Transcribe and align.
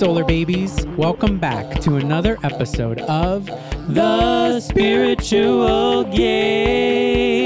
solar 0.00 0.24
babies. 0.24 0.86
Welcome 0.96 1.38
back 1.38 1.78
to 1.82 1.96
another 1.96 2.38
episode 2.42 3.02
of 3.02 3.44
The 3.86 4.58
Spiritual 4.58 6.04
Gaze. 6.04 7.42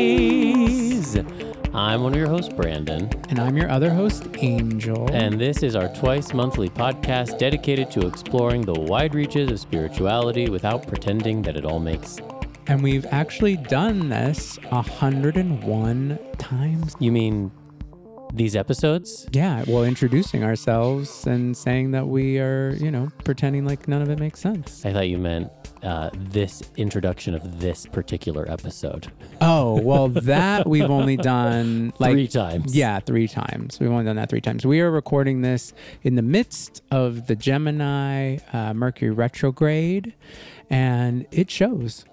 I'm 1.75 2.05
one 2.05 2.13
of 2.13 2.17
your 2.17 2.29
hosts, 2.29 2.55
Brandon, 2.55 3.11
And 3.29 3.41
I'm 3.41 3.57
your 3.57 3.69
other 3.69 3.91
host, 3.93 4.29
Angel. 4.39 5.11
and 5.13 5.41
this 5.41 5.65
is 5.65 5.75
our 5.75 5.93
twice 5.97 6.33
monthly 6.33 6.69
podcast 6.69 7.41
dedicated 7.41 7.91
to 7.91 8.07
exploring 8.07 8.63
the 8.63 8.81
wide 8.83 9.17
reaches 9.17 9.51
of 9.51 9.59
spirituality 9.59 10.49
without 10.49 10.87
pretending 10.87 11.43
that 11.43 11.57
it 11.57 11.65
all 11.65 11.81
makes. 11.81 12.21
And 12.69 12.85
we've 12.85 13.07
actually 13.11 13.57
done 13.57 14.09
this 14.11 14.61
101 14.69 16.21
times. 16.39 16.95
You 17.01 17.11
mean 17.11 17.51
these 18.35 18.57
episodes? 18.57 19.27
Yeah, 19.33 19.65
well, 19.67 19.85
introducing 19.85 20.43
ourselves 20.43 21.27
and 21.27 21.57
saying 21.57 21.93
that 21.93 22.09
we 22.09 22.39
are, 22.39 22.75
you 22.81 22.91
know, 22.91 23.09
pretending 23.23 23.65
like 23.65 23.87
none 23.89 24.03
of 24.03 24.11
it 24.11 24.19
makes 24.19 24.41
sense. 24.41 24.85
I 24.85 24.93
thought 24.93 25.09
you 25.09 25.19
meant 25.19 25.51
uh, 25.83 26.11
this 26.15 26.63
introduction 26.77 27.35
of 27.35 27.61
this 27.61 27.87
particular 27.87 28.51
episode. 28.51 29.11
Oh, 29.41 29.81
well, 29.81 30.09
that 30.09 30.67
we've 30.67 30.91
only 30.91 31.17
done 31.17 31.93
like 31.99 32.13
Three 32.13 32.29
times. 32.29 32.75
Yeah, 32.75 33.01
three 33.01 33.29
times. 33.29 33.79
We've 33.79 33.91
only 33.91 34.05
done 34.05 34.17
that 34.17 34.31
three 34.31 34.41
times. 34.41 34.67
We 34.67 34.81
are 34.81 34.91
recording 34.91 35.43
this 35.43 35.73
in 36.03 36.17
the 36.17 36.23
midst 36.23 36.83
of 36.91 37.27
the 37.27 37.37
Gemini 37.37 38.39
uh, 38.53 38.75
Mercury 38.75 39.11
retrograde, 39.11 40.15
and 40.71 41.27
it 41.31 41.51
shows. 41.51 42.05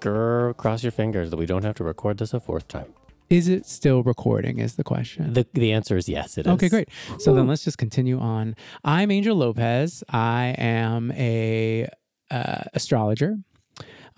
Grr, 0.00 0.56
cross 0.56 0.82
your 0.82 0.92
fingers 0.92 1.30
that 1.30 1.36
we 1.36 1.44
don't 1.46 1.62
have 1.62 1.74
to 1.76 1.84
record 1.84 2.18
this 2.18 2.32
a 2.32 2.40
fourth 2.40 2.66
time. 2.68 2.94
Is 3.30 3.46
it 3.46 3.64
still 3.64 4.02
recording? 4.02 4.58
Is 4.58 4.74
the 4.74 4.82
question. 4.82 5.34
The, 5.34 5.46
the 5.54 5.70
answer 5.70 5.96
is 5.96 6.08
yes, 6.08 6.36
it 6.36 6.48
is. 6.48 6.52
Okay, 6.54 6.68
great. 6.68 6.88
So 7.20 7.32
then 7.32 7.46
let's 7.46 7.62
just 7.62 7.78
continue 7.78 8.18
on. 8.18 8.56
I'm 8.82 9.12
Angel 9.12 9.36
Lopez. 9.36 10.02
I 10.10 10.56
am 10.58 11.12
a 11.12 11.88
uh, 12.28 12.64
astrologer. 12.74 13.36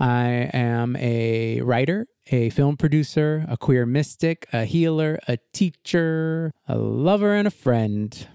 I 0.01 0.49
am 0.55 0.97
a 0.97 1.61
writer, 1.61 2.07
a 2.29 2.49
film 2.51 2.79
producer, 2.79 3.45
a 3.51 3.59
queer 3.59 3.85
mystic, 3.85 4.47
a 4.51 4.65
healer, 4.65 5.19
a 5.29 5.37
teacher, 5.53 6.51
a 6.67 6.79
lover, 6.79 7.35
and 7.35 7.47
a 7.47 7.51
friend. 7.51 8.29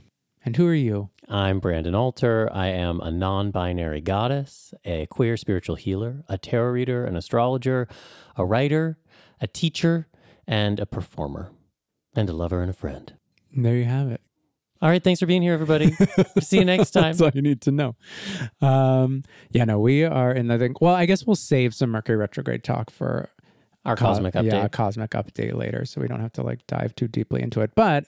And 0.45 0.55
who 0.57 0.67
are 0.67 0.75
you? 0.75 1.09
I'm 1.27 1.59
Brandon 1.59 1.95
Alter. 1.95 2.49
I 2.53 2.67
am 2.67 3.01
a 3.01 3.09
non 3.09 3.49
binary 3.49 4.01
goddess, 4.01 4.75
a 4.85 5.07
queer 5.07 5.37
spiritual 5.37 5.75
healer, 5.75 6.23
a 6.29 6.37
tarot 6.37 6.69
reader, 6.69 7.03
an 7.03 7.15
astrologer, 7.15 7.87
a 8.35 8.45
writer, 8.45 8.99
a 9.41 9.47
teacher, 9.47 10.07
and 10.47 10.79
a 10.79 10.85
performer, 10.85 11.51
and 12.15 12.29
a 12.29 12.33
lover 12.33 12.61
and 12.61 12.69
a 12.69 12.73
friend. 12.73 13.13
There 13.55 13.75
you 13.75 13.85
have 13.85 14.09
it. 14.11 14.21
All 14.81 14.89
right. 14.89 15.03
Thanks 15.03 15.19
for 15.19 15.25
being 15.25 15.41
here, 15.41 15.53
everybody. 15.53 15.91
See 16.39 16.59
you 16.59 16.65
next 16.65 16.91
time. 16.91 17.03
That's 17.03 17.21
all 17.21 17.31
you 17.33 17.41
need 17.41 17.61
to 17.61 17.71
know. 17.71 17.95
Um, 18.61 19.23
yeah, 19.49 19.65
no, 19.65 19.79
we 19.79 20.03
are 20.03 20.31
in 20.31 20.47
the 20.47 20.57
thing. 20.59 20.75
Well, 20.79 20.93
I 20.93 21.07
guess 21.07 21.25
we'll 21.25 21.35
save 21.35 21.73
some 21.73 21.89
Mercury 21.89 22.15
retrograde 22.15 22.63
talk 22.63 22.91
for 22.91 23.29
Our 23.85 23.95
co- 23.95 24.05
cosmic 24.05 24.35
update. 24.35 24.51
Yeah, 24.51 24.65
a 24.65 24.69
cosmic 24.69 25.11
update 25.11 25.55
later, 25.55 25.83
so 25.85 25.99
we 25.99 26.07
don't 26.07 26.19
have 26.21 26.33
to 26.33 26.43
like 26.43 26.65
dive 26.67 26.93
too 26.95 27.07
deeply 27.07 27.41
into 27.41 27.61
it. 27.61 27.71
But 27.73 28.05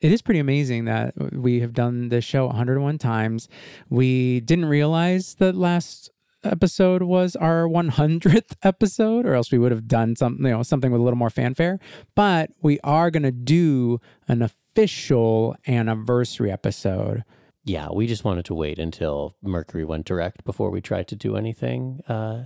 it 0.00 0.12
is 0.12 0.22
pretty 0.22 0.38
amazing 0.38 0.84
that 0.84 1.14
we 1.34 1.58
have 1.60 1.72
done 1.72 2.10
this 2.10 2.24
show 2.24 2.46
101 2.46 2.98
times. 2.98 3.48
We 3.90 4.38
didn't 4.40 4.66
realize 4.66 5.34
that 5.36 5.56
last 5.56 6.10
episode 6.44 7.02
was 7.02 7.34
our 7.36 7.64
100th 7.66 8.52
episode 8.62 9.26
or 9.26 9.34
else 9.34 9.50
we 9.50 9.58
would 9.58 9.72
have 9.72 9.86
done 9.88 10.14
something 10.16 10.44
you 10.44 10.50
know 10.52 10.62
something 10.62 10.90
with 10.92 11.00
a 11.00 11.04
little 11.04 11.18
more 11.18 11.30
fanfare 11.30 11.78
but 12.14 12.50
we 12.62 12.78
are 12.84 13.10
going 13.10 13.22
to 13.22 13.32
do 13.32 13.98
an 14.28 14.42
official 14.42 15.56
anniversary 15.66 16.50
episode 16.50 17.24
Yeah, 17.64 17.88
we 17.92 18.06
just 18.06 18.24
wanted 18.24 18.44
to 18.46 18.54
wait 18.54 18.78
until 18.78 19.36
Mercury 19.42 19.84
went 19.84 20.04
direct 20.06 20.44
before 20.44 20.70
we 20.70 20.80
tried 20.80 21.08
to 21.08 21.16
do 21.16 21.36
anything 21.36 22.00
uh, 22.08 22.44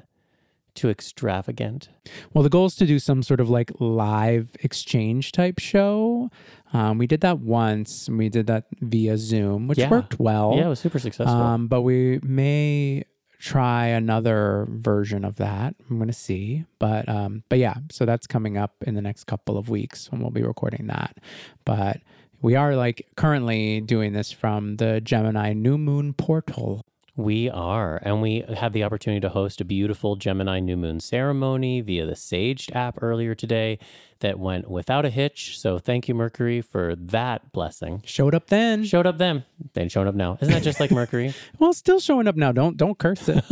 too 0.75 0.89
extravagant. 0.91 1.89
Well, 2.33 2.45
the 2.45 2.49
goal 2.51 2.67
is 2.67 2.77
to 2.77 2.87
do 2.87 3.01
some 3.01 3.25
sort 3.25 3.41
of 3.41 3.51
like 3.51 3.73
live 3.81 4.51
exchange 4.61 5.33
type 5.33 5.59
show. 5.59 6.31
Um, 6.73 6.99
we 6.99 7.09
did 7.09 7.21
that 7.23 7.41
once. 7.41 8.07
and 8.07 8.17
We 8.17 8.29
did 8.29 8.47
that 8.47 8.67
via 8.81 9.17
Zoom, 9.19 9.67
which 9.67 9.79
Yeah. 9.79 9.91
worked 9.91 10.21
well. 10.21 10.55
yeah, 10.57 10.67
it 10.67 10.69
was 10.69 10.79
super 10.79 11.01
successful. 11.01 11.35
Um, 11.37 11.67
but 11.67 11.83
we 11.83 12.21
may 12.23 13.03
try 13.39 13.87
another 13.87 14.67
version 14.71 15.25
of 15.25 15.37
that. 15.37 15.75
I'm 15.89 15.99
to 16.09 16.13
see. 16.13 16.65
But 16.79 17.09
um, 17.09 17.45
but 17.49 17.59
yeah, 17.59 17.75
so 17.91 18.05
that's 18.05 18.27
coming 18.27 18.57
up 18.57 18.75
in 18.83 18.95
the 18.95 19.03
next 19.03 19.25
couple 19.25 19.57
of 19.57 19.69
weeks 19.69 20.11
when 20.11 20.21
we'll 20.21 20.31
be 20.31 20.43
recording 20.43 20.87
that. 20.89 21.17
But 21.65 22.01
we 22.41 22.55
are 22.55 22.77
like 22.77 23.07
currently 23.17 23.81
doing 23.81 24.13
this 24.13 24.33
from 24.33 24.77
the 24.77 25.01
Gemini 25.01 25.53
New 25.53 25.79
Moon 25.79 26.13
portal. 26.13 26.85
We 27.19 27.51
are, 27.51 28.01
and 28.05 28.23
we 28.23 28.45
had 28.57 28.73
the 28.73 28.85
opportunity 28.85 29.19
to 29.23 29.29
host 29.29 29.61
a 29.61 29.65
beautiful 29.65 30.15
Gemini 30.15 30.61
new 30.61 30.77
moon 30.77 31.01
ceremony 31.01 31.81
via 31.81 32.07
the 32.07 32.13
Saged 32.13 32.73
app 32.77 33.03
earlier 33.03 33.35
today 33.35 33.81
that 34.21 34.39
went 34.39 34.71
without 34.71 35.05
a 35.05 35.11
hitch. 35.11 35.59
So 35.59 35.81
thank 35.81 36.07
you, 36.07 36.15
Mercury, 36.15 36.61
for 36.61 36.95
that 36.95 37.51
blessing. 37.51 38.03
Showed 38.07 38.37
up 38.37 38.47
then. 38.47 38.85
Showed 38.85 39.05
up 39.05 39.19
then, 39.19 39.45
then 39.73 39.89
showed 39.89 40.07
up 40.07 40.15
now. 40.15 40.39
Isn't 40.41 40.55
that 40.55 40.63
just 40.63 40.79
like 40.79 40.93
Mercury? 40.93 41.35
Well, 41.59 41.73
still 41.73 41.99
showing 41.99 42.29
up 42.29 42.37
now. 42.37 42.53
Don't 42.53 42.77
don't 42.77 42.97
curse 42.97 43.29
it. 43.29 43.45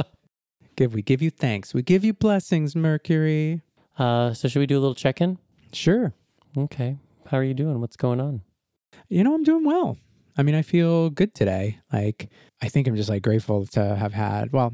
give 0.76 0.94
we 0.94 1.02
give 1.02 1.20
you 1.20 1.28
thanks. 1.28 1.74
We 1.74 1.82
give 1.82 2.06
you 2.06 2.14
blessings, 2.14 2.74
Mercury. 2.74 3.60
Uh, 3.98 4.32
so 4.32 4.48
should 4.48 4.60
we 4.60 4.66
do 4.66 4.78
a 4.78 4.80
little 4.80 4.94
check-in? 4.94 5.36
Sure. 5.74 6.14
Okay. 6.56 6.96
How 7.26 7.36
are 7.36 7.44
you 7.44 7.52
doing? 7.52 7.82
What's 7.82 7.96
going 7.96 8.18
on? 8.18 8.40
You 9.10 9.24
know, 9.24 9.34
I'm 9.34 9.44
doing 9.44 9.64
well. 9.66 9.98
I 10.36 10.42
mean, 10.42 10.54
I 10.54 10.62
feel 10.62 11.10
good 11.10 11.34
today. 11.34 11.78
Like, 11.92 12.28
I 12.62 12.68
think 12.68 12.86
I'm 12.88 12.96
just 12.96 13.08
like 13.08 13.22
grateful 13.22 13.66
to 13.66 13.94
have 13.96 14.12
had, 14.14 14.52
well, 14.52 14.72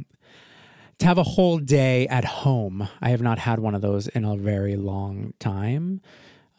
to 0.98 1.06
have 1.06 1.18
a 1.18 1.22
whole 1.22 1.58
day 1.58 2.06
at 2.08 2.24
home. 2.24 2.88
I 3.00 3.10
have 3.10 3.22
not 3.22 3.38
had 3.38 3.58
one 3.58 3.74
of 3.74 3.80
those 3.82 4.08
in 4.08 4.24
a 4.24 4.36
very 4.36 4.76
long 4.76 5.34
time. 5.38 6.00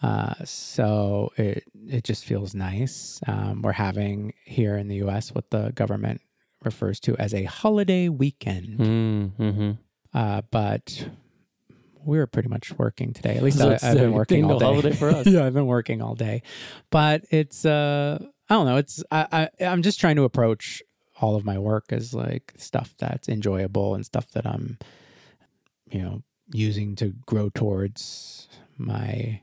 Uh, 0.03 0.33
so 0.45 1.31
it 1.37 1.63
it 1.87 2.03
just 2.03 2.25
feels 2.25 2.55
nice. 2.55 3.21
Um, 3.27 3.61
we're 3.61 3.73
having 3.73 4.33
here 4.45 4.75
in 4.75 4.87
the 4.87 4.95
U.S. 4.97 5.33
what 5.33 5.51
the 5.51 5.71
government 5.75 6.21
refers 6.63 6.99
to 7.01 7.15
as 7.17 7.33
a 7.35 7.43
holiday 7.43 8.09
weekend. 8.09 8.79
Mm-hmm. 8.79 9.71
Uh, 10.11 10.41
but 10.49 11.07
we 12.03 12.17
were 12.17 12.25
pretty 12.25 12.49
much 12.49 12.73
working 12.79 13.13
today. 13.13 13.35
At 13.37 13.43
least 13.43 13.59
So 13.59 13.69
I, 13.71 13.73
I've 13.83 13.97
been 13.97 14.13
working 14.13 14.43
all 14.43 14.57
day. 14.57 14.65
holiday 14.65 14.91
for 14.93 15.09
us. 15.15 15.27
yeah, 15.27 15.45
I've 15.45 15.53
been 15.53 15.67
working 15.67 16.01
all 16.01 16.15
day, 16.15 16.41
but 16.89 17.23
it's 17.29 17.63
uh, 17.63 18.17
I 18.51 18.55
don't 18.55 18.65
know. 18.65 18.75
It's 18.75 19.01
I, 19.09 19.49
I 19.61 19.65
I'm 19.65 19.81
just 19.81 19.97
trying 19.97 20.17
to 20.17 20.25
approach 20.25 20.83
all 21.21 21.37
of 21.37 21.45
my 21.45 21.57
work 21.57 21.85
as 21.93 22.13
like 22.13 22.53
stuff 22.57 22.93
that's 22.99 23.29
enjoyable 23.29 23.95
and 23.95 24.05
stuff 24.05 24.29
that 24.31 24.45
I'm, 24.45 24.77
you 25.89 26.01
know, 26.01 26.23
using 26.51 26.97
to 26.97 27.13
grow 27.25 27.47
towards 27.47 28.49
my 28.77 29.39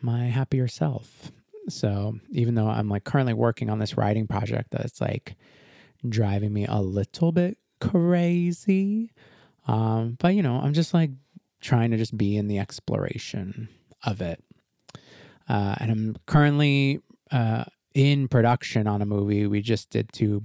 my 0.00 0.20
happier 0.20 0.68
self. 0.68 1.30
So 1.68 2.18
even 2.30 2.54
though 2.54 2.68
I'm 2.68 2.88
like 2.88 3.04
currently 3.04 3.34
working 3.34 3.68
on 3.68 3.78
this 3.78 3.94
writing 3.94 4.26
project 4.26 4.70
that's 4.70 4.98
like 4.98 5.36
driving 6.08 6.54
me 6.54 6.64
a 6.64 6.80
little 6.80 7.30
bit 7.30 7.58
crazy, 7.78 9.12
um, 9.68 10.16
but 10.18 10.28
you 10.28 10.42
know, 10.42 10.60
I'm 10.60 10.72
just 10.72 10.94
like 10.94 11.10
trying 11.60 11.90
to 11.90 11.98
just 11.98 12.16
be 12.16 12.38
in 12.38 12.48
the 12.48 12.58
exploration 12.58 13.68
of 14.02 14.22
it. 14.22 14.42
Uh, 15.46 15.74
and 15.78 15.90
I'm 15.90 16.16
currently 16.24 17.02
uh, 17.30 17.64
in 17.94 18.28
production 18.28 18.86
on 18.86 19.02
a 19.02 19.06
movie. 19.06 19.46
We 19.46 19.62
just 19.62 19.90
did 19.90 20.12
two 20.12 20.44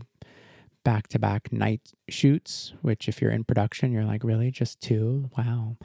back 0.83 1.07
to 1.09 1.19
back 1.19 1.51
night 1.51 1.91
shoots, 2.09 2.73
which, 2.81 3.07
if 3.07 3.21
you're 3.21 3.31
in 3.31 3.43
production, 3.43 3.91
you're 3.91 4.05
like, 4.05 4.23
really? 4.23 4.51
Just 4.51 4.81
two? 4.81 5.29
Wow. 5.37 5.77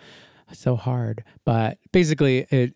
So 0.53 0.77
hard. 0.77 1.25
But 1.45 1.79
basically, 1.93 2.47
it 2.51 2.75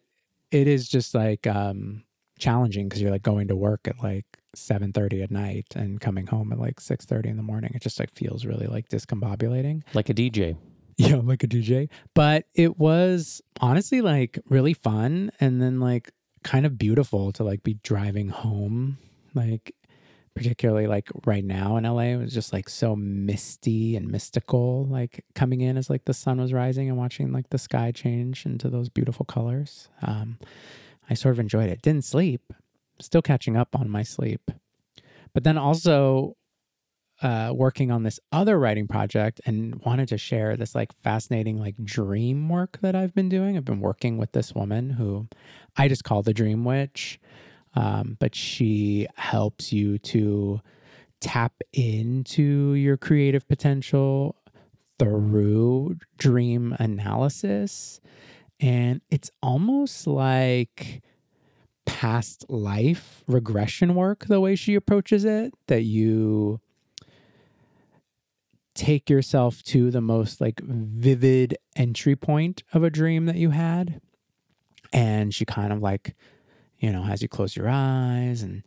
it 0.50 0.66
is 0.66 0.88
just 0.88 1.14
like 1.14 1.46
um, 1.46 2.02
challenging 2.38 2.88
because 2.88 3.00
you're 3.00 3.10
like 3.10 3.22
going 3.22 3.48
to 3.48 3.56
work 3.56 3.86
at 3.86 4.02
like 4.02 4.24
7.30 4.56 5.22
at 5.22 5.30
night 5.30 5.66
and 5.76 6.00
coming 6.00 6.26
home 6.26 6.52
at 6.52 6.58
like 6.58 6.80
6.30 6.80 7.26
in 7.26 7.36
the 7.36 7.42
morning 7.42 7.70
it 7.72 7.82
just 7.82 8.00
like 8.00 8.10
feels 8.10 8.44
really 8.44 8.66
like 8.66 8.88
discombobulating 8.88 9.82
Like 9.94 10.08
a 10.08 10.14
DJ. 10.14 10.56
yeah, 10.96 11.16
like 11.16 11.44
a 11.44 11.46
DJ. 11.46 11.88
But 12.14 12.46
it 12.54 12.78
was 12.78 13.40
honestly 13.60 14.00
like 14.00 14.38
really 14.48 14.74
fun 14.74 15.30
and 15.40 15.62
then 15.62 15.78
like 15.78 16.10
kind 16.42 16.66
of 16.66 16.78
beautiful 16.78 17.32
to 17.32 17.44
like 17.44 17.62
be 17.62 17.74
driving 17.74 18.28
home. 18.28 18.98
Like 19.34 19.74
particularly 20.34 20.86
like 20.86 21.08
right 21.26 21.44
now 21.44 21.76
in 21.76 21.84
LA, 21.84 22.00
it 22.00 22.16
was 22.16 22.32
just 22.32 22.52
like 22.52 22.68
so 22.68 22.96
misty 22.96 23.96
and 23.96 24.08
mystical, 24.08 24.86
like 24.86 25.24
coming 25.34 25.60
in 25.60 25.76
as 25.76 25.90
like 25.90 26.04
the 26.04 26.14
sun 26.14 26.40
was 26.40 26.52
rising 26.52 26.88
and 26.88 26.96
watching 26.96 27.32
like 27.32 27.50
the 27.50 27.58
sky 27.58 27.92
change 27.92 28.46
into 28.46 28.68
those 28.68 28.88
beautiful 28.88 29.24
colors. 29.24 29.88
Um, 30.02 30.38
I 31.08 31.14
sort 31.14 31.34
of 31.34 31.40
enjoyed 31.40 31.68
it. 31.68 31.82
Didn't 31.82 32.04
sleep, 32.04 32.52
still 33.00 33.22
catching 33.22 33.56
up 33.56 33.74
on 33.74 33.90
my 33.90 34.02
sleep. 34.02 34.50
But 35.32 35.44
then 35.44 35.58
also 35.58 36.36
uh, 37.22 37.52
working 37.54 37.90
on 37.90 38.02
this 38.02 38.18
other 38.32 38.58
writing 38.58 38.88
project 38.88 39.40
and 39.44 39.74
wanted 39.84 40.08
to 40.08 40.16
share 40.16 40.56
this 40.56 40.74
like 40.74 40.92
fascinating 41.02 41.58
like 41.58 41.76
dream 41.84 42.48
work 42.48 42.78
that 42.80 42.94
I've 42.94 43.14
been 43.14 43.28
doing. 43.28 43.56
I've 43.56 43.64
been 43.64 43.80
working 43.80 44.16
with 44.16 44.32
this 44.32 44.54
woman 44.54 44.90
who 44.90 45.28
I 45.76 45.88
just 45.88 46.04
call 46.04 46.22
the 46.22 46.32
Dream 46.32 46.64
Witch, 46.64 47.20
um, 47.74 48.16
but 48.18 48.34
she 48.34 49.06
helps 49.16 49.72
you 49.72 49.98
to 49.98 50.60
tap 51.20 51.52
into 51.74 52.74
your 52.74 52.96
creative 52.96 53.46
potential 53.46 54.36
through 54.98 55.96
dream 56.16 56.74
analysis. 56.78 58.00
And 58.58 59.02
it's 59.10 59.30
almost 59.42 60.06
like 60.06 61.02
past 61.84 62.46
life 62.48 63.24
regression 63.26 63.94
work, 63.94 64.26
the 64.26 64.40
way 64.40 64.54
she 64.56 64.74
approaches 64.74 65.24
it, 65.24 65.52
that 65.66 65.82
you 65.82 66.60
take 68.80 69.10
yourself 69.10 69.62
to 69.62 69.90
the 69.90 70.00
most 70.00 70.40
like 70.40 70.58
vivid 70.60 71.54
entry 71.76 72.16
point 72.16 72.62
of 72.72 72.82
a 72.82 72.88
dream 72.88 73.26
that 73.26 73.36
you 73.36 73.50
had. 73.50 74.00
And 74.90 75.34
she 75.34 75.44
kind 75.44 75.70
of 75.70 75.82
like, 75.82 76.16
you 76.78 76.90
know, 76.90 77.02
has 77.02 77.20
you 77.20 77.28
close 77.28 77.54
your 77.54 77.68
eyes 77.68 78.40
and 78.40 78.62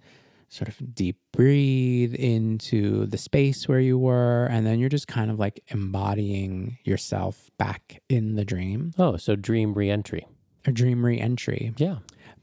sort 0.50 0.68
of 0.68 0.94
deep 0.94 1.18
breathe 1.32 2.14
into 2.14 3.08
the 3.08 3.18
space 3.18 3.68
where 3.68 3.80
you 3.80 3.98
were. 3.98 4.46
And 4.46 4.68
then 4.68 4.78
you're 4.78 4.88
just 4.88 5.08
kind 5.08 5.32
of 5.32 5.40
like 5.40 5.64
embodying 5.70 6.78
yourself 6.84 7.50
back 7.58 8.04
in 8.08 8.36
the 8.36 8.46
dream. 8.46 8.94
Oh, 9.00 9.18
so 9.18 9.36
dream 9.36 9.74
reentry. 9.74 10.28
A 10.66 10.72
dream 10.72 11.04
reentry. 11.04 11.74
Yeah. 11.78 11.98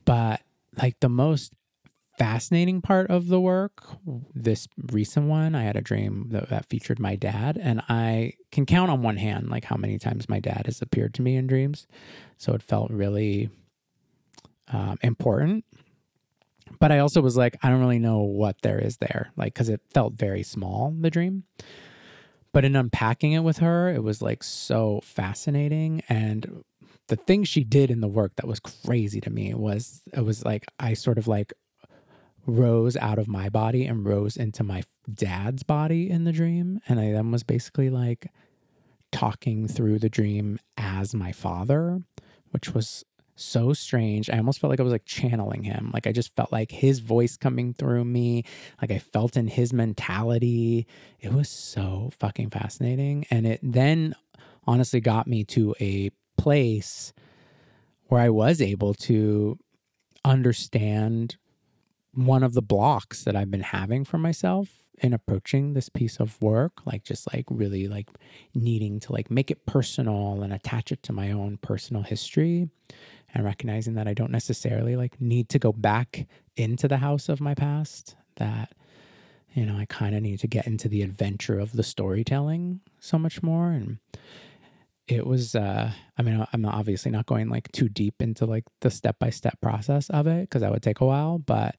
But 0.05 0.41
like 0.77 0.99
the 0.99 1.09
most 1.09 1.53
fascinating 2.21 2.83
part 2.83 3.09
of 3.09 3.29
the 3.29 3.41
work, 3.41 3.83
this 4.35 4.69
recent 4.93 5.27
one, 5.27 5.55
I 5.55 5.63
had 5.63 5.75
a 5.75 5.81
dream 5.81 6.27
that, 6.33 6.51
that 6.51 6.67
featured 6.67 6.99
my 6.99 7.17
dad, 7.17 7.57
and 7.57 7.81
I 7.89 8.35
can 8.53 8.67
count 8.67 8.91
on 8.91 9.01
one 9.01 9.17
hand 9.17 9.49
like 9.49 9.65
how 9.65 9.77
many 9.77 9.99
times 9.99 10.29
my 10.29 10.39
dad 10.39 10.65
has 10.67 10.83
appeared 10.83 11.15
to 11.15 11.23
me 11.23 11.37
in 11.37 11.47
dreams. 11.47 11.87
So 12.37 12.53
it 12.53 12.63
felt 12.63 12.91
really 12.91 13.49
um, 14.69 14.99
important. 15.03 15.65
But 16.79 16.93
I 16.93 16.99
also 16.99 17.23
was 17.23 17.39
like, 17.39 17.57
I 17.63 17.71
don't 17.71 17.81
really 17.81 17.99
know 17.99 18.19
what 18.19 18.61
there 18.61 18.79
is 18.79 18.99
there, 18.99 19.33
like, 19.39 19.55
because 19.55 19.71
it 19.71 19.81
felt 19.95 20.13
very 20.13 20.43
small, 20.43 20.95
the 21.01 21.09
dream. 21.09 21.45
But 22.53 22.67
in 22.67 22.77
unpacking 22.77 23.33
it 23.33 23.41
with 23.41 23.59
her, 23.59 23.89
it 23.89 24.03
was 24.03 24.21
like 24.21 24.43
so 24.43 25.01
fascinating. 25.03 26.03
And 26.07 26.65
the 27.09 27.17
thing 27.17 27.45
she 27.45 27.65
did 27.65 27.91
in 27.91 28.03
the 28.03 28.09
work 28.09 28.37
that 28.37 28.47
was 28.47 28.61
crazy 28.61 29.23
to 29.23 29.31
me 29.31 29.55
was 29.55 30.03
it 30.13 30.21
was 30.21 30.45
like 30.45 30.67
I 30.79 30.93
sort 30.93 31.17
of 31.17 31.27
like 31.27 31.55
rose 32.47 32.97
out 32.97 33.19
of 33.19 33.29
my 33.29 33.49
body 33.49 33.87
and 33.87 34.05
rose 34.05 34.37
into 34.37 34.63
my 34.63 34.83
dad's 35.13 35.63
body 35.63 36.11
in 36.11 36.25
the 36.25 36.33
dream. 36.33 36.81
And 36.89 37.01
I 37.01 37.13
then 37.13 37.31
was 37.31 37.43
basically 37.43 37.91
like 37.91 38.29
talking 39.13 39.69
through 39.69 39.99
the 39.99 40.09
dream 40.09 40.59
as 40.77 41.15
my 41.15 41.33
father, 41.33 42.03
which 42.51 42.75
was 42.75 43.05
so 43.41 43.73
strange. 43.73 44.29
I 44.29 44.37
almost 44.37 44.61
felt 44.61 44.71
like 44.71 44.81
I 44.81 44.85
was 44.85 44.93
like 44.93 45.07
channeling 45.07 45.63
him. 45.65 45.91
Like 45.93 46.07
I 46.07 46.13
just 46.13 46.35
felt 46.35 46.53
like 46.53 46.71
his 46.71 47.01
voice 47.01 47.37
coming 47.37 47.73
through 47.73 48.05
me. 48.05 48.45
Like 48.81 48.91
I 48.91 48.99
felt 48.99 49.37
in 49.37 49.49
his 49.49 49.73
mentality. 49.73 50.87
It 51.19 51.33
was 51.33 51.49
so 51.49 52.11
fucking 52.19 52.51
fascinating. 52.51 53.27
And 53.31 53.47
it 53.47 53.61
then 53.63 54.15
honestly 54.67 55.01
got 55.01 55.27
me 55.27 55.45
to 55.45 55.75
a 55.81 56.11
place 56.37 57.13
where 58.07 58.21
I 58.21 58.29
was 58.29 58.61
able 58.61 58.95
to 58.95 59.59
understand 60.25 61.37
one 62.15 62.43
of 62.43 62.55
the 62.55 62.63
blocks 62.63 63.25
that 63.25 63.37
I've 63.37 63.51
been 63.51 63.61
having 63.61 64.05
for 64.05 64.19
myself 64.19 64.69
in 65.03 65.15
approaching 65.15 65.73
this 65.73 65.89
piece 65.89 66.21
of 66.21 66.41
work 66.43 66.85
like 66.85 67.03
just 67.05 67.33
like 67.33 67.47
really 67.49 67.89
like 67.89 68.11
needing 68.55 69.01
to 69.01 69.13
like 69.13 69.31
make 69.31 69.51
it 69.51 69.65
personal 69.65 70.43
and 70.43 70.53
attach 70.53 70.93
it 70.93 71.03
to 71.05 71.13
my 71.13 71.31
own 71.31 71.57
personal 71.57 72.03
history 72.03 72.69
and 73.33 73.45
recognizing 73.45 73.95
that 73.95 74.07
I 74.07 74.15
don't 74.15 74.31
necessarily 74.31 74.97
like 74.97 75.21
need 75.21 75.49
to 75.51 75.59
go 75.59 75.73
back 75.73 76.27
into 76.57 76.87
the 76.87 76.99
house 76.99 77.29
of 77.29 77.41
my 77.41 77.55
past 77.55 78.17
that 78.37 78.73
you 79.55 79.65
know 79.65 79.77
I 79.77 79.87
kind 79.87 80.15
of 80.15 80.23
need 80.23 80.41
to 80.41 80.47
get 80.47 80.67
into 80.67 80.89
the 80.89 81.03
adventure 81.03 81.59
of 81.59 81.73
the 81.73 81.83
storytelling 81.83 82.81
so 82.99 83.19
much 83.19 83.43
more. 83.43 83.71
And 83.71 83.99
it 85.11 85.27
was 85.27 85.57
uh 85.57 85.91
i 86.17 86.23
mean 86.23 86.47
i'm 86.53 86.65
obviously 86.65 87.11
not 87.11 87.27
going 87.27 87.49
like 87.49 87.71
too 87.73 87.89
deep 87.89 88.23
into 88.23 88.47
like 88.47 88.65
the 88.81 88.91
step 88.91 89.19
by 89.19 89.29
step 89.29 89.61
process 89.61 90.09
of 90.11 90.29
it 90.29 90.43
because 90.43 90.63
that 90.63 90.71
would 90.71 90.83
take 90.83 91.01
a 91.01 91.07
while 91.07 91.37
but 91.37 91.75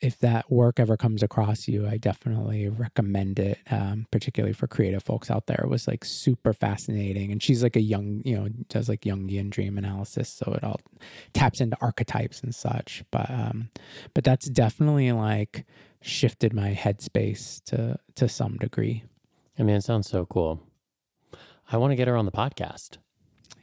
if 0.00 0.18
that 0.18 0.50
work 0.50 0.78
ever 0.78 0.96
comes 0.96 1.22
across 1.22 1.68
you 1.68 1.86
i 1.86 1.96
definitely 1.96 2.68
recommend 2.68 3.38
it 3.38 3.58
um, 3.70 4.06
particularly 4.10 4.52
for 4.52 4.66
creative 4.66 5.02
folks 5.02 5.30
out 5.30 5.46
there 5.46 5.60
it 5.62 5.68
was 5.68 5.88
like 5.88 6.04
super 6.04 6.52
fascinating 6.52 7.32
and 7.32 7.42
she's 7.42 7.62
like 7.62 7.76
a 7.76 7.80
young 7.80 8.22
you 8.24 8.36
know 8.36 8.48
does 8.68 8.88
like 8.88 9.00
jungian 9.02 9.48
dream 9.50 9.78
analysis 9.78 10.28
so 10.28 10.52
it 10.52 10.62
all 10.62 10.80
taps 11.32 11.60
into 11.60 11.76
archetypes 11.80 12.42
and 12.42 12.54
such 12.54 13.04
but 13.10 13.30
um 13.30 13.70
but 14.14 14.24
that's 14.24 14.48
definitely 14.50 15.10
like 15.12 15.64
shifted 16.02 16.52
my 16.52 16.72
headspace 16.72 17.62
to 17.64 17.96
to 18.14 18.28
some 18.28 18.56
degree 18.58 19.02
i 19.58 19.62
mean 19.62 19.76
it 19.76 19.82
sounds 19.82 20.08
so 20.08 20.26
cool 20.26 20.60
I 21.70 21.78
want 21.78 21.90
to 21.90 21.96
get 21.96 22.06
her 22.06 22.16
on 22.16 22.26
the 22.26 22.32
podcast. 22.32 22.98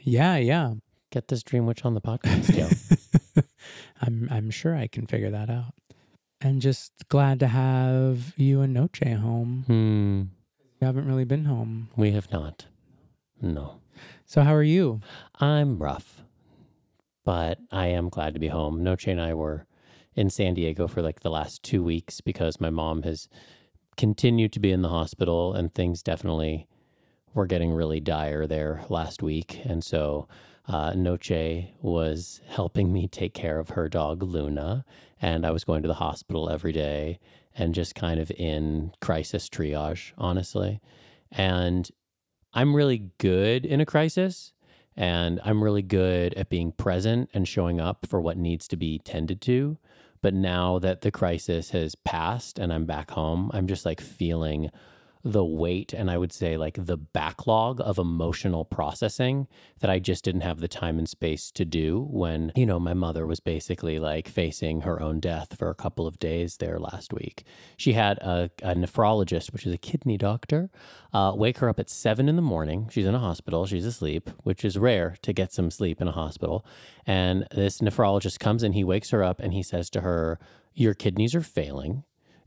Yeah, 0.01 0.35
yeah. 0.35 0.73
Get 1.11 1.29
this 1.29 1.41
Dream 1.41 1.65
Witch 1.65 1.85
on 1.85 1.93
the 1.93 2.01
podcast, 2.01 2.55
yo. 2.55 3.43
I'm 4.01 4.27
I'm 4.29 4.49
sure 4.49 4.75
I 4.75 4.87
can 4.87 5.05
figure 5.05 5.31
that 5.31 5.49
out. 5.49 5.73
And 6.43 6.61
just 6.61 7.07
glad 7.07 7.39
to 7.39 7.47
have 7.47 8.33
you 8.37 8.59
and 8.59 8.73
Noche 8.73 8.99
home. 9.01 9.63
Hmm. 9.65 10.21
You 10.81 10.85
haven't 10.85 11.07
really 11.07 11.23
been 11.23 11.45
home. 11.45 11.87
We 11.95 12.11
have 12.11 12.29
not. 12.33 12.65
No. 13.41 13.79
So 14.25 14.41
how 14.41 14.53
are 14.53 14.61
you? 14.61 14.99
I'm 15.39 15.77
rough, 15.77 16.21
but 17.23 17.59
I 17.71 17.87
am 17.87 18.09
glad 18.09 18.33
to 18.33 18.41
be 18.41 18.49
home. 18.49 18.83
Noche 18.83 19.07
and 19.07 19.21
I 19.21 19.33
were 19.33 19.67
in 20.15 20.29
San 20.29 20.53
Diego 20.53 20.85
for 20.85 21.01
like 21.01 21.21
the 21.21 21.31
last 21.31 21.63
two 21.63 21.81
weeks 21.81 22.19
because 22.19 22.59
my 22.59 22.69
mom 22.69 23.03
has 23.03 23.29
continued 23.95 24.51
to 24.51 24.59
be 24.59 24.73
in 24.73 24.81
the 24.81 24.89
hospital 24.89 25.53
and 25.53 25.73
things 25.73 26.03
definitely 26.03 26.67
were 27.33 27.45
getting 27.45 27.71
really 27.71 28.01
dire 28.01 28.45
there 28.47 28.83
last 28.89 29.23
week. 29.23 29.61
And 29.63 29.81
so 29.81 30.27
uh, 30.67 30.93
Noche 30.93 31.71
was 31.81 32.41
helping 32.47 32.91
me 32.91 33.07
take 33.07 33.33
care 33.33 33.59
of 33.59 33.69
her 33.69 33.87
dog, 33.87 34.23
Luna. 34.23 34.83
And 35.23 35.45
I 35.45 35.51
was 35.51 35.63
going 35.63 35.83
to 35.83 35.87
the 35.87 35.93
hospital 35.93 36.49
every 36.49 36.73
day 36.73 37.17
and 37.55 37.73
just 37.73 37.95
kind 37.95 38.19
of 38.19 38.29
in 38.31 38.91
crisis 38.99 39.47
triage, 39.47 40.11
honestly. 40.17 40.81
And 41.31 41.89
I'm 42.53 42.75
really 42.75 43.09
good 43.19 43.65
in 43.65 43.79
a 43.79 43.85
crisis. 43.85 44.51
And 44.97 45.39
I'm 45.45 45.63
really 45.63 45.81
good 45.81 46.33
at 46.33 46.49
being 46.49 46.73
present 46.73 47.29
and 47.33 47.47
showing 47.47 47.79
up 47.79 48.05
for 48.05 48.19
what 48.19 48.35
needs 48.35 48.67
to 48.67 48.75
be 48.75 48.99
tended 48.99 49.39
to. 49.43 49.77
But 50.21 50.33
now 50.33 50.77
that 50.79 51.01
the 51.01 51.11
crisis 51.11 51.69
has 51.69 51.95
passed 51.95 52.59
and 52.59 52.73
I'm 52.73 52.85
back 52.85 53.11
home, 53.11 53.49
I'm 53.53 53.65
just 53.65 53.85
like 53.85 54.01
feeling 54.01 54.71
the 55.23 55.45
weight 55.45 55.93
and 55.93 56.11
I 56.11 56.17
would 56.17 56.33
say 56.33 56.57
like 56.57 56.75
the 56.77 56.97
backlog 56.97 57.79
of 57.79 57.97
emotional 57.97 58.65
processing 58.65 59.47
that 59.79 59.89
I 59.89 59.99
just 59.99 60.25
didn't 60.25 60.41
have 60.41 60.59
the 60.59 60.67
time 60.67 60.99
and 60.99 61.07
space 61.07 61.49
to 61.51 61.63
do 61.63 62.07
when, 62.09 62.51
you 62.55 62.65
know, 62.65 62.77
my 62.77 62.93
mother 62.93 63.25
was 63.25 63.39
basically 63.39 63.99
like 63.99 64.27
facing 64.27 64.81
her 64.81 65.01
own 65.01 65.21
death 65.21 65.57
for 65.57 65.69
a 65.69 65.75
couple 65.75 66.07
of 66.07 66.19
days 66.19 66.57
there 66.57 66.77
last 66.77 67.13
week. 67.13 67.45
She 67.77 67.93
had 67.93 68.17
a, 68.17 68.51
a 68.61 68.75
nephrologist, 68.75 69.53
which 69.53 69.65
is 69.65 69.73
a 69.73 69.77
kidney 69.77 70.17
doctor, 70.17 70.69
uh, 71.13 71.31
wake 71.35 71.59
her 71.59 71.69
up 71.69 71.79
at 71.79 71.89
seven 71.89 72.27
in 72.27 72.35
the 72.35 72.41
morning. 72.41 72.89
She's 72.91 73.05
in 73.05 73.15
a 73.15 73.19
hospital, 73.19 73.65
she's 73.65 73.85
asleep, 73.85 74.29
which 74.43 74.65
is 74.65 74.77
rare 74.77 75.15
to 75.21 75.31
get 75.31 75.53
some 75.53 75.71
sleep 75.71 76.01
in 76.01 76.09
a 76.09 76.13
hospital. 76.13 76.65
And 77.07 77.47
this 77.51 77.79
nephrologist 77.79 78.39
comes 78.39 78.61
and 78.61 78.75
he 78.75 78.83
wakes 78.83 79.11
her 79.11 79.23
up 79.23 79.39
and 79.39 79.53
he 79.53 79.63
says 79.63 79.89
to 79.91 80.01
her, 80.01 80.37
Your 80.73 80.93
kidneys 80.93 81.33
are 81.33 81.41
failing. 81.41 82.03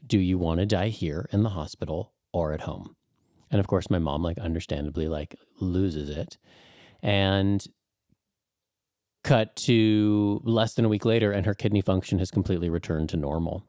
Do 0.06 0.18
you 0.18 0.37
want 0.37 0.61
to 0.61 0.66
die 0.66 0.88
here 0.88 1.26
in 1.33 1.42
the 1.42 1.50
hospital 1.50 2.12
or 2.36 2.52
at 2.52 2.60
home. 2.60 2.94
And 3.50 3.60
of 3.60 3.66
course, 3.66 3.88
my 3.88 3.98
mom, 3.98 4.22
like, 4.22 4.36
understandably, 4.38 5.08
like, 5.08 5.36
loses 5.58 6.10
it. 6.10 6.36
And 7.02 7.64
cut 9.24 9.56
to 9.56 10.40
less 10.44 10.74
than 10.74 10.84
a 10.84 10.88
week 10.88 11.04
later, 11.06 11.32
and 11.32 11.46
her 11.46 11.54
kidney 11.54 11.80
function 11.80 12.18
has 12.18 12.30
completely 12.30 12.68
returned 12.68 13.08
to 13.08 13.16
normal. 13.16 13.64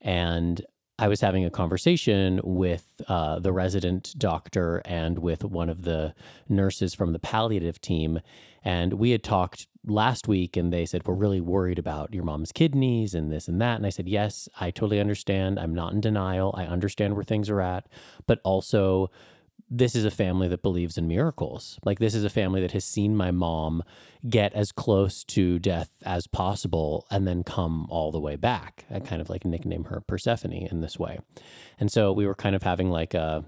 And 0.00 0.60
I 1.00 1.08
was 1.08 1.22
having 1.22 1.46
a 1.46 1.50
conversation 1.50 2.42
with 2.44 3.00
uh, 3.08 3.38
the 3.38 3.52
resident 3.52 4.12
doctor 4.18 4.82
and 4.84 5.18
with 5.18 5.42
one 5.42 5.70
of 5.70 5.84
the 5.84 6.14
nurses 6.46 6.94
from 6.94 7.14
the 7.14 7.18
palliative 7.18 7.80
team. 7.80 8.20
And 8.62 8.92
we 8.92 9.12
had 9.12 9.24
talked 9.24 9.66
last 9.86 10.28
week, 10.28 10.58
and 10.58 10.70
they 10.70 10.84
said, 10.84 11.06
We're 11.06 11.14
really 11.14 11.40
worried 11.40 11.78
about 11.78 12.12
your 12.12 12.22
mom's 12.22 12.52
kidneys 12.52 13.14
and 13.14 13.32
this 13.32 13.48
and 13.48 13.58
that. 13.62 13.76
And 13.76 13.86
I 13.86 13.88
said, 13.88 14.10
Yes, 14.10 14.46
I 14.60 14.70
totally 14.70 15.00
understand. 15.00 15.58
I'm 15.58 15.74
not 15.74 15.94
in 15.94 16.02
denial. 16.02 16.54
I 16.54 16.66
understand 16.66 17.14
where 17.14 17.24
things 17.24 17.48
are 17.48 17.62
at. 17.62 17.86
But 18.26 18.40
also, 18.44 19.10
this 19.70 19.94
is 19.94 20.04
a 20.04 20.10
family 20.10 20.48
that 20.48 20.62
believes 20.62 20.98
in 20.98 21.06
miracles. 21.06 21.78
Like, 21.84 22.00
this 22.00 22.14
is 22.14 22.24
a 22.24 22.30
family 22.30 22.60
that 22.60 22.72
has 22.72 22.84
seen 22.84 23.16
my 23.16 23.30
mom 23.30 23.84
get 24.28 24.52
as 24.52 24.72
close 24.72 25.22
to 25.24 25.60
death 25.60 25.90
as 26.04 26.26
possible 26.26 27.06
and 27.08 27.26
then 27.26 27.44
come 27.44 27.86
all 27.88 28.10
the 28.10 28.20
way 28.20 28.34
back. 28.34 28.84
I 28.90 28.98
kind 28.98 29.22
of 29.22 29.30
like 29.30 29.44
nickname 29.44 29.84
her 29.84 30.00
Persephone 30.00 30.52
in 30.52 30.80
this 30.80 30.98
way. 30.98 31.20
And 31.78 31.90
so 31.90 32.12
we 32.12 32.26
were 32.26 32.34
kind 32.34 32.56
of 32.56 32.64
having 32.64 32.90
like 32.90 33.14
a, 33.14 33.44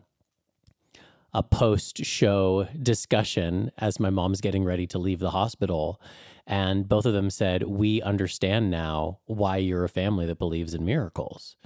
a 1.34 1.42
post 1.42 2.04
show 2.04 2.68
discussion 2.80 3.72
as 3.78 3.98
my 3.98 4.10
mom's 4.10 4.40
getting 4.40 4.64
ready 4.64 4.86
to 4.86 4.98
leave 5.00 5.18
the 5.18 5.30
hospital. 5.30 6.00
And 6.46 6.88
both 6.88 7.04
of 7.04 7.14
them 7.14 7.30
said, 7.30 7.64
We 7.64 8.00
understand 8.00 8.70
now 8.70 9.18
why 9.26 9.56
you're 9.56 9.84
a 9.84 9.88
family 9.88 10.26
that 10.26 10.38
believes 10.38 10.72
in 10.72 10.84
miracles. 10.84 11.56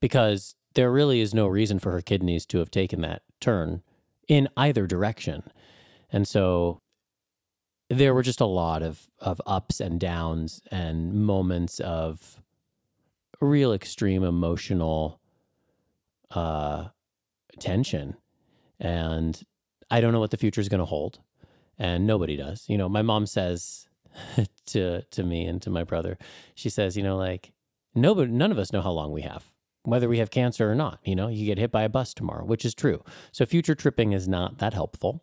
Because 0.00 0.54
there 0.74 0.90
really 0.90 1.20
is 1.20 1.34
no 1.34 1.46
reason 1.46 1.78
for 1.78 1.92
her 1.92 2.02
kidneys 2.02 2.46
to 2.46 2.58
have 2.58 2.70
taken 2.70 3.02
that 3.02 3.22
turn 3.40 3.82
in 4.28 4.48
either 4.56 4.86
direction. 4.86 5.42
And 6.10 6.26
so 6.26 6.78
there 7.88 8.14
were 8.14 8.22
just 8.22 8.40
a 8.40 8.46
lot 8.46 8.82
of 8.82 9.06
of 9.20 9.40
ups 9.46 9.80
and 9.80 10.00
downs 10.00 10.60
and 10.70 11.12
moments 11.14 11.78
of 11.80 12.42
real 13.40 13.72
extreme 13.72 14.24
emotional 14.24 15.20
uh 16.32 16.88
tension. 17.60 18.16
And 18.80 19.40
i 19.90 20.00
don't 20.00 20.12
know 20.12 20.20
what 20.20 20.32
the 20.32 20.36
future 20.36 20.60
is 20.60 20.68
going 20.68 20.80
to 20.80 20.84
hold 20.84 21.20
and 21.78 22.06
nobody 22.06 22.36
does. 22.36 22.64
You 22.68 22.78
know 22.78 22.88
my 22.88 23.02
mom 23.02 23.26
says 23.26 23.86
to 24.66 25.02
to 25.02 25.22
me 25.22 25.46
and 25.46 25.60
to 25.62 25.70
my 25.70 25.84
brother 25.84 26.18
she 26.54 26.68
says 26.68 26.96
you 26.96 27.02
know 27.02 27.16
like 27.16 27.52
nobody 27.94 28.30
none 28.32 28.50
of 28.50 28.58
us 28.58 28.72
know 28.72 28.82
how 28.82 28.90
long 28.90 29.12
we 29.12 29.22
have 29.22 29.44
whether 29.86 30.08
we 30.08 30.18
have 30.18 30.30
cancer 30.30 30.70
or 30.70 30.74
not 30.74 30.98
you 31.04 31.14
know 31.14 31.28
you 31.28 31.46
get 31.46 31.58
hit 31.58 31.70
by 31.70 31.82
a 31.82 31.88
bus 31.88 32.12
tomorrow 32.12 32.44
which 32.44 32.64
is 32.64 32.74
true 32.74 33.02
so 33.32 33.46
future 33.46 33.74
tripping 33.74 34.12
is 34.12 34.28
not 34.28 34.58
that 34.58 34.74
helpful 34.74 35.22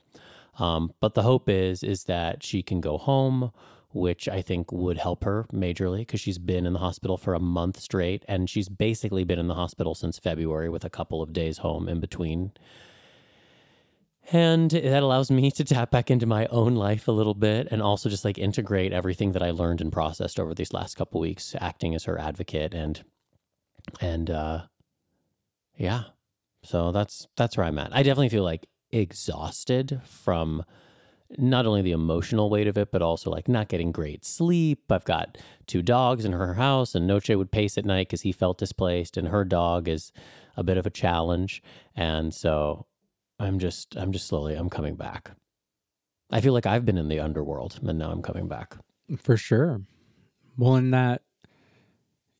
um, 0.59 0.93
but 0.99 1.13
the 1.13 1.23
hope 1.23 1.49
is 1.49 1.83
is 1.83 2.05
that 2.05 2.43
she 2.43 2.61
can 2.61 2.79
go 2.81 2.97
home 2.97 3.51
which 3.93 4.27
I 4.27 4.41
think 4.41 4.71
would 4.71 4.97
help 4.97 5.23
her 5.23 5.45
majorly 5.53 5.99
because 5.99 6.19
she's 6.19 6.37
been 6.37 6.65
in 6.65 6.73
the 6.73 6.79
hospital 6.79 7.17
for 7.17 7.33
a 7.33 7.39
month 7.39 7.79
straight 7.79 8.25
and 8.27 8.49
she's 8.49 8.69
basically 8.69 9.23
been 9.23 9.39
in 9.39 9.47
the 9.47 9.55
hospital 9.55 9.95
since 9.95 10.19
February 10.19 10.69
with 10.69 10.83
a 10.83 10.89
couple 10.89 11.21
of 11.21 11.31
days 11.31 11.59
home 11.59 11.87
in 11.87 11.99
between. 11.99 12.51
And 14.31 14.71
that 14.71 15.03
allows 15.03 15.29
me 15.29 15.51
to 15.51 15.63
tap 15.63 15.91
back 15.91 16.09
into 16.09 16.25
my 16.25 16.47
own 16.47 16.75
life 16.75 17.07
a 17.07 17.11
little 17.11 17.33
bit 17.33 17.67
and 17.69 17.81
also 17.81 18.09
just 18.09 18.25
like 18.25 18.37
integrate 18.37 18.93
everything 18.93 19.33
that 19.33 19.43
I 19.43 19.51
learned 19.51 19.81
and 19.81 19.91
processed 19.91 20.39
over 20.39 20.55
these 20.55 20.73
last 20.73 20.95
couple 20.95 21.21
weeks 21.21 21.55
acting 21.59 21.93
as 21.93 22.05
her 22.05 22.17
advocate 22.17 22.73
and 22.73 23.03
and 24.01 24.29
uh 24.29 24.63
yeah. 25.77 26.03
So 26.63 26.91
that's 26.91 27.27
that's 27.35 27.57
where 27.57 27.65
I'm 27.65 27.79
at. 27.79 27.95
I 27.95 28.03
definitely 28.03 28.29
feel 28.29 28.43
like 28.43 28.67
exhausted 28.91 30.01
from 30.05 30.63
not 31.37 31.65
only 31.65 31.81
the 31.81 31.91
emotional 31.91 32.49
weight 32.49 32.67
of 32.67 32.77
it, 32.77 32.91
but 32.91 33.01
also 33.01 33.31
like 33.31 33.47
not 33.47 33.67
getting 33.67 33.91
great 33.91 34.23
sleep. 34.25 34.91
I've 34.91 35.05
got 35.05 35.37
two 35.67 35.81
dogs 35.81 36.25
in 36.25 36.31
her 36.31 36.53
house, 36.55 36.95
and 36.95 37.07
Noche 37.07 37.29
would 37.29 37.51
pace 37.51 37.77
at 37.77 37.85
night 37.85 38.07
because 38.07 38.21
he 38.21 38.31
felt 38.31 38.57
displaced, 38.57 39.17
and 39.17 39.27
her 39.29 39.43
dog 39.43 39.87
is 39.87 40.11
a 40.55 40.63
bit 40.63 40.77
of 40.77 40.85
a 40.85 40.91
challenge. 40.91 41.63
And 41.95 42.33
so 42.33 42.85
I'm 43.39 43.59
just, 43.59 43.95
I'm 43.97 44.11
just 44.11 44.27
slowly, 44.27 44.53
I'm 44.55 44.69
coming 44.69 44.95
back. 44.95 45.31
I 46.31 46.41
feel 46.41 46.53
like 46.53 46.65
I've 46.65 46.85
been 46.85 46.97
in 46.97 47.09
the 47.09 47.19
underworld, 47.19 47.79
and 47.83 47.97
now 47.97 48.11
I'm 48.11 48.21
coming 48.21 48.47
back. 48.47 48.75
For 49.17 49.37
sure. 49.37 49.81
Well, 50.57 50.75
in 50.75 50.91
that, 50.91 51.21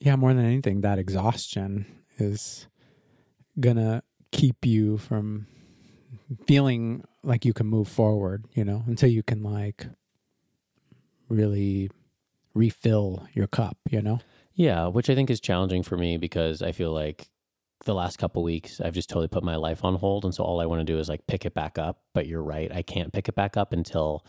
yeah, 0.04 0.18
more 0.18 0.34
than 0.34 0.46
anything, 0.46 0.82
that 0.82 1.00
exhaustion 1.00 1.86
is 2.18 2.68
gonna 3.58 4.04
keep 4.34 4.66
you 4.66 4.98
from 4.98 5.48
feeling 6.46 7.06
like 7.24 7.46
you 7.46 7.54
can 7.54 7.68
move 7.68 7.88
forward, 7.88 8.44
you 8.54 8.66
know, 8.66 8.84
until 8.86 9.10
you 9.10 9.24
can 9.24 9.42
like 9.42 9.88
really 11.30 11.90
refill 12.54 13.26
your 13.34 13.48
cup, 13.48 13.78
you 13.90 14.02
know? 14.02 14.20
Yeah, 14.56 14.88
which 14.88 15.10
I 15.10 15.16
think 15.16 15.30
is 15.30 15.40
challenging 15.40 15.84
for 15.84 15.96
me 15.96 16.18
because 16.18 16.62
I 16.62 16.74
feel 16.74 16.92
like 16.92 17.30
the 17.86 17.96
last 17.96 18.18
couple 18.18 18.44
weeks 18.44 18.82
I've 18.82 18.94
just 18.94 19.08
totally 19.08 19.30
put 19.30 19.42
my 19.42 19.56
life 19.56 19.86
on 19.86 19.96
hold 19.96 20.26
and 20.26 20.36
so 20.36 20.44
all 20.44 20.60
I 20.60 20.66
want 20.66 20.82
to 20.82 20.94
do 20.94 21.00
is 21.00 21.08
like 21.08 21.28
pick 21.28 21.46
it 21.46 21.54
back 21.54 21.78
up, 21.78 22.02
but 22.14 22.28
you're 22.28 22.44
right, 22.44 22.70
I 22.74 22.82
can't 22.82 23.14
pick 23.14 23.30
it 23.30 23.36
back 23.36 23.56
up 23.56 23.72
until 23.72 24.26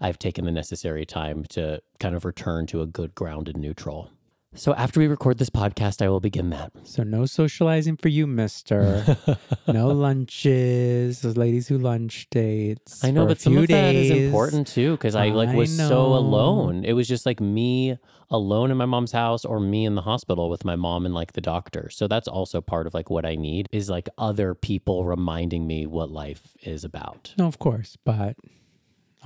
I've 0.00 0.20
taken 0.20 0.44
the 0.44 0.52
necessary 0.52 1.04
time 1.04 1.42
to 1.50 1.82
kind 1.98 2.14
of 2.14 2.24
return 2.24 2.66
to 2.68 2.82
a 2.82 2.86
good 2.86 3.16
grounded 3.16 3.56
neutral. 3.56 4.12
So 4.56 4.72
after 4.72 5.00
we 5.00 5.06
record 5.06 5.36
this 5.36 5.50
podcast, 5.50 6.00
I 6.00 6.08
will 6.08 6.20
begin 6.20 6.48
that. 6.50 6.72
So 6.84 7.02
no 7.02 7.26
socializing 7.26 7.98
for 7.98 8.08
you, 8.08 8.26
mister. 8.26 9.18
no 9.68 9.88
lunches. 9.88 11.20
Those 11.20 11.36
ladies 11.36 11.68
who 11.68 11.76
lunch 11.76 12.26
dates. 12.30 13.04
I 13.04 13.10
know, 13.10 13.26
but 13.26 13.38
some 13.38 13.58
of 13.58 13.68
that 13.68 13.94
is 13.94 14.10
important 14.10 14.66
too 14.66 14.92
because 14.92 15.14
I 15.14 15.28
like 15.28 15.50
I 15.50 15.54
was 15.54 15.76
so 15.76 16.14
alone. 16.14 16.84
It 16.84 16.94
was 16.94 17.06
just 17.06 17.26
like 17.26 17.38
me 17.38 17.98
alone 18.30 18.70
in 18.70 18.78
my 18.78 18.86
mom's 18.86 19.12
house 19.12 19.44
or 19.44 19.60
me 19.60 19.84
in 19.84 19.94
the 19.94 20.02
hospital 20.02 20.48
with 20.48 20.64
my 20.64 20.74
mom 20.74 21.04
and 21.04 21.14
like 21.14 21.34
the 21.34 21.42
doctor. 21.42 21.90
So 21.90 22.08
that's 22.08 22.26
also 22.26 22.62
part 22.62 22.86
of 22.86 22.94
like 22.94 23.10
what 23.10 23.26
I 23.26 23.34
need 23.34 23.68
is 23.72 23.90
like 23.90 24.08
other 24.16 24.54
people 24.54 25.04
reminding 25.04 25.66
me 25.66 25.86
what 25.86 26.10
life 26.10 26.56
is 26.62 26.82
about. 26.82 27.34
No, 27.36 27.46
of 27.46 27.58
course, 27.58 27.98
but 28.04 28.36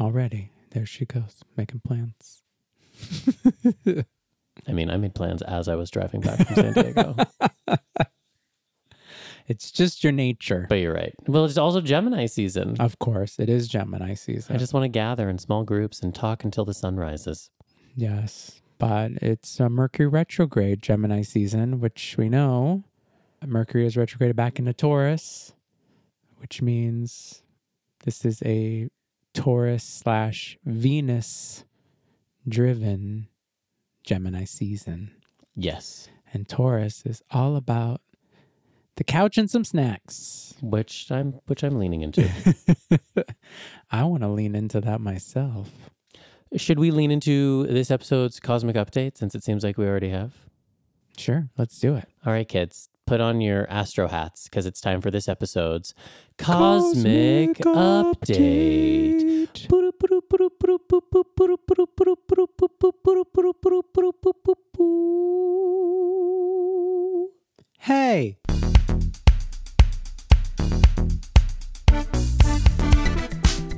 already 0.00 0.50
there 0.72 0.86
she 0.86 1.06
goes 1.06 1.44
making 1.56 1.82
plans. 1.86 2.42
I 4.68 4.72
mean, 4.72 4.90
I 4.90 4.96
made 4.96 5.14
plans 5.14 5.42
as 5.42 5.68
I 5.68 5.74
was 5.74 5.90
driving 5.90 6.20
back 6.20 6.46
from 6.46 6.54
San 6.54 6.72
Diego. 6.72 7.16
It's 9.48 9.72
just 9.72 10.04
your 10.04 10.12
nature. 10.12 10.66
but 10.68 10.76
you're 10.76 10.94
right. 10.94 11.12
Well, 11.26 11.44
it's 11.44 11.58
also 11.58 11.80
Gemini 11.80 12.26
season. 12.26 12.76
of 12.78 13.00
course, 13.00 13.40
it 13.40 13.48
is 13.50 13.66
Gemini 13.66 14.14
season. 14.14 14.54
I 14.54 14.58
just 14.60 14.72
want 14.72 14.84
to 14.84 14.88
gather 14.88 15.28
in 15.28 15.38
small 15.38 15.64
groups 15.64 16.00
and 16.02 16.14
talk 16.14 16.44
until 16.44 16.64
the 16.64 16.72
sun 16.74 16.94
rises. 16.96 17.50
Yes, 17.96 18.60
but 18.78 19.10
it's 19.20 19.58
a 19.58 19.68
Mercury 19.68 20.06
retrograde 20.06 20.82
Gemini 20.82 21.22
season, 21.22 21.80
which 21.80 22.14
we 22.16 22.28
know 22.28 22.84
Mercury 23.44 23.86
is 23.86 23.96
retrograded 23.96 24.36
back 24.36 24.60
into 24.60 24.72
Taurus, 24.72 25.52
which 26.36 26.62
means 26.62 27.42
this 28.04 28.24
is 28.24 28.40
a 28.44 28.88
Taurus 29.34 29.82
slash 29.82 30.58
Venus 30.64 31.64
driven 32.48 33.26
Gemini 34.04 34.44
season. 34.44 35.10
Yes. 35.54 36.08
And 36.32 36.48
Taurus 36.48 37.02
is 37.04 37.22
all 37.30 37.56
about 37.56 38.00
the 38.96 39.04
couch 39.04 39.38
and 39.38 39.50
some 39.50 39.64
snacks. 39.64 40.54
Which 40.60 41.10
I'm 41.10 41.40
which 41.46 41.64
I'm 41.64 41.78
leaning 41.78 42.02
into. 42.02 42.28
I 43.90 44.04
want 44.04 44.22
to 44.22 44.28
lean 44.28 44.54
into 44.54 44.80
that 44.82 45.00
myself. 45.00 45.90
Should 46.56 46.78
we 46.78 46.90
lean 46.90 47.10
into 47.10 47.66
this 47.66 47.90
episode's 47.90 48.40
cosmic 48.40 48.76
update 48.76 49.16
since 49.16 49.34
it 49.34 49.44
seems 49.44 49.62
like 49.62 49.78
we 49.78 49.86
already 49.86 50.10
have? 50.10 50.34
Sure, 51.16 51.48
let's 51.56 51.78
do 51.78 51.94
it. 51.94 52.08
All 52.26 52.32
right, 52.32 52.48
kids, 52.48 52.88
put 53.06 53.20
on 53.20 53.40
your 53.40 53.70
astro 53.70 54.08
hats 54.08 54.44
because 54.44 54.66
it's 54.66 54.80
time 54.80 55.00
for 55.00 55.10
this 55.10 55.28
episode's 55.28 55.94
cosmic, 56.38 57.58
update. 57.58 58.28
Hey. 67.78 68.36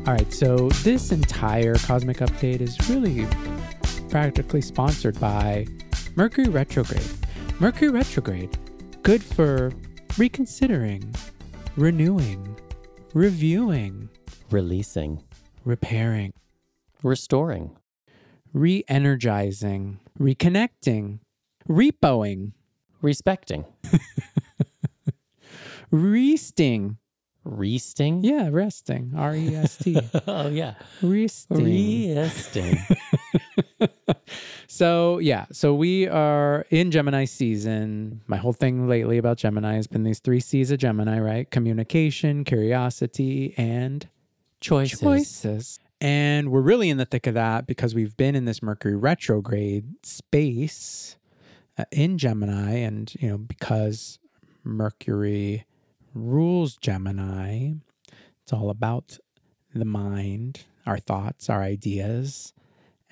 All 0.04 0.14
right, 0.14 0.32
so 0.32 0.68
this 0.82 1.12
entire 1.12 1.74
cosmic 1.76 2.18
update 2.18 2.60
is 2.60 2.76
really 2.88 3.26
practically 4.10 4.60
sponsored 4.60 5.18
by 5.20 5.66
Mercury 6.16 6.48
retrograde. 6.48 7.08
Mercury 7.60 7.90
retrograde, 7.90 8.58
good 9.02 9.22
for 9.22 9.72
reconsidering, 10.18 11.14
renewing, 11.76 12.58
reviewing, 13.14 14.08
Releasing, 14.52 15.22
repairing, 15.64 16.34
restoring, 17.02 17.74
re 18.52 18.84
energizing, 18.88 20.00
reconnecting, 20.18 21.20
repoing, 21.68 22.52
respecting, 23.00 23.64
resting. 25.90 26.98
resting. 27.44 28.24
Yeah, 28.24 28.48
resting. 28.52 29.12
R 29.16 29.34
E 29.36 29.54
S 29.54 29.76
T. 29.76 29.98
oh 30.26 30.48
yeah, 30.48 30.74
Resting. 31.02 32.16
resting. 32.16 32.78
So, 34.68 35.18
yeah, 35.18 35.44
so 35.52 35.74
we 35.74 36.08
are 36.08 36.64
in 36.70 36.90
Gemini 36.92 37.26
season. 37.26 38.22
My 38.26 38.38
whole 38.38 38.54
thing 38.54 38.88
lately 38.88 39.18
about 39.18 39.36
Gemini 39.36 39.74
has 39.74 39.86
been 39.86 40.02
these 40.02 40.18
three 40.20 40.40
C's 40.40 40.70
of 40.70 40.78
Gemini, 40.78 41.20
right? 41.20 41.50
Communication, 41.50 42.42
curiosity, 42.44 43.52
and 43.58 44.08
Choices. 44.62 45.00
choices. 45.00 45.78
And 46.02 46.50
we're 46.50 46.62
really 46.62 46.90
in 46.90 46.96
the 46.96 47.04
thick 47.04 47.28
of 47.28 47.34
that 47.34 47.64
because 47.64 47.94
we've 47.94 48.16
been 48.16 48.34
in 48.34 48.44
this 48.44 48.60
Mercury 48.60 48.96
retrograde 48.96 50.04
space 50.04 51.16
uh, 51.78 51.84
in 51.92 52.18
Gemini. 52.18 52.72
And, 52.78 53.14
you 53.20 53.28
know, 53.28 53.38
because 53.38 54.18
Mercury 54.64 55.64
rules 56.12 56.76
Gemini, 56.76 57.74
it's 58.42 58.52
all 58.52 58.68
about 58.68 59.18
the 59.72 59.84
mind, 59.84 60.64
our 60.86 60.98
thoughts, 60.98 61.48
our 61.48 61.62
ideas. 61.62 62.52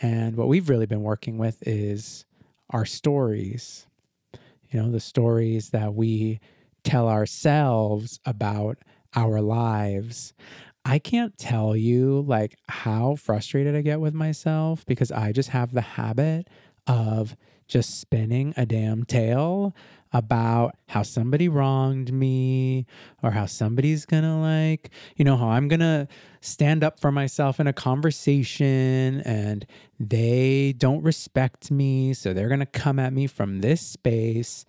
And 0.03 0.35
what 0.35 0.49
we've 0.49 0.69
really 0.69 0.87
been 0.87 1.03
working 1.03 1.39
with 1.39 1.63
is 1.65 2.25
our 2.71 2.85
stories. 2.85 3.87
You 4.69 4.83
know, 4.83 4.91
the 4.91 4.99
stories 4.99 5.71
that 5.71 5.95
we 5.95 6.41
tell 6.83 7.09
ourselves 7.09 8.19
about 8.25 8.79
our 9.15 9.41
lives. 9.41 10.33
I 10.85 10.99
can't 10.99 11.37
tell 11.37 11.77
you 11.77 12.25
like 12.27 12.57
how 12.69 13.17
frustrated 13.17 13.77
I 13.77 13.83
get 13.83 14.01
with 14.01 14.15
myself 14.15 14.85
because 14.87 15.13
I 15.13 15.33
just 15.33 15.51
have 15.51 15.73
the 15.73 15.83
habit 15.83 16.49
of 16.87 17.37
just 17.69 18.01
spinning 18.01 18.53
a 18.57 18.67
damn 18.67 19.05
tale 19.05 19.75
about 20.13 20.75
how 20.89 21.03
somebody 21.03 21.49
wronged 21.49 22.13
me 22.13 22.85
or 23.23 23.31
how 23.31 23.47
somebody's 23.47 24.05
gonna 24.05 24.41
like, 24.41 24.91
you 25.17 25.25
know, 25.25 25.37
how 25.37 25.51
I'm 25.51 25.69
gonna 25.69 26.09
stand 26.41 26.83
up 26.83 26.99
for 26.99 27.13
myself 27.13 27.61
in 27.61 27.69
a 27.69 27.73
conversation 27.73 29.21
and 29.25 29.65
they 30.01 30.75
don't 30.77 31.05
respect 31.05 31.71
me. 31.71 32.13
So 32.13 32.33
they're 32.33 32.49
gonna 32.49 32.67
come 32.67 32.99
at 32.99 33.13
me 33.13 33.29
from 33.29 33.61
this 33.61 33.81
space. 33.81 34.65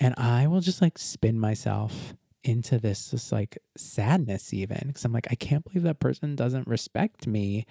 And 0.00 0.14
I 0.16 0.46
will 0.46 0.60
just 0.60 0.80
like 0.80 0.96
spin 0.96 1.38
myself 1.38 2.14
into 2.48 2.78
this, 2.78 3.10
this 3.10 3.32
like 3.32 3.58
sadness, 3.76 4.54
even 4.54 4.84
because 4.86 5.04
I'm 5.04 5.12
like, 5.12 5.28
I 5.30 5.34
can't 5.34 5.64
believe 5.64 5.82
that 5.82 6.00
person 6.00 6.36
doesn't 6.36 6.68
respect 6.68 7.26
me 7.26 7.66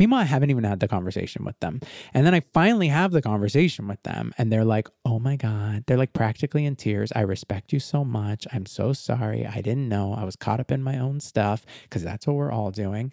Meanwhile, 0.00 0.22
I 0.22 0.24
haven't 0.24 0.48
even 0.48 0.64
had 0.64 0.80
the 0.80 0.88
conversation 0.88 1.44
with 1.44 1.60
them. 1.60 1.78
And 2.14 2.26
then 2.26 2.34
I 2.34 2.40
finally 2.40 2.88
have 2.88 3.12
the 3.12 3.20
conversation 3.20 3.86
with 3.86 4.02
them, 4.02 4.32
and 4.38 4.50
they're 4.50 4.64
like, 4.64 4.88
oh 5.04 5.18
my 5.18 5.36
God. 5.36 5.84
They're 5.86 5.98
like 5.98 6.14
practically 6.14 6.64
in 6.64 6.74
tears. 6.74 7.12
I 7.14 7.20
respect 7.20 7.70
you 7.70 7.80
so 7.80 8.02
much. 8.02 8.46
I'm 8.50 8.64
so 8.64 8.94
sorry. 8.94 9.46
I 9.46 9.60
didn't 9.60 9.90
know. 9.90 10.14
I 10.14 10.24
was 10.24 10.36
caught 10.36 10.58
up 10.58 10.72
in 10.72 10.82
my 10.82 10.98
own 10.98 11.20
stuff 11.20 11.66
because 11.82 12.02
that's 12.02 12.26
what 12.26 12.36
we're 12.36 12.50
all 12.50 12.70
doing. 12.70 13.12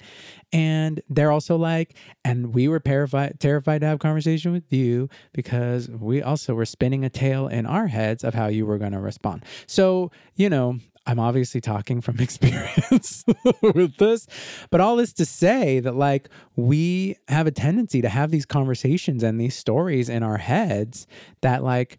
And 0.54 1.02
they're 1.10 1.32
also 1.32 1.58
like, 1.58 1.94
and 2.24 2.56
we 2.56 2.70
were 2.70 2.80
terrified, 2.80 3.40
terrified 3.42 3.82
to 3.82 3.88
have 3.88 4.00
conversation 4.00 4.54
with 4.54 4.72
you 4.72 5.10
because 5.34 5.90
we 5.90 6.22
also 6.22 6.54
were 6.54 6.66
spinning 6.66 7.04
a 7.04 7.10
tale 7.10 7.50
in 7.50 7.66
our 7.66 7.88
heads 7.88 8.24
of 8.24 8.34
how 8.34 8.48
you 8.48 8.66
were 8.66 8.78
going 8.78 8.94
to 8.94 9.02
respond. 9.02 9.44
So, 9.66 10.10
you 10.36 10.50
know, 10.50 10.80
I'm 11.08 11.20
obviously 11.20 11.62
talking 11.62 12.02
from 12.02 12.20
experience 12.20 13.24
with 13.62 13.96
this, 13.98 14.28
but 14.70 14.82
all 14.82 14.98
this 14.98 15.14
to 15.14 15.26
say 15.26 15.80
that 15.80 15.96
like 15.96 16.30
we 16.56 17.16
have 17.30 17.48
a 17.48 17.52
tendency 17.52 18.02
to 18.02 18.10
have 18.10 18.30
these 18.30 18.46
conversations 18.46 19.24
and 19.24 19.40
these 19.40 19.56
stories 19.56 20.10
in 20.10 20.22
our 20.22 20.38
heads 20.38 21.08
that 21.42 21.64
like 21.64 21.98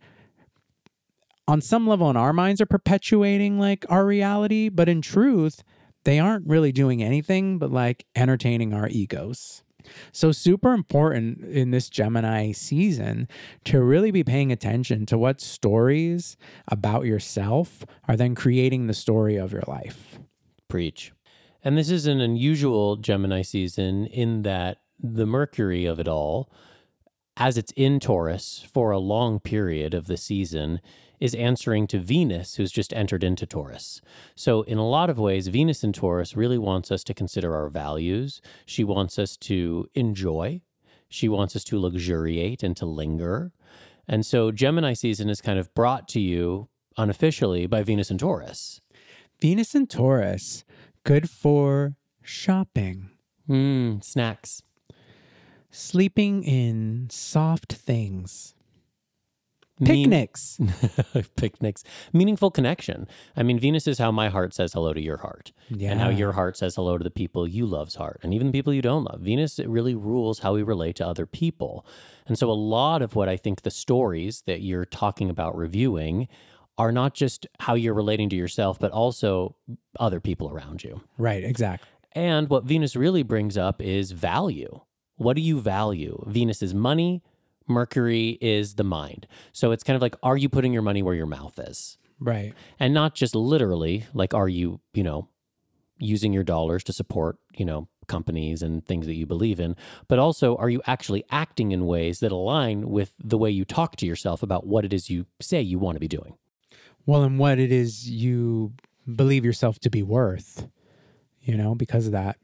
on 1.48 1.62
some 1.62 1.86
level 1.86 2.10
in 2.10 2.16
our 2.16 2.34
minds 2.34 2.60
are 2.60 2.66
perpetuating 2.66 3.58
like 3.58 3.86
our 3.88 4.04
reality, 4.04 4.68
but 4.68 4.88
in 4.88 5.00
truth, 5.00 5.64
they 6.04 6.18
aren't 6.20 6.46
really 6.46 6.72
doing 6.72 7.02
anything 7.02 7.58
but 7.58 7.72
like 7.72 8.04
entertaining 8.14 8.74
our 8.74 8.88
egos. 8.88 9.62
So, 10.12 10.32
super 10.32 10.72
important 10.72 11.44
in 11.44 11.70
this 11.70 11.88
Gemini 11.88 12.52
season 12.52 13.28
to 13.64 13.82
really 13.82 14.10
be 14.10 14.24
paying 14.24 14.52
attention 14.52 15.06
to 15.06 15.18
what 15.18 15.40
stories 15.40 16.36
about 16.68 17.04
yourself 17.04 17.84
are 18.06 18.16
then 18.16 18.34
creating 18.34 18.86
the 18.86 18.94
story 18.94 19.36
of 19.36 19.52
your 19.52 19.64
life. 19.66 20.18
Preach. 20.68 21.12
And 21.62 21.76
this 21.76 21.90
is 21.90 22.06
an 22.06 22.20
unusual 22.20 22.96
Gemini 22.96 23.42
season 23.42 24.06
in 24.06 24.42
that 24.42 24.78
the 25.00 25.26
Mercury 25.26 25.86
of 25.86 25.98
it 26.00 26.08
all, 26.08 26.50
as 27.36 27.56
it's 27.56 27.72
in 27.76 28.00
Taurus 28.00 28.66
for 28.72 28.90
a 28.90 28.98
long 28.98 29.40
period 29.40 29.94
of 29.94 30.06
the 30.06 30.16
season, 30.16 30.80
is 31.20 31.34
answering 31.34 31.86
to 31.88 31.98
Venus, 31.98 32.56
who's 32.56 32.72
just 32.72 32.92
entered 32.92 33.24
into 33.24 33.46
Taurus. 33.46 34.00
So, 34.34 34.62
in 34.62 34.78
a 34.78 34.88
lot 34.88 35.10
of 35.10 35.18
ways, 35.18 35.48
Venus 35.48 35.82
in 35.82 35.92
Taurus 35.92 36.36
really 36.36 36.58
wants 36.58 36.90
us 36.90 37.04
to 37.04 37.14
consider 37.14 37.54
our 37.54 37.68
values. 37.68 38.40
She 38.66 38.84
wants 38.84 39.18
us 39.18 39.36
to 39.38 39.88
enjoy. 39.94 40.62
She 41.08 41.28
wants 41.28 41.56
us 41.56 41.64
to 41.64 41.78
luxuriate 41.78 42.62
and 42.62 42.76
to 42.76 42.86
linger. 42.86 43.52
And 44.06 44.24
so, 44.24 44.50
Gemini 44.50 44.92
season 44.92 45.28
is 45.28 45.40
kind 45.40 45.58
of 45.58 45.74
brought 45.74 46.08
to 46.08 46.20
you 46.20 46.68
unofficially 46.96 47.66
by 47.66 47.82
Venus 47.82 48.10
in 48.10 48.18
Taurus. 48.18 48.80
Venus 49.40 49.74
in 49.74 49.86
Taurus, 49.86 50.64
good 51.04 51.30
for 51.30 51.96
shopping, 52.22 53.10
mm, 53.48 54.02
snacks, 54.02 54.62
sleeping 55.70 56.42
in 56.42 57.08
soft 57.10 57.72
things 57.72 58.54
Picnics. 59.84 60.58
Mean- 60.58 61.24
picnics. 61.36 61.84
Meaningful 62.12 62.50
connection. 62.50 63.06
I 63.36 63.42
mean, 63.42 63.58
Venus 63.58 63.86
is 63.86 63.98
how 63.98 64.10
my 64.10 64.28
heart 64.28 64.54
says 64.54 64.72
hello 64.72 64.92
to 64.92 65.00
your 65.00 65.18
heart. 65.18 65.52
Yeah. 65.68 65.92
And 65.92 66.00
how 66.00 66.08
your 66.08 66.32
heart 66.32 66.56
says 66.56 66.74
hello 66.76 66.98
to 66.98 67.04
the 67.04 67.10
people 67.10 67.46
you 67.46 67.66
love's 67.66 67.94
heart. 67.96 68.20
And 68.22 68.34
even 68.34 68.48
the 68.48 68.52
people 68.52 68.74
you 68.74 68.82
don't 68.82 69.04
love. 69.04 69.20
Venus 69.20 69.58
really 69.58 69.94
rules 69.94 70.40
how 70.40 70.54
we 70.54 70.62
relate 70.62 70.96
to 70.96 71.06
other 71.06 71.26
people. 71.26 71.86
And 72.26 72.38
so 72.38 72.50
a 72.50 72.52
lot 72.52 73.02
of 73.02 73.14
what 73.14 73.28
I 73.28 73.36
think 73.36 73.62
the 73.62 73.70
stories 73.70 74.42
that 74.46 74.60
you're 74.60 74.84
talking 74.84 75.30
about 75.30 75.56
reviewing 75.56 76.28
are 76.76 76.92
not 76.92 77.14
just 77.14 77.46
how 77.60 77.74
you're 77.74 77.94
relating 77.94 78.28
to 78.30 78.36
yourself, 78.36 78.78
but 78.78 78.92
also 78.92 79.56
other 79.98 80.20
people 80.20 80.48
around 80.48 80.84
you. 80.84 81.00
Right, 81.18 81.42
exactly. 81.42 81.88
And 82.12 82.48
what 82.48 82.64
Venus 82.64 82.94
really 82.96 83.22
brings 83.22 83.58
up 83.58 83.82
is 83.82 84.12
value. 84.12 84.80
What 85.16 85.34
do 85.34 85.42
you 85.42 85.60
value? 85.60 86.24
Venus 86.28 86.62
is 86.62 86.74
money, 86.74 87.22
Mercury 87.68 88.38
is 88.40 88.74
the 88.74 88.84
mind. 88.84 89.26
So 89.52 89.72
it's 89.72 89.84
kind 89.84 89.94
of 89.94 90.02
like, 90.02 90.16
are 90.22 90.36
you 90.36 90.48
putting 90.48 90.72
your 90.72 90.82
money 90.82 91.02
where 91.02 91.14
your 91.14 91.26
mouth 91.26 91.58
is? 91.58 91.98
Right. 92.20 92.54
And 92.80 92.94
not 92.94 93.14
just 93.14 93.34
literally, 93.34 94.06
like, 94.12 94.34
are 94.34 94.48
you, 94.48 94.80
you 94.92 95.02
know, 95.02 95.28
using 95.98 96.32
your 96.32 96.44
dollars 96.44 96.84
to 96.84 96.92
support, 96.92 97.38
you 97.56 97.64
know, 97.64 97.88
companies 98.06 98.62
and 98.62 98.84
things 98.86 99.06
that 99.06 99.14
you 99.14 99.26
believe 99.26 99.60
in, 99.60 99.76
but 100.08 100.18
also 100.18 100.56
are 100.56 100.70
you 100.70 100.80
actually 100.86 101.24
acting 101.30 101.72
in 101.72 101.86
ways 101.86 102.20
that 102.20 102.32
align 102.32 102.88
with 102.88 103.12
the 103.22 103.38
way 103.38 103.50
you 103.50 103.64
talk 103.64 103.96
to 103.96 104.06
yourself 104.06 104.42
about 104.42 104.66
what 104.66 104.84
it 104.84 104.92
is 104.92 105.10
you 105.10 105.26
say 105.40 105.60
you 105.60 105.78
want 105.78 105.96
to 105.96 106.00
be 106.00 106.08
doing? 106.08 106.34
Well, 107.06 107.22
and 107.22 107.38
what 107.38 107.58
it 107.58 107.70
is 107.70 108.08
you 108.08 108.72
believe 109.14 109.44
yourself 109.44 109.78
to 109.80 109.90
be 109.90 110.02
worth, 110.02 110.68
you 111.42 111.56
know, 111.56 111.74
because 111.74 112.06
of 112.06 112.12
that 112.12 112.38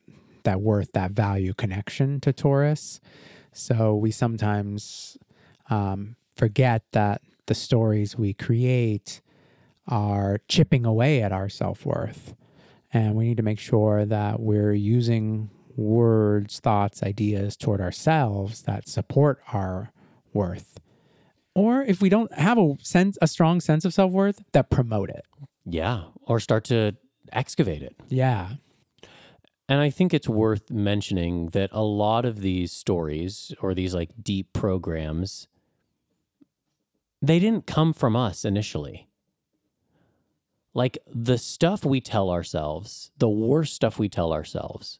that 0.45 0.61
worth, 0.61 0.93
that 0.93 1.11
value 1.11 1.55
connection 1.55 2.21
to 2.21 2.33
Taurus. 2.33 3.01
So 3.55 3.95
we 3.95 4.11
sometimes 4.11 5.17
um, 5.71 6.17
forget 6.37 6.83
that 6.93 7.23
the 7.47 7.55
stories 7.55 8.17
we 8.17 8.35
create 8.35 9.21
are 9.87 10.41
chipping 10.49 10.85
away 10.85 11.23
at 11.23 11.33
our 11.33 11.49
self 11.49 11.87
worth. 11.87 12.35
And 12.93 13.15
we 13.15 13.25
need 13.25 13.37
to 13.39 13.43
make 13.43 13.59
sure 13.59 14.05
that 14.05 14.41
we're 14.41 14.73
using 14.73 15.51
words, 15.77 16.61
thoughts, 16.61 17.03
ideas 17.03 17.57
toward 17.57 17.81
ourselves 17.81 18.63
that 18.63 18.89
support 18.89 19.41
our 19.53 19.93
worth. 20.33 20.79
Or 21.55 21.83
if 21.83 22.01
we 22.01 22.09
don't 22.09 22.33
have 22.33 22.59
a 22.59 22.77
sense, 22.81 23.19
a 23.21 23.27
strong 23.27 23.61
sense 23.61 23.85
of 23.85 23.95
self 23.95 24.13
worth, 24.13 24.43
that 24.53 24.71
promote 24.71 25.11
it. 25.11 25.25
Yeah. 25.65 26.05
Or 26.23 26.41
start 26.41 26.65
to 26.65 26.97
excavate 27.33 27.83
it. 27.83 27.97
Yeah. 28.09 28.55
And 29.69 29.81
I 29.81 29.91
think 29.91 30.13
it's 30.13 30.29
worth 30.29 30.71
mentioning 30.71 31.49
that 31.49 31.71
a 31.73 31.83
lot 31.83 32.25
of 32.25 32.41
these 32.41 32.71
stories 32.71 33.53
or 33.61 33.75
these 33.75 33.95
like 33.95 34.11
deep 34.23 34.53
programs, 34.53 35.49
they 37.23 37.39
didn't 37.39 37.67
come 37.67 37.93
from 37.93 38.15
us 38.15 38.45
initially. 38.45 39.09
Like 40.75 40.99
the 41.07 41.39
stuff 41.39 41.85
we 41.85 42.01
tell 42.01 42.31
ourselves, 42.31 43.11
the 43.17 43.29
worst 43.29 43.75
stuff 43.75 43.99
we 43.99 44.09
tell 44.09 44.33
ourselves, 44.33 44.99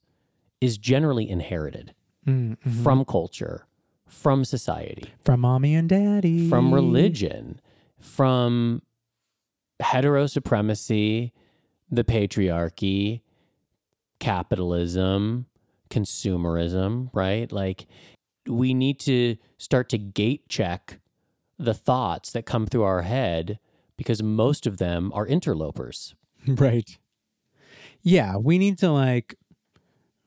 is 0.61 0.79
generally 0.79 1.29
inherited 1.29 1.95
mm-hmm. 2.27 2.83
from 2.83 3.05
culture, 3.05 3.67
from 4.07 4.45
society, 4.45 5.13
from 5.23 5.41
mommy 5.41 5.75
and 5.75 5.89
daddy, 5.89 6.49
from 6.49 6.73
religion, 6.73 7.61
from 8.01 8.81
hetero 9.81 10.27
supremacy, 10.27 11.33
the 11.91 12.05
patriarchy, 12.05 13.21
capitalism, 14.25 15.45
consumerism, 15.91 17.11
right? 17.13 17.53
Like 17.53 17.87
we 18.49 18.73
need 18.73 18.99
to 19.01 19.37
start 19.59 19.91
to 19.91 19.99
gate 19.99 20.49
check 20.49 20.99
the 21.59 21.75
thoughts 21.75 22.33
that 22.33 22.47
come 22.47 22.67
through 22.67 22.85
our 22.85 23.03
head 23.03 23.59
because 23.99 24.23
most 24.23 24.67
of 24.67 24.79
them 24.79 25.13
are 25.15 25.27
interlopers. 25.27 26.15
Right. 26.47 26.99
Yeah, 28.03 28.37
we 28.37 28.59
need 28.59 28.77
to 28.79 28.91
like 28.91 29.35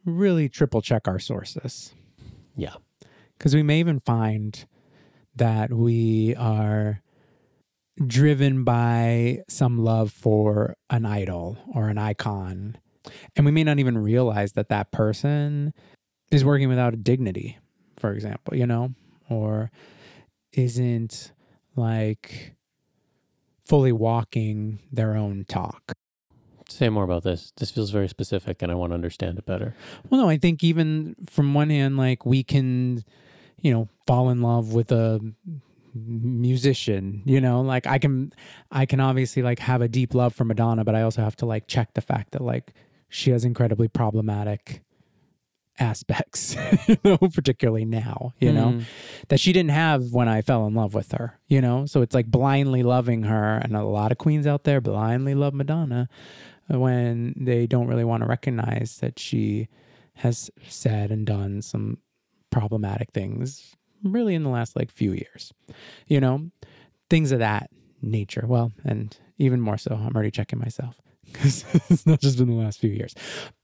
really 0.03 0.49
triple 0.49 0.81
check 0.81 1.07
our 1.07 1.19
sources. 1.19 1.93
Yeah. 2.55 2.73
Because 3.37 3.53
we 3.53 3.61
may 3.61 3.79
even 3.79 3.99
find 3.99 4.65
that 5.35 5.71
we 5.71 6.33
are 6.37 7.03
driven 8.03 8.63
by 8.63 9.43
some 9.47 9.77
love 9.77 10.11
for 10.11 10.75
an 10.89 11.05
idol 11.05 11.59
or 11.71 11.87
an 11.87 11.99
icon 11.99 12.77
and 13.35 13.45
we 13.45 13.51
may 13.51 13.63
not 13.63 13.79
even 13.79 13.97
realize 13.97 14.53
that 14.53 14.69
that 14.69 14.91
person 14.91 15.73
is 16.31 16.43
working 16.43 16.69
without 16.69 16.93
a 16.93 16.97
dignity, 16.97 17.57
for 17.97 18.11
example, 18.11 18.55
you 18.55 18.67
know, 18.67 18.93
or 19.29 19.71
isn't 20.53 21.31
like 21.75 22.55
fully 23.65 23.91
walking 23.91 24.79
their 24.91 25.15
own 25.15 25.45
talk. 25.47 25.93
Say 26.69 26.89
more 26.89 27.03
about 27.03 27.23
this. 27.23 27.53
This 27.57 27.71
feels 27.71 27.91
very 27.91 28.09
specific 28.09 28.61
and 28.61 28.71
I 28.71 28.75
want 28.75 28.91
to 28.91 28.95
understand 28.95 29.37
it 29.37 29.45
better. 29.45 29.73
Well, 30.09 30.21
no, 30.21 30.29
I 30.29 30.37
think 30.37 30.63
even 30.63 31.15
from 31.29 31.53
one 31.53 31.69
hand, 31.69 31.97
like 31.97 32.25
we 32.25 32.43
can, 32.43 33.03
you 33.61 33.73
know, 33.73 33.87
fall 34.05 34.29
in 34.29 34.41
love 34.41 34.73
with 34.73 34.91
a 34.91 35.21
musician 36.05 37.23
you 37.25 37.41
know 37.41 37.61
like 37.61 37.87
i 37.87 37.97
can 37.97 38.31
i 38.71 38.85
can 38.85 38.99
obviously 38.99 39.41
like 39.41 39.57
have 39.57 39.81
a 39.81 39.87
deep 39.87 40.13
love 40.13 40.35
for 40.35 40.45
madonna 40.45 40.83
but 40.83 40.93
i 40.93 41.01
also 41.01 41.23
have 41.23 41.35
to 41.35 41.45
like 41.45 41.65
check 41.67 41.93
the 41.93 42.01
fact 42.01 42.31
that 42.33 42.41
like 42.41 42.73
she 43.09 43.31
has 43.31 43.45
incredibly 43.45 43.87
problematic 43.87 44.83
aspects, 45.79 46.55
you 46.87 46.97
know, 47.03 47.17
particularly 47.17 47.85
now, 47.85 48.33
you 48.39 48.51
know, 48.51 48.69
Mm. 48.71 48.83
that 49.27 49.39
she 49.39 49.53
didn't 49.53 49.71
have 49.71 50.11
when 50.11 50.27
I 50.27 50.41
fell 50.41 50.65
in 50.65 50.73
love 50.73 50.93
with 50.95 51.11
her, 51.11 51.39
you 51.47 51.61
know? 51.61 51.85
So 51.85 52.01
it's 52.01 52.15
like 52.15 52.25
blindly 52.31 52.81
loving 52.83 53.23
her. 53.23 53.57
And 53.57 53.75
a 53.75 53.83
lot 53.83 54.11
of 54.11 54.17
queens 54.17 54.47
out 54.47 54.63
there 54.63 54.81
blindly 54.81 55.35
love 55.35 55.53
Madonna 55.53 56.09
when 56.67 57.35
they 57.37 57.67
don't 57.67 57.87
really 57.87 58.03
want 58.03 58.23
to 58.23 58.27
recognize 58.29 58.97
that 59.01 59.19
she 59.19 59.67
has 60.15 60.49
said 60.67 61.11
and 61.11 61.25
done 61.27 61.61
some 61.61 61.99
problematic 62.49 63.11
things 63.11 63.75
really 64.03 64.33
in 64.33 64.43
the 64.43 64.49
last 64.49 64.75
like 64.75 64.91
few 64.91 65.11
years, 65.11 65.53
you 66.07 66.19
know, 66.19 66.49
things 67.09 67.31
of 67.31 67.39
that 67.39 67.69
nature. 68.01 68.45
Well, 68.47 68.71
and 68.83 69.15
even 69.37 69.61
more 69.61 69.77
so, 69.77 69.93
I'm 69.93 70.15
already 70.15 70.31
checking 70.31 70.59
myself 70.59 70.99
because 71.31 71.65
it's 71.89 72.05
not 72.05 72.19
just 72.19 72.37
been 72.37 72.47
the 72.47 72.53
last 72.53 72.79
few 72.79 72.89
years, 72.89 73.13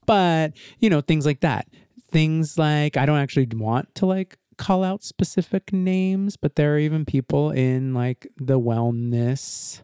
but 0.06 0.52
you 0.78 0.90
know, 0.90 1.00
things 1.00 1.26
like 1.26 1.40
that. 1.40 1.68
Things 2.10 2.58
like 2.58 2.96
I 2.96 3.06
don't 3.06 3.18
actually 3.18 3.48
want 3.52 3.94
to 3.96 4.06
like 4.06 4.38
call 4.56 4.84
out 4.84 5.02
specific 5.02 5.72
names, 5.72 6.36
but 6.36 6.56
there 6.56 6.74
are 6.74 6.78
even 6.78 7.04
people 7.04 7.50
in 7.50 7.94
like 7.94 8.26
the 8.36 8.60
wellness, 8.60 9.82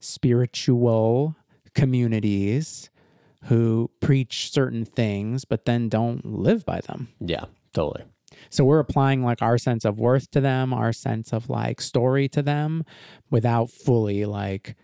spiritual 0.00 1.36
communities 1.74 2.90
who 3.44 3.90
preach 4.00 4.50
certain 4.50 4.84
things, 4.84 5.44
but 5.44 5.64
then 5.64 5.88
don't 5.88 6.24
live 6.24 6.64
by 6.64 6.80
them. 6.80 7.08
Yeah, 7.20 7.44
totally. 7.72 8.04
So 8.48 8.64
we're 8.64 8.80
applying 8.80 9.24
like 9.24 9.42
our 9.42 9.58
sense 9.58 9.84
of 9.84 9.98
worth 9.98 10.30
to 10.32 10.40
them, 10.40 10.72
our 10.72 10.92
sense 10.92 11.32
of 11.32 11.48
like 11.48 11.80
story 11.80 12.28
to 12.30 12.42
them 12.42 12.84
without 13.30 13.70
fully 13.70 14.24
like 14.24 14.76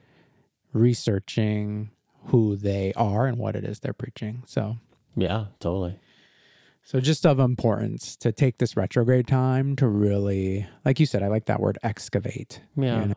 researching 0.72 1.90
who 2.26 2.56
they 2.56 2.92
are 2.96 3.26
and 3.26 3.38
what 3.38 3.56
it 3.56 3.64
is 3.64 3.80
they're 3.80 3.92
preaching. 3.92 4.42
So 4.46 4.76
Yeah, 5.16 5.46
totally. 5.60 5.98
so 6.82 7.00
just 7.00 7.24
of 7.26 7.38
importance 7.38 8.16
to 8.16 8.32
take 8.32 8.58
this 8.58 8.76
retrograde 8.76 9.26
time 9.26 9.76
to 9.76 9.86
really 9.88 10.66
like 10.84 11.00
you 11.00 11.06
said, 11.06 11.22
I 11.22 11.28
like 11.28 11.46
that 11.46 11.60
word 11.60 11.78
excavate. 11.82 12.60
Yeah. 12.76 13.00
you 13.02 13.06
know? 13.08 13.14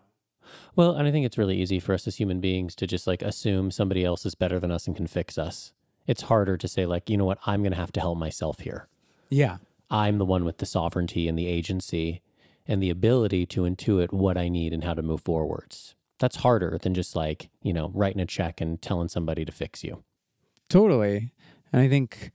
Well, 0.76 0.96
and 0.96 1.08
I 1.08 1.12
think 1.12 1.26
it's 1.26 1.38
really 1.38 1.58
easy 1.62 1.80
for 1.80 1.94
us 1.94 2.08
as 2.08 2.16
human 2.18 2.40
beings 2.40 2.76
to 2.76 2.88
just 2.88 3.06
like 3.06 3.22
assume 3.22 3.70
somebody 3.72 4.04
else 4.06 4.26
is 4.26 4.36
better 4.36 4.60
than 4.60 4.72
us 4.72 4.88
and 4.88 4.96
can 4.96 5.08
fix 5.08 5.38
us. 5.38 5.74
It's 6.08 6.24
harder 6.24 6.58
to 6.58 6.68
say, 6.68 6.88
like, 6.88 7.08
you 7.10 7.18
know 7.18 7.26
what, 7.26 7.38
I'm 7.46 7.62
going 7.62 7.72
to 7.74 7.78
have 7.78 7.92
to 7.94 8.00
help 8.00 8.18
myself 8.18 8.62
here. 8.62 8.88
Yeah. 9.30 9.58
I'm 9.92 10.18
the 10.18 10.26
one 10.26 10.46
with 10.46 10.58
the 10.58 10.66
sovereignty 10.66 11.28
and 11.28 11.38
the 11.38 11.46
agency 11.48 12.22
and 12.68 12.82
the 12.82 12.90
ability 12.90 13.46
to 13.48 13.62
intuit 13.62 14.12
what 14.12 14.38
I 14.38 14.48
need 14.50 14.74
and 14.74 14.84
how 14.84 14.94
to 14.96 15.02
move 15.04 15.22
forwards. 15.22 15.94
That's 16.20 16.38
harder 16.38 16.78
than 16.82 16.94
just 16.94 17.16
like, 17.16 17.50
you 17.62 17.74
know, 17.74 17.92
writing 17.94 18.22
a 18.22 18.26
check 18.26 18.62
and 18.62 18.82
telling 18.82 19.08
somebody 19.08 19.46
to 19.46 19.52
fix 19.52 19.84
you. 19.84 20.04
Totally. 20.70 21.32
And 21.72 21.82
I 21.82 21.88
think, 21.88 22.32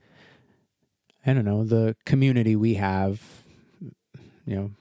I 1.25 1.33
don't 1.33 1.45
know, 1.45 1.63
the 1.63 1.95
community 2.05 2.55
we 2.55 2.75
have, 2.75 3.21
you 4.45 4.55
know, 4.55 4.71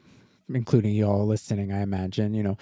including 0.49 0.95
you 0.95 1.07
all 1.07 1.27
listening, 1.27 1.73
I 1.73 1.83
imagine, 1.83 2.35
you 2.35 2.43
know, 2.43 2.59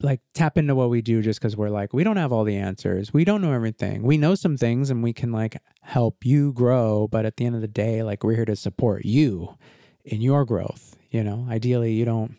like 0.00 0.20
tap 0.34 0.58
into 0.58 0.74
what 0.74 0.90
we 0.90 1.00
do 1.00 1.22
just 1.22 1.40
because 1.40 1.56
we're 1.56 1.70
like, 1.70 1.92
we 1.92 2.02
don't 2.02 2.16
have 2.16 2.32
all 2.32 2.44
the 2.44 2.56
answers. 2.56 3.12
We 3.12 3.24
don't 3.24 3.40
know 3.40 3.52
everything. 3.52 4.02
We 4.02 4.18
know 4.18 4.34
some 4.34 4.56
things 4.56 4.90
and 4.90 5.02
we 5.02 5.12
can 5.12 5.30
like 5.30 5.56
help 5.82 6.24
you 6.24 6.52
grow. 6.52 7.06
But 7.06 7.24
at 7.24 7.36
the 7.36 7.46
end 7.46 7.54
of 7.54 7.60
the 7.60 7.68
day, 7.68 8.02
like 8.02 8.24
we're 8.24 8.34
here 8.34 8.44
to 8.44 8.56
support 8.56 9.04
you 9.04 9.56
in 10.04 10.20
your 10.20 10.44
growth. 10.44 10.96
You 11.10 11.22
know, 11.22 11.46
ideally, 11.48 11.92
you 11.92 12.04
don't 12.04 12.36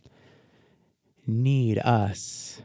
need 1.25 1.79
us 1.79 2.61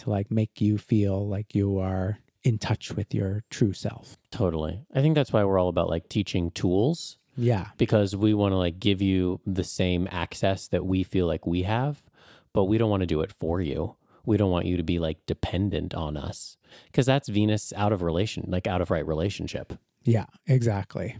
to 0.00 0.10
like 0.10 0.30
make 0.30 0.60
you 0.60 0.76
feel 0.78 1.26
like 1.28 1.54
you 1.54 1.78
are 1.78 2.18
in 2.42 2.58
touch 2.58 2.92
with 2.92 3.14
your 3.14 3.42
true 3.50 3.72
self. 3.72 4.16
Totally. 4.30 4.82
I 4.94 5.00
think 5.02 5.14
that's 5.14 5.32
why 5.32 5.44
we're 5.44 5.58
all 5.58 5.68
about 5.68 5.88
like 5.90 6.08
teaching 6.08 6.50
tools 6.50 7.18
Yeah. 7.36 7.68
because 7.76 8.16
we 8.16 8.32
want 8.34 8.52
to 8.52 8.56
like 8.56 8.78
give 8.80 9.02
you 9.02 9.40
the 9.46 9.64
same 9.64 10.08
access 10.10 10.66
that 10.68 10.84
we 10.86 11.02
feel 11.02 11.26
like 11.26 11.46
we 11.46 11.62
have, 11.64 12.02
but 12.54 12.64
we 12.64 12.78
don't 12.78 12.90
want 12.90 13.02
to 13.02 13.06
do 13.06 13.20
it 13.20 13.30
for 13.32 13.60
you. 13.60 13.96
We 14.24 14.36
don't 14.36 14.50
want 14.50 14.66
you 14.66 14.76
to 14.76 14.82
be 14.82 14.98
like 14.98 15.18
dependent 15.26 15.94
on 15.94 16.16
us 16.16 16.56
because 16.86 17.06
that's 17.06 17.28
Venus 17.28 17.72
out 17.76 17.92
of 17.92 18.00
relation, 18.02 18.44
like 18.48 18.66
out 18.66 18.80
of 18.80 18.90
right 18.90 19.06
relationship. 19.06 19.74
Yeah, 20.04 20.26
exactly. 20.46 21.16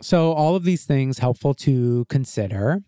So, 0.00 0.32
all 0.32 0.56
of 0.56 0.64
these 0.64 0.84
things 0.86 1.18
helpful 1.18 1.52
to 1.54 2.06
consider. 2.08 2.82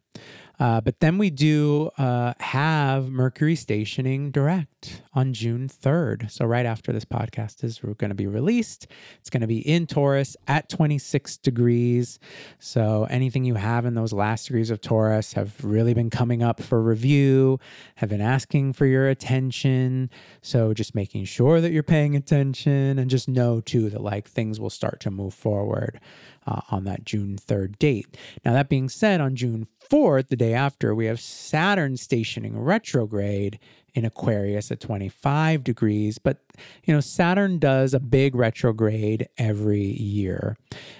Uh, 0.58 0.80
but 0.80 1.00
then 1.00 1.18
we 1.18 1.30
do 1.30 1.90
uh, 1.98 2.34
have 2.38 3.10
Mercury 3.10 3.56
stationing 3.56 4.30
direct 4.30 5.02
on 5.14 5.32
June 5.32 5.68
3rd. 5.68 6.30
So, 6.30 6.44
right 6.44 6.66
after 6.66 6.92
this 6.92 7.04
podcast 7.04 7.64
is 7.64 7.78
going 7.78 8.10
to 8.10 8.14
be 8.14 8.26
released, 8.26 8.86
it's 9.18 9.30
going 9.30 9.40
to 9.40 9.46
be 9.46 9.58
in 9.58 9.86
Taurus 9.86 10.36
at 10.46 10.68
26 10.68 11.38
degrees. 11.38 12.18
So, 12.58 13.06
anything 13.10 13.44
you 13.44 13.54
have 13.54 13.84
in 13.84 13.94
those 13.94 14.12
last 14.12 14.46
degrees 14.46 14.70
of 14.70 14.80
Taurus 14.80 15.32
have 15.32 15.64
really 15.64 15.94
been 15.94 16.10
coming 16.10 16.42
up 16.42 16.62
for 16.62 16.82
review, 16.82 17.58
have 17.96 18.10
been 18.10 18.20
asking 18.20 18.74
for 18.74 18.86
your 18.86 19.08
attention. 19.08 20.10
So, 20.42 20.74
just 20.74 20.94
making 20.94 21.24
sure 21.24 21.60
that 21.60 21.72
you're 21.72 21.82
paying 21.82 22.14
attention 22.14 22.98
and 22.98 23.10
just 23.10 23.28
know 23.28 23.60
too 23.60 23.90
that 23.90 24.02
like 24.02 24.28
things 24.28 24.60
will 24.60 24.70
start 24.70 25.00
to 25.00 25.10
move 25.10 25.34
forward 25.34 26.00
uh, 26.46 26.60
on 26.70 26.84
that 26.84 27.04
June 27.04 27.36
3rd 27.36 27.78
date. 27.78 28.16
Now, 28.44 28.52
that 28.52 28.68
being 28.68 28.88
said, 28.88 29.20
on 29.20 29.36
June 29.36 29.66
4th, 29.90 30.28
the 30.28 30.36
day 30.36 30.54
after, 30.54 30.94
we 30.94 31.06
have 31.06 31.20
Saturn 31.20 31.96
stationing 31.96 32.58
retrograde 32.58 33.58
in 33.94 34.04
Aquarius 34.04 34.70
at 34.70 34.80
25 34.80 35.62
degrees. 35.64 36.18
But, 36.18 36.38
you 36.84 36.94
know, 36.94 37.00
Saturn 37.00 37.58
does 37.58 37.92
a 37.94 38.00
big 38.00 38.34
retrograde 38.34 39.28
every 39.36 39.84
year. 39.84 40.56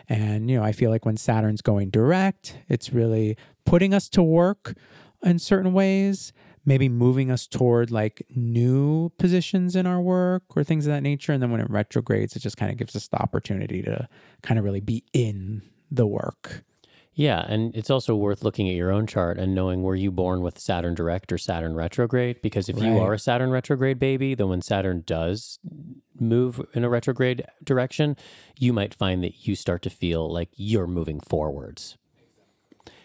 And, 0.08 0.50
you 0.50 0.58
know, 0.58 0.64
I 0.64 0.72
feel 0.72 0.90
like 0.90 1.06
when 1.06 1.16
Saturn's 1.16 1.62
going 1.62 1.90
direct, 1.90 2.58
it's 2.68 2.92
really 2.92 3.36
putting 3.64 3.94
us 3.94 4.08
to 4.10 4.22
work 4.22 4.74
in 5.22 5.38
certain 5.38 5.72
ways, 5.72 6.32
maybe 6.64 6.88
moving 6.88 7.30
us 7.30 7.46
toward 7.46 7.90
like 7.90 8.24
new 8.34 9.10
positions 9.18 9.74
in 9.74 9.86
our 9.86 10.00
work 10.00 10.44
or 10.56 10.62
things 10.62 10.86
of 10.86 10.92
that 10.92 11.02
nature. 11.02 11.32
And 11.32 11.42
then 11.42 11.50
when 11.50 11.60
it 11.60 11.70
retrogrades, 11.70 12.36
it 12.36 12.40
just 12.40 12.56
kind 12.56 12.70
of 12.70 12.78
gives 12.78 12.94
us 12.94 13.08
the 13.08 13.20
opportunity 13.20 13.82
to 13.82 14.08
kind 14.42 14.58
of 14.58 14.64
really 14.64 14.80
be 14.80 15.04
in 15.12 15.62
the 15.90 16.06
work. 16.06 16.64
Yeah, 17.14 17.44
and 17.46 17.76
it's 17.76 17.90
also 17.90 18.16
worth 18.16 18.42
looking 18.42 18.70
at 18.70 18.74
your 18.74 18.90
own 18.90 19.06
chart 19.06 19.38
and 19.38 19.54
knowing 19.54 19.82
were 19.82 19.94
you 19.94 20.10
born 20.10 20.40
with 20.40 20.58
Saturn 20.58 20.94
direct 20.94 21.30
or 21.30 21.36
Saturn 21.36 21.74
retrograde? 21.74 22.40
Because 22.40 22.70
if 22.70 22.80
you 22.80 22.98
are 22.98 23.12
a 23.12 23.18
Saturn 23.18 23.50
retrograde 23.50 23.98
baby, 23.98 24.34
then 24.34 24.48
when 24.48 24.62
Saturn 24.62 25.02
does 25.04 25.58
move 26.18 26.62
in 26.72 26.84
a 26.84 26.88
retrograde 26.88 27.44
direction, 27.62 28.16
you 28.58 28.72
might 28.72 28.94
find 28.94 29.22
that 29.22 29.46
you 29.46 29.54
start 29.54 29.82
to 29.82 29.90
feel 29.90 30.32
like 30.32 30.48
you're 30.56 30.86
moving 30.86 31.20
forwards. 31.20 31.98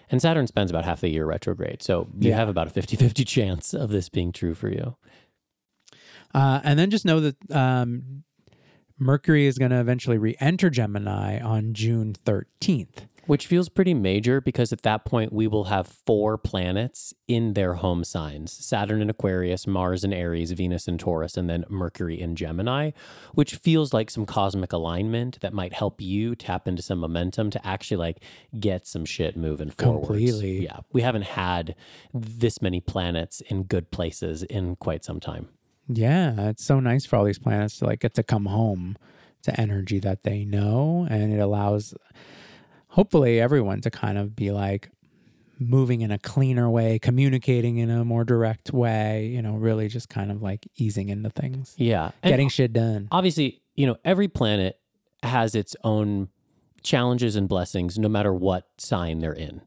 And 0.09 0.21
Saturn 0.21 0.47
spends 0.47 0.71
about 0.71 0.85
half 0.85 1.01
the 1.01 1.09
year 1.09 1.25
retrograde. 1.25 1.83
So 1.83 2.07
you 2.19 2.29
Yeah. 2.29 2.37
have 2.37 2.49
about 2.49 2.67
a 2.67 2.69
50 2.69 2.95
50 2.95 3.25
chance 3.35 3.73
of 3.73 3.89
this 3.89 4.09
being 4.09 4.31
true 4.31 4.53
for 4.53 4.69
you. 4.69 4.95
Uh, 6.33 6.61
and 6.63 6.77
then 6.77 6.89
just 6.89 7.05
know 7.05 7.19
that 7.21 7.35
um, 7.51 8.23
Mercury 8.99 9.45
is 9.45 9.59
going 9.59 9.71
to 9.71 9.79
eventually 9.79 10.17
re 10.17 10.35
enter 10.39 10.69
Gemini 10.69 11.39
on 11.39 11.73
June 11.73 12.15
13th. 12.25 13.07
Which 13.27 13.45
feels 13.45 13.67
pretty 13.67 13.93
major 13.93 14.39
because 14.39 14.71
at 14.71 14.83
that 14.83 15.03
point 15.03 15.33
we 15.33 15.47
will 15.47 15.65
have 15.65 15.85
four 15.85 16.37
planets 16.37 17.13
in 17.27 17.55
their 17.55 17.73
home 17.73 18.05
signs 18.05 18.53
Saturn 18.53 19.01
in 19.01 19.09
Aquarius, 19.09 19.67
Mars 19.67 20.05
in 20.05 20.13
Aries, 20.13 20.51
Venus 20.53 20.87
in 20.87 20.97
Taurus, 20.97 21.35
and 21.35 21.49
then 21.49 21.65
Mercury 21.67 22.19
in 22.19 22.37
Gemini, 22.37 22.91
which 23.33 23.55
feels 23.55 23.93
like 23.93 24.09
some 24.09 24.25
cosmic 24.25 24.71
alignment 24.71 25.41
that 25.41 25.53
might 25.53 25.73
help 25.73 25.99
you 26.01 26.35
tap 26.35 26.69
into 26.69 26.81
some 26.81 26.99
momentum 26.99 27.49
to 27.49 27.67
actually 27.67 27.97
like 27.97 28.23
get 28.57 28.87
some 28.87 29.03
shit 29.03 29.35
moving 29.35 29.71
forward. 29.71 30.07
Completely. 30.07 30.63
Yeah. 30.63 30.79
We 30.93 31.01
haven't 31.01 31.23
had 31.25 31.75
this 32.13 32.61
many 32.61 32.79
planets 32.79 33.41
in 33.41 33.63
good 33.63 33.91
places 33.91 34.41
in 34.43 34.77
quite 34.77 35.03
some 35.03 35.19
time. 35.19 35.49
Yeah, 35.87 36.49
it's 36.49 36.63
so 36.63 36.79
nice 36.79 37.05
for 37.05 37.15
all 37.15 37.23
these 37.25 37.39
planets 37.39 37.79
to 37.79 37.85
like 37.85 37.99
get 37.99 38.13
to 38.15 38.23
come 38.23 38.45
home 38.45 38.97
to 39.43 39.59
energy 39.59 39.99
that 39.99 40.23
they 40.23 40.43
know. 40.45 41.07
And 41.09 41.31
it 41.33 41.39
allows 41.39 41.93
hopefully 42.89 43.39
everyone 43.39 43.81
to 43.81 43.89
kind 43.89 44.17
of 44.17 44.35
be 44.35 44.51
like 44.51 44.89
moving 45.59 46.01
in 46.01 46.11
a 46.11 46.19
cleaner 46.19 46.69
way, 46.69 46.99
communicating 46.99 47.77
in 47.77 47.89
a 47.89 48.05
more 48.05 48.23
direct 48.23 48.71
way, 48.73 49.27
you 49.27 49.41
know, 49.41 49.55
really 49.55 49.87
just 49.87 50.09
kind 50.09 50.31
of 50.31 50.41
like 50.41 50.67
easing 50.75 51.09
into 51.09 51.29
things, 51.29 51.73
Yeah. 51.77 52.11
And 52.21 52.31
getting 52.31 52.49
shit 52.49 52.73
done. 52.73 53.07
obviously, 53.11 53.61
you 53.75 53.87
know, 53.87 53.95
every 54.05 54.27
planet 54.27 54.79
has 55.23 55.55
its 55.55 55.75
own 55.83 56.29
challenges 56.83 57.35
and 57.35 57.49
blessings, 57.49 57.97
no 57.97 58.07
matter 58.07 58.33
what 58.33 58.67
sign 58.77 59.19
they're 59.19 59.33
in. 59.33 59.61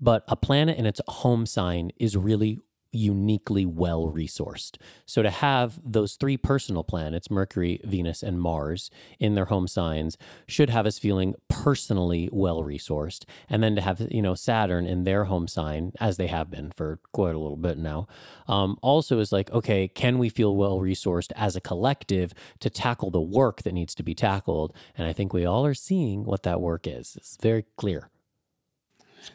But 0.00 0.24
a 0.28 0.36
planet 0.36 0.78
in 0.78 0.86
its 0.86 1.00
home 1.08 1.44
sign 1.46 1.90
is 1.96 2.16
really 2.16 2.58
uniquely 2.92 3.64
well 3.64 4.12
resourced. 4.14 4.76
So 5.06 5.22
to 5.22 5.30
have 5.30 5.80
those 5.84 6.14
three 6.14 6.36
personal 6.36 6.84
planets, 6.84 7.30
Mercury, 7.30 7.80
Venus, 7.84 8.22
and 8.22 8.40
Mars, 8.40 8.90
in 9.18 9.34
their 9.34 9.46
home 9.46 9.66
signs 9.66 10.18
should 10.46 10.70
have 10.70 10.86
us 10.86 10.98
feeling 10.98 11.34
personally 11.48 12.28
well 12.32 12.62
resourced. 12.62 13.24
And 13.48 13.62
then 13.62 13.74
to 13.76 13.80
have, 13.80 14.06
you 14.10 14.22
know, 14.22 14.34
Saturn 14.34 14.86
in 14.86 15.04
their 15.04 15.24
home 15.24 15.48
sign, 15.48 15.92
as 16.00 16.18
they 16.18 16.26
have 16.26 16.50
been 16.50 16.70
for 16.70 17.00
quite 17.12 17.34
a 17.34 17.38
little 17.38 17.56
bit 17.56 17.78
now, 17.78 18.06
um, 18.46 18.78
also 18.82 19.18
is 19.18 19.32
like, 19.32 19.50
okay, 19.52 19.88
can 19.88 20.18
we 20.18 20.28
feel 20.28 20.54
well 20.54 20.78
resourced 20.78 21.32
as 21.34 21.56
a 21.56 21.60
collective 21.60 22.34
to 22.60 22.70
tackle 22.70 23.10
the 23.10 23.20
work 23.20 23.62
that 23.62 23.72
needs 23.72 23.94
to 23.94 24.02
be 24.02 24.14
tackled? 24.14 24.74
And 24.96 25.06
I 25.06 25.12
think 25.12 25.32
we 25.32 25.46
all 25.46 25.64
are 25.64 25.74
seeing 25.74 26.24
what 26.24 26.42
that 26.42 26.60
work 26.60 26.86
is. 26.86 27.16
It's 27.16 27.36
very 27.40 27.64
clear. 27.76 28.10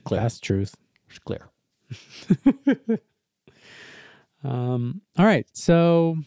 clear. 0.04 0.22
That's 0.22 0.39
truth. 0.39 0.76
It's 1.10 1.20
clear. 1.20 1.50
Um, 4.43 5.02
all 5.17 5.26
right. 5.26 5.47
So 5.54 6.17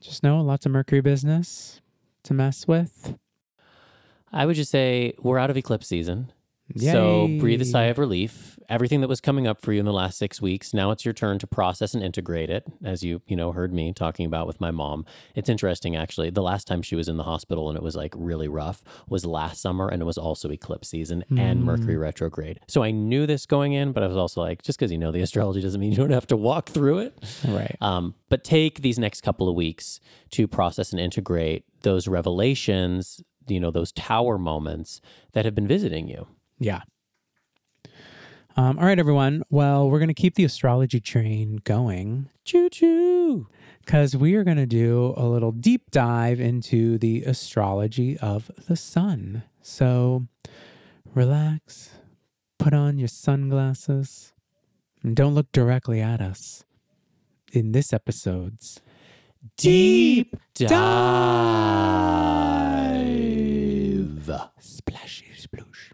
just 0.00 0.22
know 0.22 0.40
lots 0.40 0.66
of 0.66 0.72
Mercury 0.72 1.00
business 1.00 1.80
to 2.24 2.34
mess 2.34 2.66
with. 2.66 3.16
I 4.32 4.46
would 4.46 4.56
just 4.56 4.70
say 4.70 5.14
we're 5.18 5.38
out 5.38 5.50
of 5.50 5.56
eclipse 5.56 5.86
season. 5.86 6.32
So 6.76 7.28
breathe 7.38 7.60
a 7.60 7.64
sigh 7.64 7.84
of 7.84 7.98
relief. 7.98 8.58
Everything 8.68 9.02
that 9.02 9.08
was 9.08 9.20
coming 9.20 9.46
up 9.46 9.60
for 9.60 9.72
you 9.72 9.80
in 9.80 9.84
the 9.84 9.92
last 9.92 10.16
six 10.16 10.40
weeks, 10.40 10.72
now 10.72 10.90
it's 10.90 11.04
your 11.04 11.12
turn 11.12 11.38
to 11.40 11.46
process 11.46 11.92
and 11.92 12.02
integrate 12.02 12.48
it, 12.48 12.64
as 12.82 13.02
you, 13.02 13.20
you 13.26 13.36
know, 13.36 13.52
heard 13.52 13.74
me 13.74 13.92
talking 13.92 14.24
about 14.24 14.46
with 14.46 14.60
my 14.60 14.70
mom. 14.70 15.04
It's 15.34 15.50
interesting 15.50 15.96
actually. 15.96 16.30
The 16.30 16.42
last 16.42 16.66
time 16.66 16.80
she 16.80 16.96
was 16.96 17.08
in 17.08 17.18
the 17.18 17.24
hospital 17.24 17.68
and 17.68 17.76
it 17.76 17.82
was 17.82 17.94
like 17.94 18.14
really 18.16 18.48
rough 18.48 18.82
was 19.08 19.26
last 19.26 19.60
summer 19.60 19.88
and 19.88 20.00
it 20.00 20.06
was 20.06 20.16
also 20.16 20.50
eclipse 20.50 20.88
season 20.88 21.24
and 21.36 21.62
Mercury 21.64 21.96
retrograde. 21.96 22.60
So 22.68 22.82
I 22.82 22.90
knew 22.92 23.26
this 23.26 23.44
going 23.44 23.74
in, 23.74 23.92
but 23.92 24.02
I 24.02 24.06
was 24.06 24.16
also 24.16 24.40
like, 24.40 24.62
just 24.62 24.78
because 24.78 24.90
you 24.90 24.98
know 24.98 25.12
the 25.12 25.20
astrology 25.20 25.60
doesn't 25.60 25.80
mean 25.80 25.90
you 25.90 25.96
don't 25.96 26.10
have 26.10 26.28
to 26.28 26.36
walk 26.36 26.70
through 26.70 26.98
it. 26.98 27.18
Right. 27.46 27.76
Um, 27.80 28.14
but 28.30 28.44
take 28.44 28.80
these 28.80 28.98
next 28.98 29.20
couple 29.22 29.48
of 29.48 29.54
weeks 29.54 30.00
to 30.30 30.48
process 30.48 30.92
and 30.92 31.00
integrate 31.00 31.64
those 31.82 32.08
revelations, 32.08 33.20
you 33.48 33.60
know, 33.60 33.70
those 33.70 33.92
tower 33.92 34.38
moments 34.38 35.00
that 35.32 35.44
have 35.44 35.54
been 35.54 35.68
visiting 35.68 36.08
you. 36.08 36.26
Yeah. 36.62 36.82
Um, 38.56 38.78
all 38.78 38.84
right, 38.84 38.98
everyone. 38.98 39.42
Well, 39.50 39.88
we're 39.88 39.98
going 39.98 40.08
to 40.08 40.14
keep 40.14 40.34
the 40.34 40.44
astrology 40.44 41.00
train 41.00 41.60
going 41.64 42.28
Choo 42.44 42.68
choo. 42.68 43.48
because 43.84 44.14
we 44.14 44.34
are 44.34 44.44
going 44.44 44.58
to 44.58 44.66
do 44.66 45.14
a 45.16 45.26
little 45.26 45.52
deep 45.52 45.90
dive 45.90 46.38
into 46.38 46.98
the 46.98 47.22
astrology 47.24 48.18
of 48.18 48.50
the 48.68 48.76
sun. 48.76 49.42
So 49.62 50.26
relax, 51.14 51.90
put 52.58 52.74
on 52.74 52.98
your 52.98 53.08
sunglasses, 53.08 54.34
and 55.02 55.16
don't 55.16 55.34
look 55.34 55.50
directly 55.52 56.00
at 56.00 56.20
us 56.20 56.64
in 57.52 57.72
this 57.72 57.92
episode's 57.92 58.80
Deep 59.56 60.36
dive. 60.54 60.70
Splashy 64.60 65.26
Sploosh. 65.36 65.91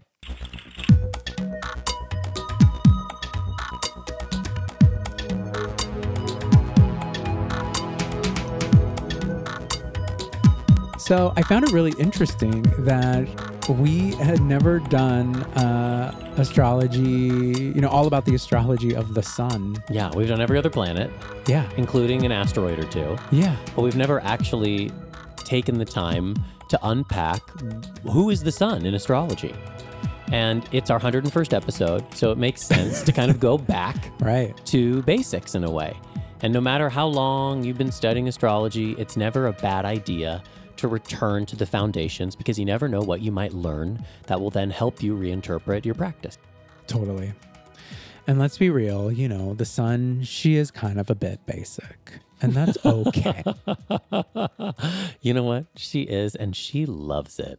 So 10.99 11.33
I 11.37 11.43
found 11.43 11.65
it 11.65 11.73
really 11.73 11.93
interesting 11.99 12.63
that 12.81 13.27
we 13.69 14.15
had 14.17 14.43
never 14.43 14.79
done 14.79 15.37
uh, 15.55 16.33
astrology, 16.37 16.99
you 17.01 17.81
know, 17.81 17.89
all 17.89 18.07
about 18.07 18.27
the 18.27 18.35
astrology 18.35 18.95
of 18.95 19.15
the 19.15 19.23
sun. 19.23 19.83
Yeah, 19.89 20.11
we've 20.15 20.29
done 20.29 20.43
every 20.43 20.59
other 20.59 20.69
planet, 20.69 21.11
Yeah. 21.47 21.67
including 21.79 22.27
an 22.27 22.33
asteroid 22.33 22.79
or 22.79 22.85
two, 22.85 23.17
Yeah. 23.31 23.57
but 23.75 23.83
we've 23.83 23.97
never 23.97 24.21
actually 24.23 24.91
taken 25.37 25.79
the 25.79 25.85
time 25.87 26.35
to 26.69 26.79
unpack 26.83 27.41
who 28.03 28.29
is 28.29 28.43
the 28.43 28.53
sun 28.53 28.85
in 28.85 28.93
astrology. 28.95 29.55
And 30.31 30.69
it's 30.73 30.91
our 30.91 31.01
101st 31.01 31.55
episode, 31.55 32.15
so 32.15 32.31
it 32.31 32.39
makes 32.39 32.63
sense 32.63 33.03
to 33.03 33.13
kind 33.13 33.31
of 33.31 33.41
go 33.41 33.57
back 33.57 34.13
Right. 34.21 34.55
to 34.67 35.03
basics 35.03 35.55
in 35.55 35.65
a 35.65 35.71
way. 35.71 35.97
And 36.43 36.53
no 36.53 36.61
matter 36.61 36.89
how 36.89 37.07
long 37.07 37.65
you've 37.65 37.79
been 37.79 37.91
studying 37.91 38.29
astrology, 38.29 38.93
it's 38.99 39.17
never 39.17 39.47
a 39.47 39.53
bad 39.53 39.85
idea 39.85 40.43
to 40.77 40.87
return 40.87 41.45
to 41.47 41.57
the 41.57 41.67
foundations 41.67 42.37
because 42.37 42.59
you 42.59 42.65
never 42.65 42.89
know 42.89 43.01
what 43.01 43.21
you 43.23 43.33
might 43.33 43.53
learn 43.53 44.05
that 44.27 44.41
will 44.41 44.51
then 44.51 44.71
help 44.71 45.03
you 45.03 45.17
reinterpret 45.17 45.85
your 45.85 45.95
practice. 45.95 46.39
Totally. 46.87 47.33
And 48.27 48.39
let's 48.39 48.59
be 48.59 48.69
real, 48.71 49.11
you 49.11 49.29
know, 49.29 49.55
the 49.55 49.65
sun, 49.65 50.23
she 50.23 50.57
is 50.57 50.71
kind 50.71 51.01
of 51.01 51.09
a 51.11 51.15
bit 51.15 51.45
basic. 51.47 52.21
And 52.41 52.53
that's 52.53 52.79
okay. 52.85 53.43
you 55.23 55.35
know 55.35 55.43
what? 55.43 55.67
She 55.75 56.03
is, 56.03 56.37
and 56.37 56.55
she 56.55 56.87
loves 56.87 57.41
it. 57.41 57.59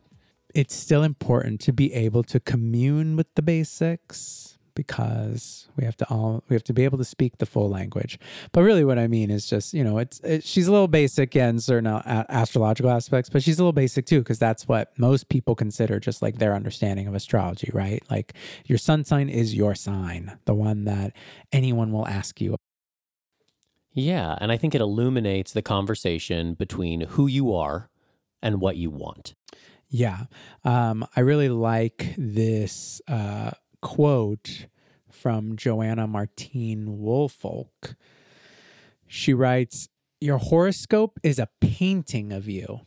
It's 0.54 0.76
still 0.76 1.04
important 1.04 1.62
to 1.62 1.74
be 1.74 1.94
able 1.94 2.24
to 2.24 2.40
commune 2.40 3.16
with 3.16 3.28
the 3.36 3.42
basics 3.42 4.58
because 4.80 5.68
we 5.76 5.84
have 5.84 5.98
to 5.98 6.10
all 6.10 6.42
we 6.48 6.56
have 6.56 6.64
to 6.64 6.72
be 6.72 6.86
able 6.86 6.98
to 6.98 7.04
speak 7.04 7.38
the 7.38 7.46
full 7.46 7.70
language. 7.70 8.18
But 8.54 8.62
really, 8.62 8.86
what 8.86 8.98
I 8.98 9.08
mean 9.08 9.30
is 9.30 9.46
just 9.46 9.74
you 9.74 9.84
know 9.84 9.98
it's 9.98 10.22
it, 10.22 10.46
she's 10.46 10.68
a 10.68 10.72
little 10.72 10.88
basic 10.88 11.36
in 11.36 11.60
certain 11.60 11.88
a- 11.88 12.26
astrological 12.30 12.90
aspects, 12.90 13.30
but 13.30 13.44
she's 13.44 13.60
a 13.60 13.62
little 13.62 13.74
basic 13.74 14.06
too 14.06 14.20
because 14.20 14.40
that's 14.40 14.70
what 14.70 14.98
most 14.98 15.28
people 15.28 15.54
consider 15.54 16.00
just 16.00 16.22
like 16.22 16.38
their 16.38 16.56
understanding 16.56 17.08
of 17.08 17.14
astrology, 17.14 17.70
right? 17.74 18.02
Like 18.10 18.34
your 18.66 18.78
sun 18.78 19.04
sign 19.04 19.28
is 19.28 19.54
your 19.54 19.76
sign, 19.76 20.38
the 20.46 20.54
one 20.54 20.86
that 20.86 21.14
anyone 21.52 21.92
will 21.92 22.08
ask 22.08 22.40
you. 22.40 22.56
Yeah, 23.92 24.38
and 24.40 24.50
I 24.50 24.56
think 24.56 24.74
it 24.74 24.82
illuminates 24.82 25.52
the 25.52 25.62
conversation 25.62 26.54
between 26.54 27.02
who 27.02 27.28
you 27.28 27.54
are 27.54 27.90
and 28.42 28.62
what 28.62 28.78
you 28.78 28.90
want. 28.90 29.34
Yeah. 29.90 30.26
Um, 30.64 31.06
I 31.16 31.22
really 31.22 31.50
like 31.50 32.14
this 32.18 33.02
uh, 33.08 33.52
quote 33.82 34.68
from 35.10 35.56
Joanna 35.56 36.08
Martine 36.08 37.00
Woolfolk. 37.00 37.96
She 39.08 39.34
writes 39.34 39.90
Your 40.22 40.38
horoscope 40.38 41.20
is 41.24 41.40
a 41.40 41.50
painting 41.60 42.32
of 42.32 42.48
you. 42.48 42.82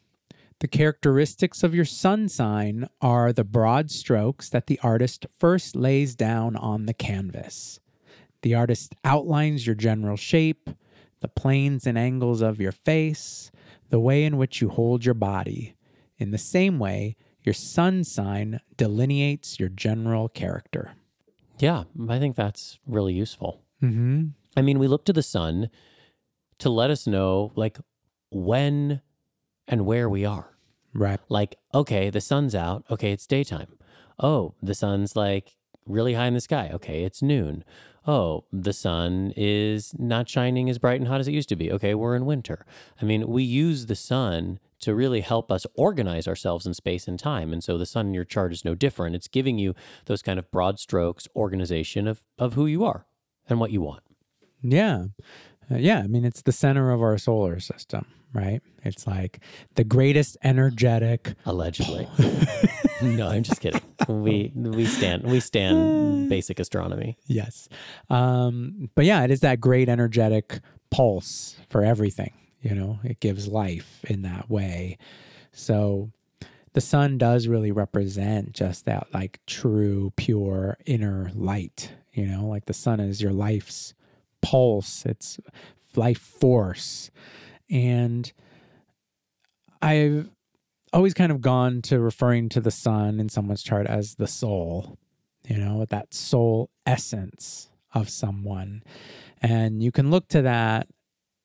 The 0.60 0.68
characteristics 0.68 1.64
of 1.64 1.74
your 1.74 1.84
sun 1.84 2.28
sign 2.28 2.88
are 3.00 3.32
the 3.32 3.42
broad 3.42 3.90
strokes 3.90 4.48
that 4.50 4.68
the 4.68 4.78
artist 4.80 5.26
first 5.36 5.74
lays 5.74 6.14
down 6.14 6.54
on 6.54 6.86
the 6.86 6.94
canvas. 6.94 7.80
The 8.42 8.54
artist 8.54 8.94
outlines 9.04 9.66
your 9.66 9.74
general 9.74 10.16
shape, 10.16 10.70
the 11.20 11.26
planes 11.26 11.84
and 11.84 11.98
angles 11.98 12.40
of 12.40 12.60
your 12.60 12.70
face, 12.70 13.50
the 13.90 13.98
way 13.98 14.22
in 14.22 14.36
which 14.36 14.60
you 14.60 14.68
hold 14.68 15.04
your 15.04 15.14
body. 15.14 15.74
In 16.22 16.30
the 16.30 16.38
same 16.38 16.78
way, 16.78 17.16
your 17.42 17.52
sun 17.52 18.04
sign 18.04 18.60
delineates 18.76 19.58
your 19.58 19.68
general 19.68 20.28
character. 20.28 20.94
Yeah, 21.58 21.84
I 22.08 22.20
think 22.20 22.36
that's 22.36 22.78
really 22.86 23.12
useful. 23.12 23.60
Mm-hmm. 23.82 24.28
I 24.56 24.62
mean, 24.62 24.78
we 24.78 24.86
look 24.86 25.04
to 25.06 25.12
the 25.12 25.22
sun 25.22 25.68
to 26.60 26.70
let 26.70 26.90
us 26.90 27.08
know, 27.08 27.50
like, 27.56 27.78
when 28.30 29.02
and 29.66 29.84
where 29.84 30.08
we 30.08 30.24
are. 30.24 30.56
Right. 30.94 31.18
Like, 31.28 31.56
okay, 31.74 32.08
the 32.08 32.20
sun's 32.20 32.54
out. 32.54 32.84
Okay, 32.88 33.10
it's 33.10 33.26
daytime. 33.26 33.76
Oh, 34.20 34.54
the 34.62 34.74
sun's 34.74 35.16
like 35.16 35.56
really 35.86 36.14
high 36.14 36.26
in 36.26 36.34
the 36.34 36.40
sky. 36.40 36.70
Okay, 36.72 37.02
it's 37.02 37.20
noon. 37.20 37.64
Oh, 38.06 38.44
the 38.52 38.72
sun 38.72 39.32
is 39.36 39.94
not 39.98 40.28
shining 40.28 40.70
as 40.70 40.78
bright 40.78 41.00
and 41.00 41.08
hot 41.08 41.20
as 41.20 41.28
it 41.28 41.32
used 41.32 41.48
to 41.48 41.56
be. 41.56 41.72
Okay, 41.72 41.94
we're 41.94 42.14
in 42.14 42.26
winter. 42.26 42.64
I 43.00 43.04
mean, 43.04 43.26
we 43.28 43.42
use 43.42 43.86
the 43.86 43.96
sun 43.96 44.60
to 44.82 44.94
really 44.94 45.20
help 45.20 45.50
us 45.50 45.66
organize 45.74 46.28
ourselves 46.28 46.66
in 46.66 46.74
space 46.74 47.08
and 47.08 47.18
time. 47.18 47.52
And 47.52 47.64
so 47.64 47.78
the 47.78 47.86
sun 47.86 48.08
in 48.08 48.14
your 48.14 48.24
chart 48.24 48.52
is 48.52 48.64
no 48.64 48.74
different. 48.74 49.16
It's 49.16 49.28
giving 49.28 49.58
you 49.58 49.74
those 50.06 50.22
kind 50.22 50.38
of 50.38 50.50
broad 50.50 50.78
strokes 50.78 51.26
organization 51.34 52.06
of, 52.06 52.22
of 52.38 52.54
who 52.54 52.66
you 52.66 52.84
are 52.84 53.06
and 53.48 53.58
what 53.58 53.70
you 53.70 53.80
want. 53.80 54.02
Yeah. 54.60 55.06
Uh, 55.70 55.76
yeah. 55.76 56.00
I 56.00 56.06
mean, 56.08 56.24
it's 56.24 56.42
the 56.42 56.52
center 56.52 56.90
of 56.90 57.00
our 57.00 57.16
solar 57.16 57.60
system, 57.60 58.06
right? 58.32 58.60
It's 58.84 59.06
like 59.06 59.40
the 59.76 59.84
greatest 59.84 60.36
energetic. 60.42 61.34
Allegedly. 61.46 62.08
no, 63.02 63.28
I'm 63.28 63.44
just 63.44 63.60
kidding. 63.60 63.80
We 64.08 64.52
we 64.54 64.86
stand 64.86 65.22
we 65.24 65.38
stand 65.38 66.28
basic 66.28 66.58
astronomy. 66.58 67.18
Yes. 67.26 67.68
Um, 68.10 68.90
but 68.96 69.04
yeah, 69.04 69.22
it 69.22 69.30
is 69.30 69.40
that 69.40 69.60
great 69.60 69.88
energetic 69.88 70.60
pulse 70.90 71.56
for 71.68 71.84
everything. 71.84 72.32
You 72.62 72.74
know, 72.74 73.00
it 73.04 73.20
gives 73.20 73.48
life 73.48 74.04
in 74.08 74.22
that 74.22 74.48
way. 74.48 74.96
So 75.52 76.10
the 76.72 76.80
sun 76.80 77.18
does 77.18 77.48
really 77.48 77.72
represent 77.72 78.52
just 78.52 78.84
that 78.86 79.08
like 79.12 79.40
true, 79.46 80.12
pure 80.16 80.78
inner 80.86 81.30
light. 81.34 81.92
You 82.12 82.26
know, 82.26 82.46
like 82.46 82.66
the 82.66 82.72
sun 82.72 83.00
is 83.00 83.20
your 83.20 83.32
life's 83.32 83.94
pulse, 84.40 85.04
it's 85.04 85.38
life 85.96 86.20
force. 86.20 87.10
And 87.68 88.32
I've 89.80 90.30
always 90.92 91.14
kind 91.14 91.32
of 91.32 91.40
gone 91.40 91.82
to 91.82 91.98
referring 92.00 92.48
to 92.50 92.60
the 92.60 92.70
sun 92.70 93.18
in 93.18 93.28
someone's 93.28 93.62
chart 93.62 93.86
as 93.86 94.16
the 94.16 94.26
soul, 94.26 94.98
you 95.46 95.56
know, 95.56 95.84
that 95.86 96.14
soul 96.14 96.70
essence 96.86 97.70
of 97.94 98.08
someone. 98.08 98.82
And 99.40 99.82
you 99.82 99.90
can 99.90 100.10
look 100.10 100.28
to 100.28 100.42
that 100.42 100.86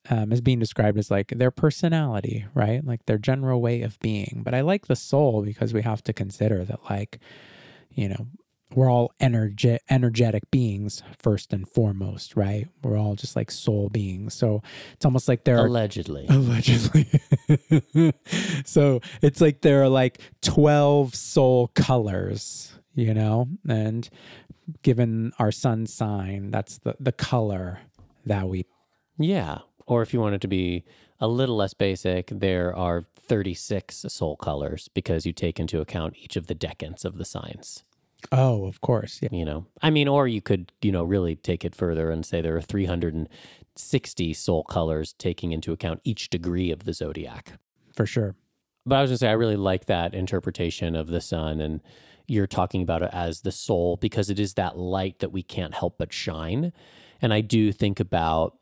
um, 0.09 0.31
as 0.31 0.41
being 0.41 0.59
described 0.59 0.97
as 0.97 1.11
like 1.11 1.29
their 1.29 1.51
personality, 1.51 2.45
right? 2.53 2.85
Like 2.85 3.05
their 3.05 3.17
general 3.17 3.61
way 3.61 3.81
of 3.81 3.99
being. 3.99 4.41
But 4.43 4.53
I 4.53 4.61
like 4.61 4.87
the 4.87 4.95
soul 4.95 5.43
because 5.43 5.73
we 5.73 5.81
have 5.81 6.03
to 6.03 6.13
consider 6.13 6.63
that, 6.65 6.79
like, 6.89 7.19
you 7.91 8.09
know, 8.09 8.27
we're 8.75 8.91
all 8.91 9.13
energe- 9.21 9.79
energetic 9.89 10.49
beings 10.51 11.01
first 11.17 11.53
and 11.53 11.67
foremost, 11.67 12.35
right? 12.35 12.67
We're 12.83 12.97
all 12.97 13.15
just 13.15 13.35
like 13.35 13.49
soul 13.49 13.89
beings. 13.89 14.33
So 14.33 14.61
it's 14.93 15.05
almost 15.05 15.27
like 15.27 15.45
there 15.45 15.57
are 15.57 15.67
Allegedly. 15.67 16.25
Allegedly. 16.29 17.07
so 18.65 18.99
it's 19.21 19.39
like 19.41 19.61
there 19.61 19.83
are 19.83 19.89
like 19.89 20.19
12 20.41 21.15
soul 21.15 21.69
colors, 21.75 22.73
you 22.93 23.13
know, 23.13 23.47
and 23.67 24.09
given 24.81 25.31
our 25.39 25.51
sun 25.51 25.85
sign, 25.85 26.51
that's 26.51 26.79
the 26.79 26.95
the 26.99 27.13
color 27.13 27.79
that 28.25 28.49
we 28.49 28.65
Yeah. 29.17 29.59
Or 29.87 30.01
if 30.01 30.13
you 30.13 30.19
want 30.19 30.35
it 30.35 30.41
to 30.41 30.47
be 30.47 30.83
a 31.19 31.27
little 31.27 31.55
less 31.55 31.73
basic, 31.73 32.27
there 32.27 32.75
are 32.75 33.05
36 33.15 34.05
soul 34.09 34.35
colors 34.35 34.89
because 34.93 35.25
you 35.25 35.33
take 35.33 35.59
into 35.59 35.81
account 35.81 36.15
each 36.17 36.35
of 36.35 36.47
the 36.47 36.55
decans 36.55 37.03
of 37.03 37.17
the 37.17 37.25
signs. 37.25 37.83
Oh, 38.31 38.65
of 38.65 38.81
course. 38.81 39.19
Yeah. 39.21 39.29
You 39.31 39.45
know, 39.45 39.65
I 39.81 39.89
mean, 39.89 40.07
or 40.07 40.27
you 40.27 40.41
could, 40.41 40.71
you 40.81 40.91
know, 40.91 41.03
really 41.03 41.35
take 41.35 41.63
it 41.63 41.75
further 41.75 42.09
and 42.09 42.25
say 42.25 42.41
there 42.41 42.57
are 42.57 42.61
360 42.61 44.33
soul 44.33 44.63
colors 44.63 45.13
taking 45.13 45.51
into 45.51 45.71
account 45.71 46.01
each 46.03 46.29
degree 46.29 46.71
of 46.71 46.83
the 46.83 46.93
zodiac. 46.93 47.53
For 47.95 48.05
sure. 48.05 48.35
But 48.85 48.95
I 48.95 49.01
was 49.01 49.09
going 49.09 49.15
to 49.15 49.19
say, 49.19 49.29
I 49.29 49.33
really 49.33 49.55
like 49.55 49.85
that 49.85 50.13
interpretation 50.13 50.95
of 50.95 51.07
the 51.07 51.21
sun. 51.21 51.61
And 51.61 51.81
you're 52.27 52.47
talking 52.47 52.81
about 52.81 53.03
it 53.03 53.09
as 53.13 53.41
the 53.41 53.51
soul 53.51 53.97
because 53.97 54.29
it 54.29 54.39
is 54.39 54.55
that 54.55 54.77
light 54.77 55.19
that 55.19 55.31
we 55.31 55.43
can't 55.43 55.73
help 55.73 55.97
but 55.97 56.11
shine. 56.11 56.73
And 57.21 57.33
I 57.33 57.41
do 57.41 57.71
think 57.71 57.99
about 57.99 58.56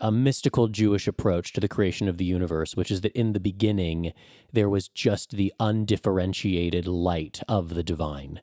a 0.00 0.12
mystical 0.12 0.68
Jewish 0.68 1.06
approach 1.06 1.52
to 1.52 1.60
the 1.60 1.68
creation 1.68 2.08
of 2.08 2.18
the 2.18 2.24
universe, 2.24 2.76
which 2.76 2.90
is 2.90 3.00
that 3.02 3.12
in 3.12 3.32
the 3.32 3.40
beginning, 3.40 4.12
there 4.52 4.68
was 4.68 4.88
just 4.88 5.32
the 5.32 5.52
undifferentiated 5.60 6.86
light 6.86 7.42
of 7.48 7.74
the 7.74 7.82
divine. 7.82 8.40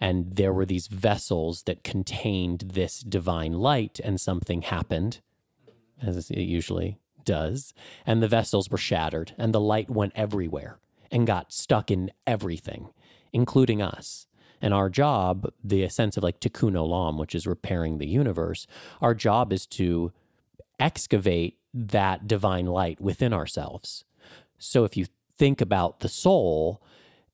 And 0.00 0.36
there 0.36 0.52
were 0.52 0.64
these 0.64 0.86
vessels 0.86 1.64
that 1.64 1.84
contained 1.84 2.60
this 2.72 3.00
divine 3.00 3.52
light, 3.52 4.00
and 4.02 4.20
something 4.20 4.62
happened, 4.62 5.20
as 6.02 6.30
it 6.30 6.38
usually 6.38 6.98
does. 7.24 7.74
And 8.06 8.22
the 8.22 8.28
vessels 8.28 8.70
were 8.70 8.78
shattered, 8.78 9.34
and 9.36 9.54
the 9.54 9.60
light 9.60 9.90
went 9.90 10.12
everywhere 10.16 10.78
and 11.10 11.26
got 11.26 11.52
stuck 11.52 11.90
in 11.90 12.10
everything, 12.26 12.88
including 13.32 13.82
us. 13.82 14.26
And 14.62 14.74
our 14.74 14.90
job, 14.90 15.50
the 15.64 15.88
sense 15.88 16.16
of 16.16 16.22
like 16.22 16.40
tikkun 16.40 16.72
olam, 16.72 17.18
which 17.18 17.34
is 17.34 17.46
repairing 17.46 17.98
the 17.98 18.06
universe, 18.06 18.66
our 19.00 19.14
job 19.14 19.52
is 19.52 19.66
to 19.66 20.12
excavate 20.80 21.58
that 21.72 22.26
divine 22.26 22.66
light 22.66 23.00
within 23.00 23.32
ourselves. 23.32 24.04
So 24.58 24.84
if 24.84 24.96
you 24.96 25.06
think 25.38 25.60
about 25.60 26.00
the 26.00 26.08
soul 26.08 26.82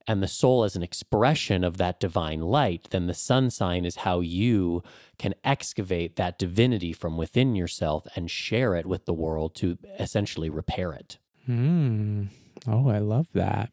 and 0.07 0.23
the 0.23 0.29
soul 0.29 0.63
as 0.63 0.77
an 0.77 0.83
expression 0.83 1.65
of 1.65 1.79
that 1.79 1.99
divine 1.99 2.41
light, 2.41 2.89
then 2.91 3.07
the 3.07 3.15
sun 3.15 3.51
sign 3.51 3.85
is 3.85 3.97
how 3.97 4.21
you 4.21 4.83
can 5.19 5.35
excavate 5.43 6.17
that 6.17 6.39
divinity 6.39 6.93
from 6.93 7.17
within 7.17 7.57
yourself 7.57 8.07
and 8.15 8.31
share 8.31 8.75
it 8.75 8.87
with 8.87 9.05
the 9.05 9.15
world 9.15 9.55
to 9.57 9.79
essentially 9.99 10.49
repair 10.49 10.93
it. 10.93 11.19
Hmm. 11.47 12.25
Oh, 12.69 12.89
I 12.89 12.99
love 12.99 13.29
that. 13.35 13.71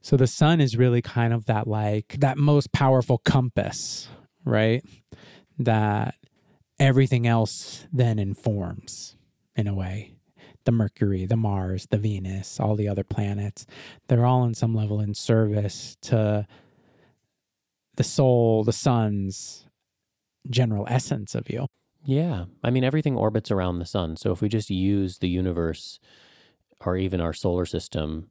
So 0.00 0.16
the 0.16 0.26
sun 0.26 0.60
is 0.60 0.76
really 0.76 1.02
kind 1.02 1.32
of 1.32 1.46
that 1.46 1.66
like 1.66 2.16
that 2.20 2.38
most 2.38 2.72
powerful 2.72 3.18
compass, 3.18 4.08
right? 4.44 4.84
That 5.58 6.14
everything 6.78 7.26
else 7.26 7.86
then 7.92 8.18
informs 8.18 9.16
in 9.54 9.66
a 9.66 9.74
way. 9.74 10.12
The 10.64 10.72
Mercury, 10.72 11.26
the 11.26 11.36
Mars, 11.36 11.86
the 11.90 11.98
Venus, 11.98 12.58
all 12.58 12.74
the 12.74 12.88
other 12.88 13.04
planets, 13.04 13.66
they're 14.08 14.26
all 14.26 14.42
on 14.42 14.52
some 14.52 14.74
level 14.74 15.00
in 15.00 15.14
service 15.14 15.96
to 16.02 16.46
the 17.96 18.04
soul, 18.04 18.64
the 18.64 18.72
sun's 18.72 19.66
general 20.50 20.86
essence 20.88 21.34
of 21.34 21.48
you. 21.48 21.66
Yeah. 22.04 22.44
I 22.62 22.70
mean, 22.70 22.84
everything 22.84 23.16
orbits 23.16 23.50
around 23.50 23.78
the 23.78 23.86
sun. 23.86 24.16
So 24.16 24.32
if 24.32 24.40
we 24.40 24.48
just 24.48 24.70
use 24.70 25.18
the 25.18 25.28
universe 25.28 25.98
or 26.84 26.96
even 26.96 27.20
our 27.20 27.32
solar 27.32 27.66
system 27.66 28.30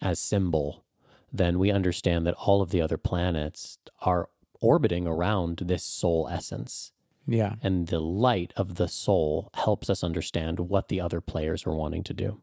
as 0.00 0.18
symbol, 0.18 0.84
then 1.32 1.58
we 1.58 1.70
understand 1.70 2.26
that 2.26 2.34
all 2.34 2.60
of 2.62 2.70
the 2.70 2.80
other 2.80 2.98
planets 2.98 3.78
are 4.00 4.28
orbiting 4.60 5.06
around 5.06 5.62
this 5.66 5.82
soul 5.82 6.28
essence. 6.30 6.92
Yeah. 7.26 7.54
And 7.62 7.88
the 7.88 8.00
light 8.00 8.52
of 8.56 8.74
the 8.74 8.88
soul 8.88 9.50
helps 9.54 9.88
us 9.88 10.04
understand 10.04 10.60
what 10.60 10.88
the 10.88 11.00
other 11.00 11.20
players 11.20 11.66
are 11.66 11.74
wanting 11.74 12.02
to 12.04 12.14
do. 12.14 12.40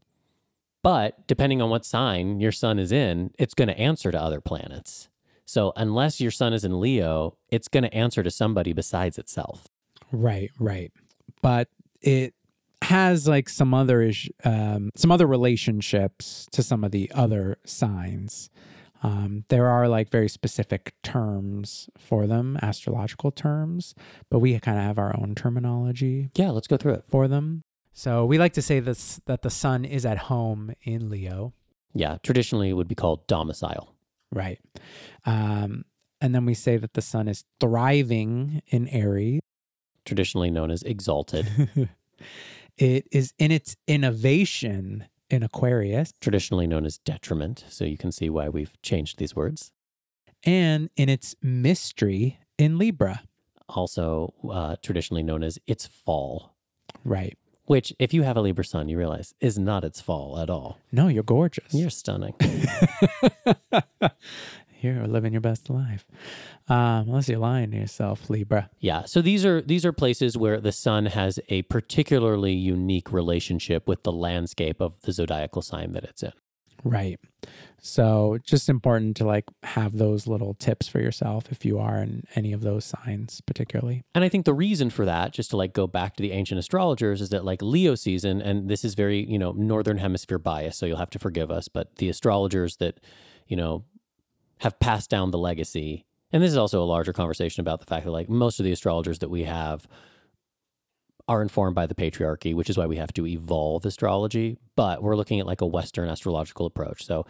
But 0.83 1.27
depending 1.27 1.61
on 1.61 1.69
what 1.69 1.85
sign 1.85 2.39
your 2.39 2.51
sun 2.51 2.79
is 2.79 2.91
in, 2.91 3.31
it's 3.37 3.53
going 3.53 3.67
to 3.67 3.77
answer 3.77 4.11
to 4.11 4.19
other 4.19 4.41
planets. 4.41 5.09
So 5.45 5.73
unless 5.75 6.19
your 6.19 6.31
sun 6.31 6.53
is 6.53 6.63
in 6.63 6.79
Leo, 6.79 7.37
it's 7.49 7.67
going 7.67 7.83
to 7.83 7.93
answer 7.93 8.23
to 8.23 8.31
somebody 8.31 8.73
besides 8.73 9.17
itself. 9.17 9.67
Right, 10.11 10.49
right. 10.57 10.91
But 11.41 11.69
it 12.01 12.33
has 12.81 13.27
like 13.27 13.47
some 13.49 13.73
other 13.73 14.01
ish- 14.01 14.29
um, 14.43 14.91
some 14.95 15.11
other 15.11 15.27
relationships 15.27 16.47
to 16.51 16.63
some 16.63 16.83
of 16.83 16.91
the 16.91 17.11
other 17.13 17.57
signs. 17.65 18.49
Um, 19.03 19.45
there 19.49 19.67
are 19.67 19.87
like 19.87 20.09
very 20.09 20.29
specific 20.29 20.93
terms 21.03 21.89
for 21.97 22.27
them, 22.27 22.57
astrological 22.61 23.31
terms, 23.31 23.95
but 24.29 24.39
we 24.39 24.59
kind 24.59 24.77
of 24.77 24.83
have 24.83 24.97
our 24.99 25.15
own 25.19 25.33
terminology 25.35 26.29
Yeah, 26.35 26.51
let's 26.51 26.67
go 26.67 26.77
through 26.77 26.93
it. 26.93 27.05
for 27.09 27.27
them. 27.27 27.63
So 27.93 28.25
we 28.25 28.37
like 28.37 28.53
to 28.53 28.61
say 28.61 28.79
this 28.79 29.19
that 29.25 29.41
the 29.41 29.49
sun 29.49 29.85
is 29.85 30.05
at 30.05 30.17
home 30.17 30.73
in 30.83 31.09
Leo, 31.09 31.53
Yeah, 31.93 32.17
traditionally 32.23 32.69
it 32.69 32.73
would 32.73 32.87
be 32.87 32.95
called 32.95 33.25
domicile. 33.27 33.95
right? 34.31 34.59
Um, 35.25 35.83
and 36.21 36.33
then 36.35 36.45
we 36.45 36.53
say 36.53 36.77
that 36.77 36.93
the 36.93 37.01
sun 37.01 37.27
is 37.27 37.43
thriving 37.59 38.61
in 38.67 38.87
Aries. 38.89 39.41
traditionally 40.05 40.51
known 40.51 40.69
as 40.71 40.83
exalted, 40.83 41.47
it 42.77 43.07
is 43.11 43.33
in 43.39 43.51
its 43.51 43.75
innovation 43.87 45.05
in 45.31 45.41
Aquarius 45.43 46.13
traditionally 46.21 46.67
known 46.67 46.85
as 46.85 46.97
detriment. 46.99 47.63
So 47.69 47.85
you 47.85 47.97
can 47.97 48.11
see 48.11 48.29
why 48.29 48.49
we've 48.49 48.79
changed 48.81 49.17
these 49.17 49.35
words. 49.35 49.71
and 50.43 50.89
in 50.95 51.07
its 51.09 51.35
mystery 51.41 52.39
in 52.57 52.77
Libra. 52.77 53.21
Also, 53.69 54.33
uh, 54.51 54.75
traditionally 54.83 55.23
known 55.23 55.43
as 55.43 55.57
its 55.67 55.85
fall, 55.85 56.55
Right. 57.05 57.37
which, 57.65 57.93
if 57.99 58.13
you 58.13 58.23
have 58.23 58.35
a 58.37 58.41
Libra 58.41 58.65
sun, 58.65 58.89
you 58.89 58.97
realize 58.97 59.33
is 59.39 59.57
not 59.59 59.83
its 59.85 60.01
fall 60.01 60.39
at 60.39 60.49
all. 60.49 60.77
No, 60.91 61.07
you're 61.07 61.23
gorgeous. 61.23 61.73
You're 61.73 61.89
stunning. 61.91 62.33
you're 64.83 65.07
living 65.07 65.31
your 65.31 65.41
best 65.41 65.69
life. 65.69 66.07
Um, 66.67 67.07
unless 67.07 67.29
you're 67.29 67.39
lying 67.39 67.71
to 67.71 67.77
yourself, 67.77 68.29
Libra. 68.29 68.69
Yeah. 68.79 69.05
So 69.05 69.21
these 69.21 69.45
are 69.45 69.61
these 69.61 69.85
are 69.85 69.91
places 69.91 70.37
where 70.37 70.59
the 70.59 70.71
sun 70.71 71.07
has 71.07 71.39
a 71.49 71.63
particularly 71.63 72.53
unique 72.53 73.11
relationship 73.11 73.87
with 73.87 74.03
the 74.03 74.11
landscape 74.11 74.81
of 74.81 74.99
the 75.01 75.11
zodiacal 75.11 75.61
sign 75.61 75.91
that 75.93 76.03
it's 76.03 76.23
in. 76.23 76.33
Right. 76.83 77.19
So 77.83 78.37
just 78.43 78.69
important 78.69 79.17
to 79.17 79.25
like 79.25 79.45
have 79.63 79.97
those 79.97 80.27
little 80.27 80.53
tips 80.53 80.87
for 80.87 80.99
yourself 80.99 81.51
if 81.51 81.65
you 81.65 81.79
are 81.79 81.97
in 81.97 82.23
any 82.35 82.53
of 82.53 82.61
those 82.61 82.85
signs, 82.85 83.41
particularly. 83.41 84.03
And 84.13 84.23
I 84.23 84.29
think 84.29 84.45
the 84.45 84.53
reason 84.53 84.91
for 84.91 85.05
that, 85.05 85.33
just 85.33 85.49
to 85.51 85.57
like 85.57 85.73
go 85.73 85.87
back 85.87 86.15
to 86.15 86.21
the 86.23 86.31
ancient 86.31 86.59
astrologers, 86.59 87.21
is 87.21 87.29
that 87.29 87.43
like 87.43 87.61
Leo 87.61 87.95
season, 87.95 88.41
and 88.41 88.69
this 88.69 88.85
is 88.85 88.93
very, 88.93 89.25
you 89.25 89.39
know, 89.39 89.51
northern 89.53 89.97
hemisphere 89.97 90.37
bias, 90.37 90.77
so 90.77 90.85
you'll 90.85 90.97
have 90.97 91.09
to 91.11 91.19
forgive 91.19 91.49
us, 91.49 91.67
but 91.67 91.95
the 91.95 92.09
astrologers 92.09 92.77
that, 92.77 92.99
you 93.47 93.57
know, 93.57 93.83
have 94.61 94.79
passed 94.79 95.09
down 95.09 95.31
the 95.31 95.39
legacy. 95.39 96.05
And 96.31 96.41
this 96.41 96.51
is 96.51 96.57
also 96.57 96.83
a 96.83 96.85
larger 96.85 97.13
conversation 97.13 97.61
about 97.61 97.79
the 97.79 97.87
fact 97.87 98.05
that 98.05 98.11
like 98.11 98.29
most 98.29 98.59
of 98.59 98.63
the 98.63 98.71
astrologers 98.71 99.19
that 99.19 99.29
we 99.29 99.43
have 99.43 99.87
are 101.27 101.41
informed 101.41 101.73
by 101.73 101.87
the 101.87 101.95
patriarchy, 101.95 102.53
which 102.53 102.69
is 102.69 102.77
why 102.77 102.85
we 102.85 102.97
have 102.97 103.11
to 103.13 103.25
evolve 103.25 103.85
astrology. 103.85 104.57
But 104.75 105.01
we're 105.01 105.15
looking 105.15 105.39
at 105.39 105.47
like 105.47 105.61
a 105.61 105.65
Western 105.65 106.09
astrological 106.09 106.67
approach. 106.67 107.05
So 107.05 107.25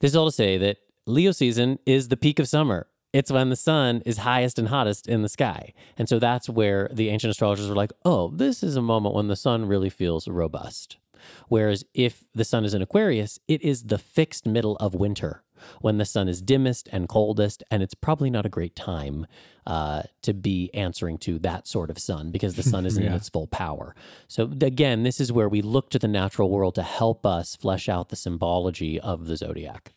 this 0.00 0.10
is 0.10 0.16
all 0.16 0.26
to 0.26 0.32
say 0.32 0.58
that 0.58 0.78
Leo 1.06 1.30
season 1.30 1.78
is 1.86 2.08
the 2.08 2.16
peak 2.16 2.40
of 2.40 2.48
summer. 2.48 2.88
It's 3.12 3.30
when 3.30 3.50
the 3.50 3.56
sun 3.56 4.02
is 4.04 4.18
highest 4.18 4.58
and 4.58 4.68
hottest 4.68 5.08
in 5.08 5.22
the 5.22 5.28
sky. 5.28 5.72
And 5.96 6.08
so 6.08 6.18
that's 6.18 6.48
where 6.48 6.90
the 6.92 7.08
ancient 7.08 7.30
astrologers 7.30 7.68
were 7.68 7.76
like, 7.76 7.92
oh, 8.04 8.32
this 8.34 8.64
is 8.64 8.74
a 8.74 8.82
moment 8.82 9.14
when 9.14 9.28
the 9.28 9.36
sun 9.36 9.66
really 9.66 9.90
feels 9.90 10.26
robust. 10.26 10.98
Whereas 11.48 11.84
if 11.94 12.24
the 12.34 12.44
sun 12.44 12.64
is 12.64 12.74
in 12.74 12.82
Aquarius, 12.82 13.38
it 13.48 13.62
is 13.62 13.84
the 13.84 13.98
fixed 13.98 14.46
middle 14.46 14.76
of 14.76 14.94
winter 14.94 15.42
when 15.80 15.98
the 15.98 16.04
sun 16.04 16.28
is 16.28 16.40
dimmest 16.40 16.88
and 16.92 17.08
coldest. 17.08 17.62
And 17.70 17.82
it's 17.82 17.94
probably 17.94 18.30
not 18.30 18.46
a 18.46 18.48
great 18.48 18.76
time 18.76 19.26
uh, 19.66 20.02
to 20.22 20.32
be 20.32 20.70
answering 20.74 21.18
to 21.18 21.38
that 21.40 21.66
sort 21.66 21.90
of 21.90 21.98
sun 21.98 22.30
because 22.30 22.54
the 22.54 22.62
sun 22.62 22.86
isn't 22.86 23.02
in 23.02 23.12
its 23.12 23.28
full 23.28 23.46
power. 23.46 23.94
So, 24.28 24.50
again, 24.60 25.02
this 25.02 25.20
is 25.20 25.32
where 25.32 25.48
we 25.48 25.62
look 25.62 25.90
to 25.90 25.98
the 25.98 26.08
natural 26.08 26.50
world 26.50 26.74
to 26.76 26.82
help 26.82 27.26
us 27.26 27.56
flesh 27.56 27.88
out 27.88 28.08
the 28.08 28.16
symbology 28.16 28.98
of 29.00 29.26
the 29.26 29.36
zodiac. 29.36 29.94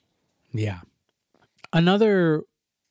Yeah. 0.51 0.79
Another 1.73 2.43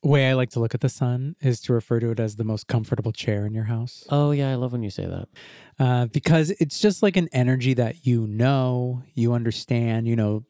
way 0.03 0.29
I 0.29 0.33
like 0.33 0.49
to 0.51 0.59
look 0.59 0.73
at 0.73 0.81
the 0.81 0.89
sun 0.89 1.35
is 1.41 1.61
to 1.61 1.73
refer 1.73 1.99
to 1.99 2.09
it 2.11 2.19
as 2.19 2.35
the 2.35 2.43
most 2.43 2.67
comfortable 2.67 3.11
chair 3.11 3.45
in 3.45 3.53
your 3.53 3.65
house. 3.65 4.03
Oh, 4.09 4.31
yeah, 4.31 4.51
I 4.51 4.55
love 4.55 4.71
when 4.71 4.83
you 4.83 4.89
say 4.89 5.05
that. 5.05 5.27
uh, 5.79 6.05
because 6.07 6.51
it's 6.59 6.79
just 6.79 7.01
like 7.03 7.17
an 7.17 7.29
energy 7.33 7.73
that 7.75 8.05
you 8.05 8.25
know, 8.27 9.03
you 9.13 9.33
understand, 9.33 10.07
you 10.07 10.15
know, 10.15 10.43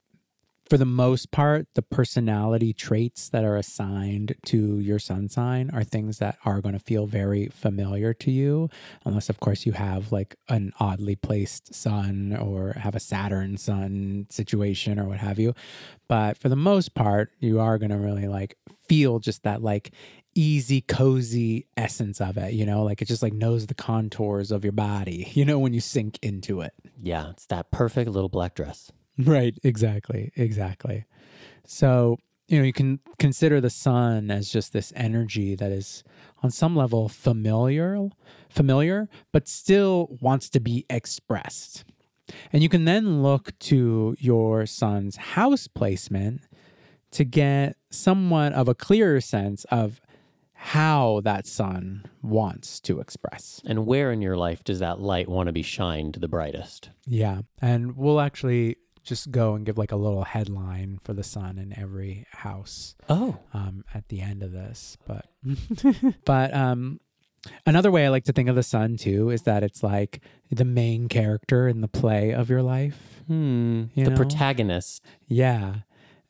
for 0.71 0.77
the 0.77 0.85
most 0.85 1.31
part, 1.31 1.67
the 1.75 1.81
personality 1.81 2.71
traits 2.71 3.27
that 3.27 3.43
are 3.43 3.57
assigned 3.57 4.33
to 4.45 4.79
your 4.79 4.99
sun 4.99 5.27
sign 5.27 5.69
are 5.73 5.83
things 5.83 6.19
that 6.19 6.37
are 6.45 6.61
going 6.61 6.71
to 6.71 6.79
feel 6.79 7.07
very 7.07 7.47
familiar 7.47 8.13
to 8.13 8.31
you, 8.31 8.69
unless, 9.03 9.27
of 9.27 9.41
course, 9.41 9.65
you 9.65 9.73
have 9.73 10.13
like 10.13 10.37
an 10.47 10.71
oddly 10.79 11.17
placed 11.17 11.75
sun 11.75 12.33
or 12.33 12.71
have 12.79 12.95
a 12.95 13.01
Saturn 13.01 13.57
sun 13.57 14.27
situation 14.29 14.97
or 14.97 15.03
what 15.03 15.17
have 15.17 15.39
you. 15.39 15.53
But 16.07 16.37
for 16.37 16.47
the 16.47 16.55
most 16.55 16.93
part, 16.93 17.31
you 17.37 17.59
are 17.59 17.77
going 17.77 17.91
to 17.91 17.97
really 17.97 18.29
like 18.29 18.55
feel 18.87 19.19
just 19.19 19.43
that 19.43 19.61
like 19.61 19.91
easy, 20.35 20.79
cozy 20.79 21.65
essence 21.75 22.21
of 22.21 22.37
it, 22.37 22.53
you 22.53 22.65
know, 22.65 22.83
like 22.83 23.01
it 23.01 23.09
just 23.09 23.21
like 23.21 23.33
knows 23.33 23.67
the 23.67 23.73
contours 23.73 24.51
of 24.51 24.63
your 24.63 24.71
body, 24.71 25.29
you 25.33 25.43
know, 25.43 25.59
when 25.59 25.73
you 25.73 25.81
sink 25.81 26.17
into 26.21 26.61
it. 26.61 26.73
Yeah, 26.97 27.31
it's 27.31 27.47
that 27.47 27.71
perfect 27.71 28.09
little 28.09 28.29
black 28.29 28.55
dress. 28.55 28.89
Right, 29.23 29.57
exactly, 29.63 30.31
exactly. 30.35 31.05
So, 31.65 32.17
you 32.47 32.57
know, 32.57 32.63
you 32.63 32.73
can 32.73 32.99
consider 33.19 33.61
the 33.61 33.69
sun 33.69 34.29
as 34.29 34.49
just 34.49 34.73
this 34.73 34.91
energy 34.95 35.55
that 35.55 35.71
is 35.71 36.03
on 36.43 36.51
some 36.51 36.75
level 36.75 37.07
familiar, 37.07 38.09
familiar, 38.49 39.07
but 39.31 39.47
still 39.47 40.17
wants 40.21 40.49
to 40.49 40.59
be 40.59 40.85
expressed. 40.89 41.83
And 42.51 42.63
you 42.63 42.69
can 42.69 42.85
then 42.85 43.23
look 43.23 43.57
to 43.59 44.15
your 44.19 44.65
sun's 44.65 45.17
house 45.17 45.67
placement 45.67 46.41
to 47.11 47.23
get 47.23 47.75
somewhat 47.89 48.53
of 48.53 48.67
a 48.67 48.75
clearer 48.75 49.21
sense 49.21 49.65
of 49.65 50.01
how 50.53 51.21
that 51.23 51.47
sun 51.47 52.05
wants 52.21 52.79
to 52.81 52.99
express. 52.99 53.61
And 53.65 53.85
where 53.85 54.11
in 54.11 54.21
your 54.21 54.37
life 54.37 54.63
does 54.63 54.79
that 54.79 54.99
light 54.99 55.27
want 55.27 55.47
to 55.47 55.53
be 55.53 55.63
shined 55.63 56.15
the 56.15 56.27
brightest? 56.27 56.91
Yeah. 57.07 57.41
And 57.61 57.97
we'll 57.97 58.21
actually 58.21 58.77
just 59.03 59.31
go 59.31 59.55
and 59.55 59.65
give 59.65 59.77
like 59.77 59.91
a 59.91 59.95
little 59.95 60.23
headline 60.23 60.99
for 61.03 61.13
the 61.13 61.23
sun 61.23 61.57
in 61.57 61.77
every 61.77 62.25
house 62.31 62.95
Oh, 63.09 63.37
um, 63.53 63.83
at 63.93 64.07
the 64.09 64.21
end 64.21 64.43
of 64.43 64.51
this. 64.51 64.97
But 65.07 65.25
but 66.25 66.53
um, 66.53 66.99
another 67.65 67.89
way 67.91 68.05
I 68.05 68.09
like 68.09 68.25
to 68.25 68.33
think 68.33 68.49
of 68.49 68.55
the 68.55 68.63
sun 68.63 68.97
too 68.97 69.29
is 69.29 69.41
that 69.43 69.63
it's 69.63 69.81
like 69.83 70.21
the 70.51 70.65
main 70.65 71.09
character 71.09 71.67
in 71.67 71.81
the 71.81 71.87
play 71.87 72.31
of 72.31 72.49
your 72.49 72.61
life. 72.61 73.23
hmm. 73.27 73.85
You 73.95 74.03
the 74.05 74.11
know? 74.11 74.15
protagonist. 74.15 75.03
Yeah, 75.27 75.75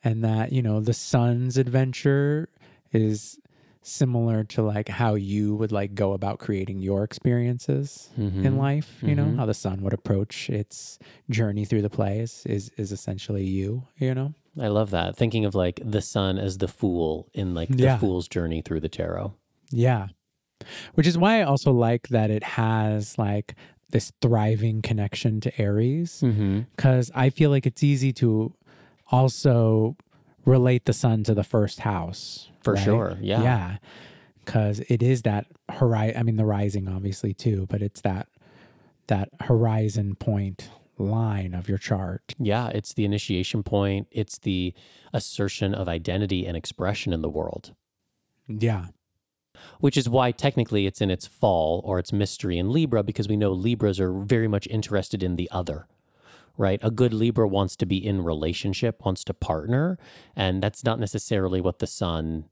and 0.04 0.24
that 0.24 0.52
you 0.54 0.62
know 0.62 0.80
the 0.80 0.94
sun's 0.94 1.58
adventure 1.58 2.48
is 2.94 3.38
similar 3.84 4.44
to 4.44 4.62
like 4.62 4.88
how 4.90 5.16
you 5.16 5.56
would 5.56 5.72
like 5.72 5.96
go 5.96 6.14
about 6.14 6.38
creating 6.40 6.80
your 6.80 7.04
experiences 7.04 8.10
Mhm. 8.18 8.46
in 8.46 8.58
life 8.58 9.00
you 9.02 9.16
know 9.16 9.26
Mhm. 9.26 9.38
how 9.38 9.46
the 9.48 9.54
sun 9.56 9.82
would 9.82 9.94
approach 9.94 10.50
its 10.50 11.00
journey 11.30 11.66
through 11.66 11.82
the 11.82 11.90
plays 11.90 12.44
is 12.46 12.70
is 12.78 12.92
essentially 12.92 13.44
you 13.46 13.84
you 13.98 14.14
know 14.14 14.34
I 14.60 14.68
love 14.68 14.90
that. 14.92 15.16
Thinking 15.16 15.46
of 15.46 15.56
like 15.56 15.80
the 15.82 16.02
sun 16.02 16.38
as 16.38 16.58
the 16.58 16.68
fool 16.68 17.30
in 17.34 17.54
like 17.54 17.70
the 17.70 17.84
Yeah. 17.84 17.98
fool's 17.98 18.28
journey 18.28 18.62
through 18.62 18.82
the 18.82 18.90
tarot. 18.90 19.34
yeah 19.72 20.08
which 20.94 21.08
is 21.08 21.18
why 21.18 21.40
i 21.40 21.44
also 21.44 21.72
like 21.72 22.10
that 22.10 22.30
it 22.30 22.44
has 22.44 23.18
like 23.18 23.56
this 23.90 24.12
thriving 24.22 24.82
connection 24.82 25.40
to 25.42 25.50
aries 25.60 26.22
Mm-hmm. 26.24 26.60
because 26.76 27.10
i 27.16 27.30
feel 27.32 27.50
like 27.50 27.66
it's 27.66 27.82
easy 27.84 28.12
to 28.14 28.54
also 29.10 29.96
relate 30.46 30.86
the 30.86 30.94
sun 30.94 31.24
to 31.24 31.34
the 31.34 31.44
first 31.44 31.82
house 31.82 32.50
For 32.64 32.74
right? 32.74 32.84
sure. 32.84 33.18
Yeah. 33.22 33.44
Yeah. 33.44 33.78
Cause 34.46 34.80
it 34.90 35.04
is 35.04 35.22
that 35.22 35.46
horizon 35.70 36.18
I 36.20 36.24
mean 36.24 36.36
the 36.38 36.46
rising 36.46 36.88
obviously 36.90 37.34
too, 37.34 37.68
but 37.70 37.82
it's 37.82 38.02
that 38.02 38.28
that 39.08 39.30
horizon 39.42 40.16
point 40.16 40.70
line 40.98 41.54
of 41.54 41.68
your 41.70 41.78
chart. 41.78 42.36
Yeah, 42.40 42.68
it's 42.70 42.94
the 42.94 43.06
initiation 43.06 43.64
point. 43.64 44.08
It's 44.12 44.38
the 44.40 44.74
assertion 45.14 45.74
of 45.74 45.88
identity 45.88 46.46
and 46.46 46.56
expression 46.56 47.12
in 47.14 47.22
the 47.22 47.30
world, 47.30 47.74
Yeah. 48.48 48.88
which 49.80 49.98
is 49.98 50.08
why 50.10 50.32
technically 50.32 50.86
it's 50.86 51.02
in 51.02 51.10
its 51.12 51.26
fall 51.28 51.82
or 51.86 51.98
its 52.00 52.14
mystery 52.14 52.58
in 52.60 52.72
Libra 52.72 53.04
because 53.04 53.28
we 53.28 53.36
know 53.38 53.52
Libras 53.52 54.00
are 54.00 54.14
very 54.14 54.48
much 54.48 54.68
interested 54.68 55.24
in 55.24 55.36
the 55.38 55.50
other, 55.52 55.88
right? 56.58 56.80
A 56.84 56.92
good 56.92 57.14
Libra 57.14 57.48
wants 57.48 57.76
to 57.78 57.86
be 57.86 58.06
in 58.06 58.24
relationship, 58.24 59.04
wants 59.06 59.24
to 59.26 59.34
partner, 59.34 59.98
and 60.36 60.62
that's 60.62 60.84
not 60.84 61.00
necessarily 61.00 61.62
what 61.62 61.80
the 61.80 61.88
sun 61.88 62.46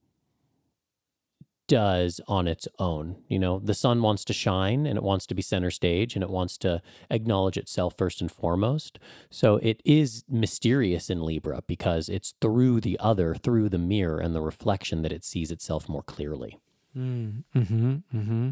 does 1.70 2.20
on 2.28 2.48
its 2.48 2.68
own. 2.80 3.16
You 3.30 3.40
know, 3.40 3.60
the 3.60 3.74
sun 3.74 4.02
wants 4.02 4.26
to 4.26 4.34
shine 4.34 4.86
and 4.86 4.98
it 4.98 5.04
wants 5.04 5.26
to 5.28 5.36
be 5.36 5.42
center 5.42 5.72
stage 5.72 6.16
and 6.16 6.24
it 6.24 6.30
wants 6.30 6.58
to 6.58 6.82
acknowledge 7.10 7.58
itself 7.58 7.94
first 7.98 8.20
and 8.20 8.30
foremost. 8.30 9.00
So 9.30 9.58
it 9.58 9.82
is 9.86 10.26
mysterious 10.28 11.10
in 11.10 11.24
Libra 11.24 11.62
because 11.68 12.10
it's 12.10 12.34
through 12.42 12.82
the 12.82 13.00
other, 13.00 13.36
through 13.36 13.70
the 13.70 13.78
mirror 13.78 14.20
and 14.20 14.36
the 14.36 14.42
reflection 14.42 15.04
that 15.04 15.14
it 15.14 15.24
sees 15.24 15.52
itself 15.52 15.88
more 15.88 16.04
clearly. 16.04 16.58
Mm, 16.98 17.44
mm-hmm. 17.56 17.96
Mm-hmm. 18.16 18.50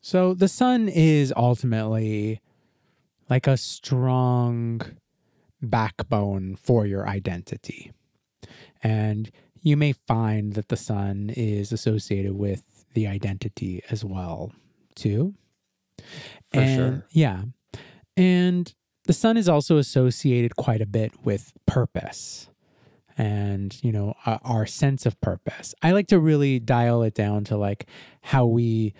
So 0.00 0.34
the 0.34 0.48
sun 0.48 0.88
is 0.88 1.32
ultimately 1.36 2.40
like 3.28 3.46
a 3.46 3.56
strong 3.56 4.82
backbone 5.62 6.56
for 6.56 6.86
your 6.86 7.08
identity. 7.08 7.92
And 8.82 9.30
you 9.60 9.76
may 9.76 9.92
find 9.92 10.52
that 10.52 10.68
the 10.68 10.76
sun 10.76 11.30
is 11.34 11.72
associated 11.72 12.32
with 12.32 12.84
the 12.94 13.06
identity 13.06 13.82
as 13.90 14.04
well, 14.04 14.52
too. 14.94 15.34
For 16.52 16.60
and, 16.60 16.76
sure. 16.76 17.06
Yeah. 17.10 17.42
And 18.16 18.72
the 19.04 19.12
sun 19.12 19.36
is 19.36 19.48
also 19.48 19.78
associated 19.78 20.56
quite 20.56 20.80
a 20.80 20.86
bit 20.86 21.24
with 21.24 21.52
purpose 21.66 22.48
and, 23.18 23.76
you 23.82 23.92
know, 23.92 24.14
uh, 24.24 24.38
our 24.42 24.66
sense 24.66 25.06
of 25.06 25.20
purpose. 25.20 25.74
I 25.82 25.92
like 25.92 26.08
to 26.08 26.18
really 26.18 26.58
dial 26.58 27.02
it 27.02 27.14
down 27.14 27.44
to 27.44 27.56
like 27.56 27.86
how 28.20 28.46
we, 28.46 28.94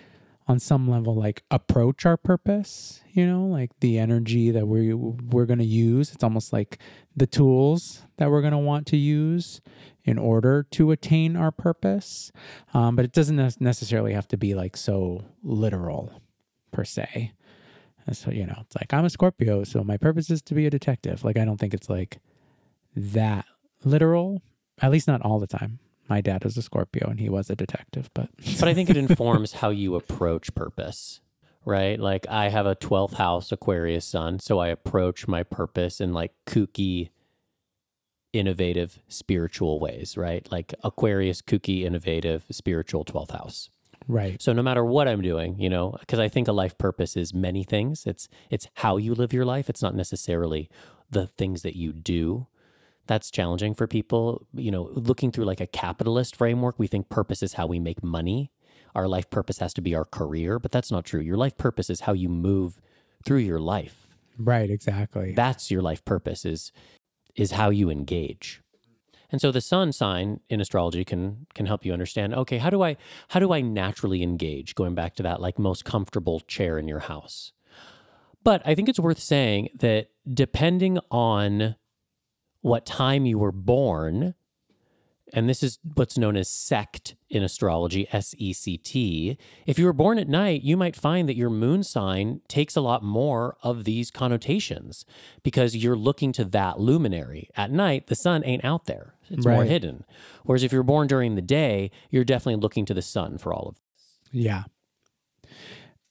on 0.47 0.59
some 0.59 0.89
level, 0.89 1.13
like 1.13 1.43
approach 1.51 2.05
our 2.05 2.15
purpose, 2.15 3.01
you 3.11 3.25
know, 3.25 3.45
like 3.45 3.71
the 3.81 3.99
energy 3.99 4.49
that 4.49 4.67
we, 4.67 4.93
we're 4.93 5.45
going 5.45 5.59
to 5.59 5.65
use. 5.65 6.13
It's 6.13 6.23
almost 6.23 6.53
like 6.53 6.79
the 7.15 7.27
tools 7.27 8.03
that 8.17 8.31
we're 8.31 8.41
going 8.41 8.53
to 8.53 8.57
want 8.57 8.87
to 8.87 8.97
use 8.97 9.59
in 10.05 10.17
order 10.17 10.63
to 10.71 10.91
attain 10.91 11.35
our 11.35 11.51
purpose. 11.51 12.31
Um, 12.73 12.95
but 12.95 13.03
it 13.03 13.11
doesn't 13.11 13.59
necessarily 13.59 14.13
have 14.13 14.27
to 14.29 14.37
be 14.37 14.55
like 14.55 14.77
so 14.77 15.25
literal 15.43 16.21
per 16.71 16.85
se. 16.85 17.33
And 18.05 18.15
so, 18.15 18.31
you 18.31 18.45
know, 18.45 18.59
it's 18.61 18.75
like 18.75 18.93
I'm 18.93 19.03
a 19.03 19.09
Scorpio, 19.09 19.65
so 19.65 19.83
my 19.83 19.97
purpose 19.97 20.29
is 20.29 20.41
to 20.43 20.53
be 20.53 20.65
a 20.65 20.69
detective. 20.69 21.25
Like, 21.25 21.37
I 21.37 21.43
don't 21.43 21.57
think 21.57 21.73
it's 21.73 21.89
like 21.89 22.19
that 22.95 23.45
literal, 23.83 24.41
at 24.81 24.91
least 24.91 25.09
not 25.09 25.21
all 25.21 25.39
the 25.39 25.47
time. 25.47 25.79
My 26.09 26.21
dad 26.21 26.43
was 26.43 26.57
a 26.57 26.61
Scorpio 26.61 27.07
and 27.09 27.19
he 27.19 27.29
was 27.29 27.49
a 27.49 27.55
detective, 27.55 28.09
but 28.13 28.29
But 28.59 28.69
I 28.69 28.73
think 28.73 28.89
it 28.89 28.97
informs 29.05 29.53
how 29.53 29.69
you 29.69 29.95
approach 29.95 30.53
purpose, 30.55 31.21
right? 31.65 31.99
Like 31.99 32.25
I 32.29 32.49
have 32.49 32.65
a 32.65 32.75
12th 32.75 33.15
house 33.15 33.51
Aquarius 33.51 34.05
sun, 34.05 34.39
so 34.39 34.59
I 34.59 34.69
approach 34.69 35.27
my 35.27 35.43
purpose 35.43 35.99
in 35.99 36.13
like 36.13 36.33
kooky, 36.45 37.09
innovative, 38.33 38.99
spiritual 39.07 39.79
ways, 39.79 40.15
right? 40.17 40.47
Like 40.51 40.73
Aquarius, 40.83 41.41
kooky, 41.41 41.83
innovative, 41.83 42.45
spiritual 42.51 43.03
12th 43.03 43.31
house. 43.31 43.69
right. 44.07 44.41
So 44.41 44.53
no 44.53 44.61
matter 44.61 44.85
what 44.85 45.07
I'm 45.07 45.21
doing, 45.21 45.59
you 45.59 45.69
know, 45.69 45.97
because 45.99 46.19
I 46.19 46.29
think 46.29 46.47
a 46.47 46.53
life 46.53 46.77
purpose 46.77 47.17
is 47.17 47.33
many 47.33 47.63
things. 47.63 48.05
It's 48.05 48.29
it's 48.49 48.67
how 48.75 48.97
you 48.97 49.13
live 49.13 49.33
your 49.33 49.45
life. 49.45 49.69
It's 49.69 49.81
not 49.81 49.95
necessarily 49.95 50.69
the 51.09 51.27
things 51.27 51.61
that 51.63 51.75
you 51.75 51.91
do. 51.93 52.47
That's 53.07 53.31
challenging 53.31 53.73
for 53.73 53.87
people. 53.87 54.45
You 54.53 54.71
know, 54.71 54.89
looking 54.93 55.31
through 55.31 55.45
like 55.45 55.61
a 55.61 55.67
capitalist 55.67 56.35
framework, 56.35 56.77
we 56.77 56.87
think 56.87 57.09
purpose 57.09 57.41
is 57.41 57.53
how 57.53 57.67
we 57.67 57.79
make 57.79 58.03
money. 58.03 58.51
Our 58.95 59.07
life 59.07 59.29
purpose 59.29 59.59
has 59.59 59.73
to 59.75 59.81
be 59.81 59.95
our 59.95 60.05
career, 60.05 60.59
but 60.59 60.71
that's 60.71 60.91
not 60.91 61.05
true. 61.05 61.19
Your 61.19 61.37
life 61.37 61.57
purpose 61.57 61.89
is 61.89 62.01
how 62.01 62.13
you 62.13 62.29
move 62.29 62.79
through 63.25 63.39
your 63.39 63.59
life. 63.59 64.07
Right, 64.37 64.69
exactly. 64.69 65.33
That's 65.33 65.71
your 65.71 65.81
life 65.81 66.03
purpose 66.05 66.45
is 66.45 66.71
is 67.35 67.51
how 67.51 67.69
you 67.69 67.89
engage. 67.89 68.61
And 69.29 69.41
so 69.41 69.51
the 69.51 69.61
sun 69.61 69.91
sign 69.91 70.39
in 70.49 70.61
astrology 70.61 71.03
can 71.03 71.47
can 71.53 71.65
help 71.65 71.85
you 71.85 71.93
understand, 71.93 72.33
okay, 72.33 72.57
how 72.57 72.69
do 72.69 72.81
I 72.81 72.97
how 73.29 73.39
do 73.39 73.51
I 73.51 73.61
naturally 73.61 74.23
engage 74.23 74.75
going 74.75 74.95
back 74.95 75.15
to 75.15 75.23
that 75.23 75.41
like 75.41 75.59
most 75.59 75.85
comfortable 75.85 76.39
chair 76.41 76.77
in 76.77 76.87
your 76.87 76.99
house? 76.99 77.51
But 78.43 78.61
I 78.65 78.75
think 78.75 78.87
it's 78.87 78.99
worth 78.99 79.19
saying 79.19 79.69
that 79.75 80.07
depending 80.31 80.99
on 81.11 81.75
what 82.67 82.85
time 82.85 83.25
you 83.25 83.39
were 83.39 83.51
born, 83.51 84.35
and 85.33 85.49
this 85.49 85.61
is 85.61 85.79
what's 85.95 86.17
known 86.17 86.37
as 86.37 86.49
sect 86.49 87.15
in 87.29 87.43
astrology, 87.43 88.07
S 88.11 88.33
E 88.37 88.53
C 88.53 88.77
T. 88.77 89.37
If 89.65 89.77
you 89.77 89.85
were 89.85 89.93
born 89.93 90.19
at 90.19 90.29
night, 90.29 90.61
you 90.61 90.77
might 90.77 90.95
find 90.95 91.27
that 91.27 91.35
your 91.35 91.49
moon 91.49 91.83
sign 91.83 92.41
takes 92.47 92.75
a 92.75 92.81
lot 92.81 93.03
more 93.03 93.57
of 93.61 93.83
these 93.83 94.09
connotations 94.09 95.05
because 95.43 95.75
you're 95.75 95.97
looking 95.97 96.31
to 96.33 96.45
that 96.45 96.79
luminary. 96.79 97.49
At 97.57 97.71
night, 97.71 98.07
the 98.07 98.15
sun 98.15 98.43
ain't 98.45 98.63
out 98.63 98.85
there, 98.85 99.15
it's 99.29 99.45
more 99.45 99.65
hidden. 99.65 100.05
Whereas 100.43 100.63
if 100.63 100.71
you're 100.71 100.83
born 100.83 101.07
during 101.07 101.35
the 101.35 101.41
day, 101.41 101.91
you're 102.09 102.23
definitely 102.23 102.61
looking 102.61 102.85
to 102.85 102.93
the 102.93 103.01
sun 103.01 103.37
for 103.37 103.53
all 103.53 103.67
of 103.67 103.75
this. 103.75 103.83
Yeah. 104.31 104.63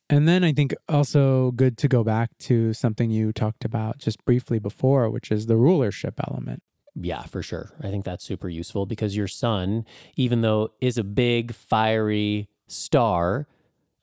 And 0.09 0.29
then 0.29 0.45
I 0.45 0.53
think 0.53 0.75
also 0.89 1.51
good 1.51 1.77
to 1.79 1.89
go 1.89 2.05
back 2.05 2.31
to 2.41 2.73
something 2.73 3.11
you 3.11 3.33
talked 3.33 3.65
about 3.65 3.99
just 3.99 4.25
briefly 4.25 4.59
before, 4.59 5.11
which 5.11 5.33
is 5.33 5.47
the 5.47 5.57
rulership 5.57 6.21
element. 6.29 6.63
Yeah, 6.95 7.25
for 7.25 7.43
sure. 7.43 7.73
I 7.83 7.89
think 7.91 8.05
that's 8.05 8.25
super 8.25 8.49
useful 8.49 8.87
because 8.87 9.17
your 9.17 9.27
sun, 9.27 9.85
even 10.17 10.43
though 10.43 10.71
is 10.81 10.97
a 10.97 11.05
big 11.05 11.53
fiery 11.53 12.49
star, 12.69 13.49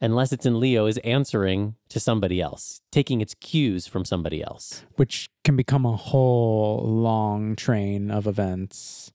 unless 0.02 0.34
it's 0.34 0.46
in 0.46 0.60
Leo, 0.60 0.86
is 0.86 0.98
answering 1.00 1.76
to 1.88 2.00
somebody 2.00 2.42
else, 2.42 2.82
taking 2.92 3.22
its 3.22 3.34
cues 3.36 3.88
from 3.88 4.04
somebody 4.04 4.44
else. 4.44 4.84
which 4.98 5.30
can 5.46 5.56
become 5.56 5.86
a 5.86 5.96
whole 5.96 6.84
long 6.86 7.56
train 7.56 8.12
of 8.12 8.28
events. 8.28 9.13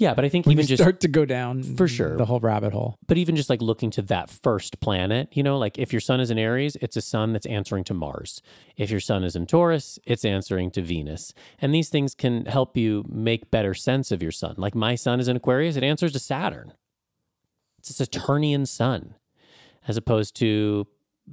Yeah, 0.00 0.14
but 0.14 0.24
I 0.24 0.28
think 0.28 0.46
When 0.46 0.52
even 0.54 0.64
just 0.66 0.80
start 0.80 1.00
to 1.00 1.08
go 1.08 1.24
down 1.24 1.64
For 1.64 1.88
sure. 1.88 2.16
the 2.16 2.24
whole 2.24 2.38
rabbit 2.38 2.72
hole. 2.72 2.98
but 3.08 3.18
even 3.18 3.34
just 3.34 3.50
like 3.50 3.60
looking 3.60 3.90
to 3.90 4.02
that 4.02 4.30
first 4.30 4.78
planet, 4.78 5.28
you 5.32 5.42
know, 5.42 5.58
like 5.58 5.76
if 5.76 5.92
your 5.92 5.98
sun 6.00 6.20
is 6.20 6.30
in 6.30 6.38
Aries, 6.38 6.76
it's 6.80 6.96
a 6.96 7.00
sun 7.00 7.32
that's 7.32 7.46
answering 7.46 7.82
to 7.84 7.94
Mars. 7.94 8.40
If 8.76 8.90
your 8.92 9.00
sun 9.00 9.24
is 9.24 9.34
in 9.34 9.46
Taurus, 9.46 9.98
it's 10.04 10.24
answering 10.24 10.70
to 10.70 10.82
Venus. 10.82 11.34
And 11.60 11.74
these 11.74 11.88
things 11.88 12.14
can 12.14 12.46
help 12.46 12.76
you 12.76 13.04
make 13.08 13.50
better 13.50 13.74
sense 13.74 14.12
of 14.12 14.22
your 14.22 14.30
sun. 14.30 14.54
Like 14.56 14.76
my 14.76 14.94
sun 14.94 15.18
is 15.18 15.26
in 15.26 15.36
Aquarius, 15.36 15.74
it 15.74 15.82
answers 15.82 16.12
to 16.12 16.20
Saturn. 16.20 16.72
It's 17.78 17.90
a 17.90 17.92
Saturnian 17.94 18.66
sun, 18.66 19.14
as 19.88 19.96
opposed 19.96 20.36
to, 20.36 20.86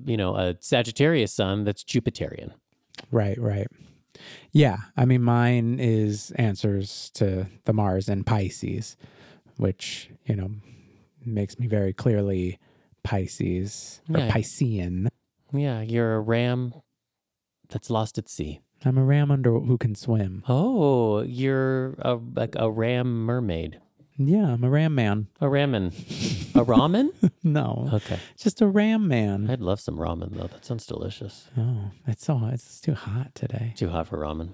you 0.05 0.17
know, 0.17 0.35
a 0.35 0.55
Sagittarius 0.59 1.31
sun 1.33 1.65
that's 1.65 1.83
Jupiterian. 1.83 2.51
Right, 3.11 3.39
right. 3.39 3.67
Yeah, 4.51 4.77
I 4.95 5.05
mean, 5.05 5.21
mine 5.23 5.79
is 5.79 6.31
answers 6.37 7.09
to 7.15 7.47
the 7.65 7.73
Mars 7.73 8.07
and 8.09 8.25
Pisces, 8.25 8.95
which 9.57 10.09
you 10.25 10.35
know 10.35 10.49
makes 11.25 11.57
me 11.59 11.67
very 11.67 11.93
clearly 11.93 12.59
Pisces 13.03 14.01
or 14.09 14.19
Yeah. 14.19 14.29
Piscean. 14.31 15.07
Yeah, 15.53 15.81
you're 15.81 16.15
a 16.15 16.19
ram 16.19 16.73
that's 17.69 17.89
lost 17.89 18.17
at 18.17 18.29
sea. 18.29 18.61
I'm 18.83 18.97
a 18.97 19.03
ram 19.03 19.31
under 19.31 19.59
who 19.59 19.77
can 19.77 19.95
swim. 19.95 20.43
Oh, 20.47 21.21
you're 21.21 21.95
a, 21.99 22.15
like 22.35 22.55
a 22.55 22.69
ram 22.69 23.25
mermaid. 23.25 23.79
Yeah, 24.17 24.53
I'm 24.53 24.63
a 24.63 24.69
ram 24.69 24.95
man. 24.95 25.27
A 25.41 25.45
ramen. 25.45 25.87
A 26.55 26.63
ramen? 26.63 27.09
No, 27.43 27.89
Okay. 27.93 28.17
just 28.37 28.61
a 28.61 28.67
ram 28.67 29.07
man. 29.07 29.49
I'd 29.51 29.61
love 29.61 29.79
some 29.79 29.97
ramen 29.97 30.31
though. 30.35 30.47
That 30.47 30.65
sounds 30.65 30.85
delicious. 30.87 31.47
Oh, 31.57 31.91
it's 32.07 32.25
so 32.25 32.41
it's 32.51 32.79
too 32.81 32.93
hot 32.95 33.35
today. 33.35 33.73
Too 33.75 33.89
hot 33.89 34.07
for 34.07 34.17
ramen. 34.17 34.49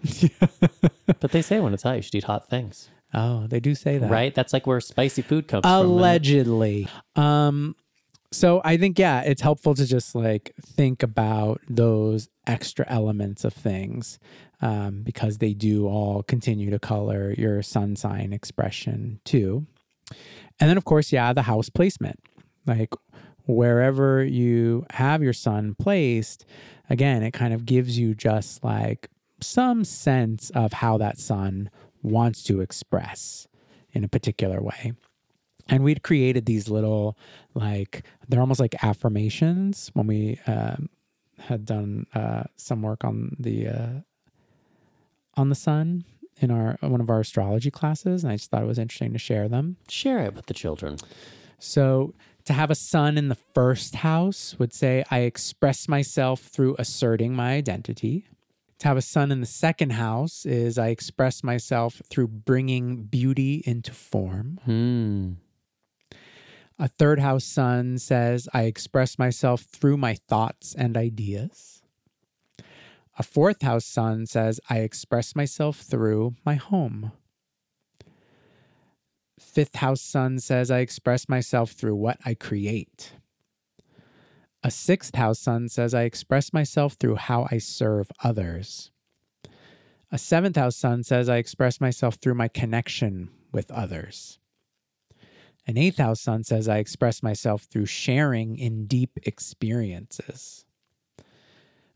but 1.22 1.32
they 1.32 1.42
say 1.42 1.60
when 1.62 1.74
it's 1.74 1.84
hot, 1.84 1.96
you 1.96 2.02
should 2.02 2.16
eat 2.16 2.26
hot 2.26 2.50
things. 2.50 2.90
Oh, 3.14 3.46
they 3.48 3.60
do 3.60 3.76
say 3.76 3.98
that, 3.98 4.10
Right? 4.10 4.34
That's 4.36 4.52
like 4.52 4.66
where 4.68 4.80
spicy 4.82 5.22
food 5.22 5.48
comes 5.48 5.62
from. 5.64 5.72
allegedly 5.86 6.88
um 7.16 7.76
so 8.32 8.62
i 8.64 8.78
think 8.78 8.98
yeah 8.98 9.22
it's 9.22 9.42
helpful 9.42 9.74
to 9.74 9.86
just 9.86 10.16
like 10.16 10.54
think 10.62 11.04
about 11.04 11.60
those 11.70 12.30
extra 12.48 12.86
elements 12.90 13.44
of 13.44 13.54
things 13.54 14.20
um, 14.62 15.02
because 15.04 15.40
they 15.40 15.54
do 15.54 15.88
all 15.88 16.24
continue 16.24 16.70
to 16.70 16.80
color 16.80 17.34
your 17.38 17.62
sun 17.64 17.96
sign 17.96 18.32
expression 18.32 19.20
too. 19.26 19.66
And 20.60 20.70
then 20.70 20.78
of 20.78 20.86
course 20.86 21.12
yeah 21.12 21.34
the 21.34 21.44
house 21.44 21.70
placement. 21.70 22.20
Like 22.66 22.94
wherever 23.46 24.24
you 24.24 24.86
have 24.92 25.24
your 25.24 25.34
sun 25.34 25.74
placed 25.74 26.46
again 26.90 27.24
it 27.24 27.32
kind 27.32 27.56
of 27.56 27.66
gives 27.66 27.98
you 27.98 28.14
just 28.14 28.64
like 28.64 29.10
some 29.42 29.84
sense 29.84 30.52
of 30.52 30.74
how 30.74 30.96
that 30.96 31.18
sun 31.18 31.68
wants 32.04 32.44
to 32.44 32.62
express 32.62 33.48
in 33.94 34.04
a 34.04 34.08
particular 34.08 34.62
way 34.62 34.94
and 35.72 35.84
we'd 35.84 36.04
created 36.04 36.46
these 36.46 36.70
little 36.70 37.18
like 37.56 38.04
they're 38.30 38.40
almost 38.42 38.60
like 38.60 38.76
affirmations 38.84 39.90
when 39.94 40.06
we 40.06 40.40
um, 40.46 40.90
had 41.40 41.66
done 41.66 42.06
uh, 42.14 42.44
some 42.58 42.84
work 42.84 43.04
on 43.04 43.36
the 43.40 43.68
uh, 43.68 43.90
on 45.36 45.50
the 45.50 45.56
sun 45.56 46.04
in 46.40 46.52
our 46.52 46.78
one 46.82 47.02
of 47.02 47.10
our 47.10 47.20
astrology 47.22 47.72
classes 47.72 48.24
and 48.24 48.32
i 48.32 48.36
just 48.36 48.50
thought 48.52 48.62
it 48.62 48.68
was 48.68 48.78
interesting 48.80 49.14
to 49.14 49.20
share 49.20 49.48
them 49.48 49.78
Share 49.90 50.20
it 50.20 50.36
with 50.36 50.46
the 50.48 50.54
children. 50.54 50.98
so 51.60 52.14
to 52.46 52.54
have 52.54 52.72
a 52.72 52.76
sun 52.76 53.18
in 53.18 53.28
the 53.30 53.36
first 53.36 53.96
house 53.96 54.56
would 54.60 54.74
say 54.74 55.04
i 55.12 55.20
express 55.20 55.88
myself 55.88 56.42
through 56.42 56.76
asserting 56.80 57.34
my 57.36 57.54
identity 57.54 58.26
to 58.80 58.88
have 58.88 58.98
a 58.98 59.02
sun 59.02 59.32
in 59.32 59.40
the 59.42 59.46
second 59.46 59.92
house 59.92 60.46
is 60.46 60.78
i 60.80 60.88
express 60.88 61.44
myself 61.44 62.02
through 62.10 62.28
bringing 62.28 63.04
beauty 63.04 63.62
into 63.66 63.92
form 63.94 64.60
Hmm. 64.66 65.34
A 66.82 66.88
third 66.88 67.20
house 67.20 67.46
sun 67.46 68.00
says, 68.00 68.50
I 68.56 68.64
express 68.64 69.20
myself 69.20 69.62
through 69.62 69.98
my 69.98 70.16
thoughts 70.16 70.74
and 70.74 70.98
ideas. 70.98 71.84
A 73.20 73.22
fourth 73.22 73.62
house 73.62 73.86
sun 73.86 74.26
says, 74.26 74.60
I 74.68 74.80
express 74.80 75.36
myself 75.36 75.78
through 75.78 76.38
my 76.44 76.56
home. 76.56 77.12
Fifth 79.40 79.76
house 79.76 80.02
sun 80.02 80.40
says, 80.40 80.72
I 80.72 80.80
express 80.80 81.30
myself 81.30 81.70
through 81.70 81.98
what 81.98 82.18
I 82.26 82.34
create. 82.34 83.14
A 84.64 84.72
sixth 84.72 85.14
house 85.14 85.38
sun 85.38 85.70
says, 85.70 85.94
I 85.94 86.02
express 86.02 86.52
myself 86.52 86.94
through 86.94 87.18
how 87.18 87.48
I 87.52 87.60
serve 87.60 88.12
others. 88.24 88.90
A 90.12 90.18
seventh 90.18 90.56
house 90.56 90.78
sun 90.78 91.04
says, 91.04 91.30
I 91.30 91.38
express 91.38 91.80
myself 91.80 92.16
through 92.16 92.34
my 92.34 92.48
connection 92.48 93.30
with 93.52 93.70
others. 93.70 94.40
An 95.68 95.78
eighth 95.78 95.98
house 95.98 96.20
sun 96.20 96.44
says, 96.44 96.68
I 96.68 96.78
express 96.78 97.22
myself 97.22 97.64
through 97.64 97.86
sharing 97.86 98.58
in 98.58 98.88
deep 98.88 99.12
experiences. 99.24 100.66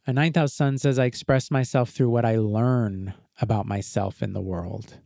A 0.08 0.14
ninth 0.14 0.36
house 0.36 0.54
sun 0.54 0.78
says, 0.78 1.00
I 1.00 1.06
express 1.06 1.50
myself 1.50 1.90
through 1.90 2.10
what 2.10 2.26
I 2.26 2.38
learn 2.38 3.16
about 3.42 3.66
myself 3.66 4.22
in 4.22 4.34
the 4.34 4.42
world. 4.42 5.00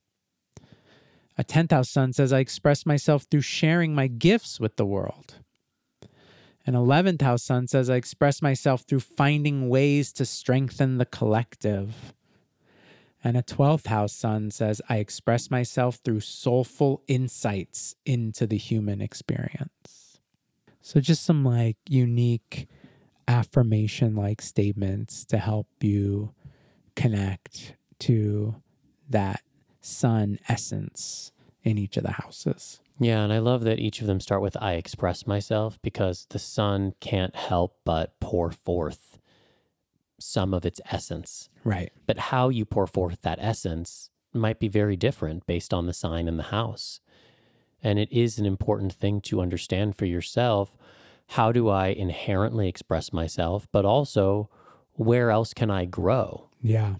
A 1.38 1.44
tenth 1.44 1.72
house 1.72 1.90
sun 1.90 2.12
says, 2.12 2.34
I 2.34 2.40
express 2.40 2.86
myself 2.86 3.24
through 3.32 3.42
sharing 3.42 3.96
my 3.96 4.08
gifts 4.08 4.60
with 4.60 4.76
the 4.76 4.86
world. 4.86 5.36
An 6.66 6.76
eleventh 6.76 7.22
house 7.22 7.44
sun 7.44 7.68
says, 7.68 7.90
I 7.90 7.96
express 7.96 8.42
myself 8.42 8.82
through 8.82 9.00
finding 9.00 9.70
ways 9.70 10.12
to 10.14 10.26
strengthen 10.26 10.98
the 10.98 11.06
collective. 11.06 12.14
And 13.24 13.36
a 13.36 13.44
12th 13.44 13.88
house 13.88 14.14
sun 14.14 14.52
says, 14.52 14.82
I 14.88 14.98
express 14.98 15.52
myself 15.52 16.00
through 16.04 16.22
soulful 16.22 17.02
insights 17.08 17.96
into 18.06 18.48
the 18.48 18.58
human 18.58 19.02
experience. 19.02 20.22
So, 20.82 21.02
just 21.02 21.26
some 21.26 21.44
like 21.44 21.78
unique 21.88 22.68
affirmation 23.28 24.16
like 24.16 24.42
statements 24.42 25.26
to 25.26 25.38
help 25.38 25.68
you 25.82 26.34
connect 26.96 27.76
to 28.00 28.56
that 29.10 29.42
sun 29.82 30.40
essence 30.48 31.32
in 31.64 31.78
each 31.78 31.98
of 31.98 32.04
the 32.04 32.14
houses. 32.14 32.80
Yeah, 33.00 33.24
and 33.24 33.32
I 33.32 33.40
love 33.40 33.64
that 33.64 33.80
each 33.80 34.02
of 34.02 34.08
them 34.08 34.20
start 34.20 34.42
with 34.42 34.58
I 34.62 34.74
express 34.74 35.28
myself 35.28 35.80
because 35.82 36.26
the 36.30 36.40
sun 36.40 36.94
can't 37.00 37.36
help 37.36 37.78
but 37.86 38.20
pour 38.20 38.52
forth 38.52 39.19
some 40.20 40.54
of 40.54 40.66
its 40.66 40.82
essence. 40.92 41.50
Right. 41.64 41.92
But 42.06 42.18
how 42.18 42.50
you 42.50 42.66
pour 42.66 42.88
forth 42.88 43.22
that 43.22 43.40
essence 43.42 44.10
might 44.34 44.60
be 44.60 44.68
very 44.68 44.96
different 44.96 45.46
based 45.48 45.74
on 45.74 45.88
the 45.88 45.94
sign 45.94 46.28
in 46.28 46.38
the 46.38 46.44
house. 46.44 47.00
And 47.82 47.98
it 47.98 48.12
is 48.12 48.38
an 48.38 48.46
important 48.46 48.94
thing 48.94 49.22
to 49.22 49.42
understand 49.42 49.96
for 49.96 50.06
yourself. 50.06 50.78
How 51.30 51.52
do 51.52 51.70
I 51.70 51.88
inherently 51.88 52.68
express 52.68 53.14
myself? 53.14 53.68
But 53.72 53.86
also, 53.86 54.50
where 54.94 55.32
else 55.32 55.54
can 55.54 55.72
I 55.72 55.86
grow? 55.86 56.50
Yeah. 56.62 56.96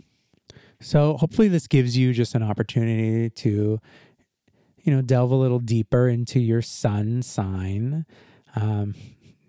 So 0.82 1.18
hopefully 1.18 1.50
this 1.50 1.68
gives 1.68 1.98
you 1.98 2.14
just 2.14 2.36
an 2.36 2.44
opportunity 2.44 3.30
to, 3.30 3.82
you 4.82 4.96
know, 4.96 5.02
delve 5.02 5.32
a 5.32 5.36
little 5.36 5.60
deeper 5.60 6.08
into 6.08 6.40
your 6.40 6.62
sun 6.62 7.22
sign. 7.22 8.06
Um, 8.56 8.96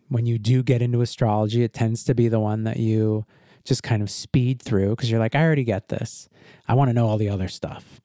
when 0.09 0.27
you 0.27 0.39
do 0.39 0.65
get 0.65 0.83
into 0.83 1.01
astrology, 1.01 1.63
it 1.63 1.73
tends 1.73 2.03
to 2.05 2.15
be 2.15 2.27
the 2.29 2.41
one 2.41 2.65
that 2.65 2.79
you 2.79 3.25
just 3.65 3.83
kind 3.83 4.03
of 4.03 4.11
speed 4.11 4.63
through 4.63 4.91
because 4.91 5.11
you're 5.11 5.21
like, 5.21 5.35
I 5.35 5.43
already 5.43 5.65
get 5.65 5.89
this. 5.89 6.29
I 6.67 6.75
want 6.75 6.89
to 6.89 6.95
know 6.95 7.07
all 7.07 7.19
the 7.19 7.29
other 7.29 7.49
stuff. 7.49 8.01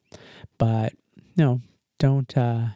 But 0.58 0.93
no, 1.36 1.62
don't 1.99 2.36
uh, 2.38 2.68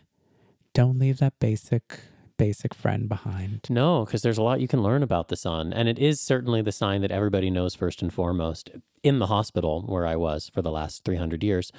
don't 0.74 1.00
leave 1.00 1.18
that 1.20 1.40
basic 1.40 2.02
basic 2.40 2.74
friend 2.74 3.08
behind. 3.10 3.68
No, 3.70 4.06
because 4.06 4.22
there's 4.24 4.38
a 4.38 4.42
lot 4.42 4.62
you 4.62 4.68
can 4.68 4.82
learn 4.82 5.04
about 5.04 5.28
the 5.28 5.36
sun. 5.36 5.74
And 5.74 5.88
it 5.90 6.00
is 6.00 6.20
certainly 6.22 6.62
the 6.62 6.72
sign 6.72 7.02
that 7.02 7.12
everybody 7.12 7.50
knows 7.52 7.76
first 7.76 8.02
and 8.02 8.12
foremost. 8.12 8.72
In 9.02 9.20
the 9.20 9.28
hospital 9.28 9.84
where 9.84 10.06
I 10.06 10.18
was 10.18 10.50
for 10.50 10.62
the 10.62 10.72
last 10.72 11.06
300 11.06 11.42
years, 11.42 11.72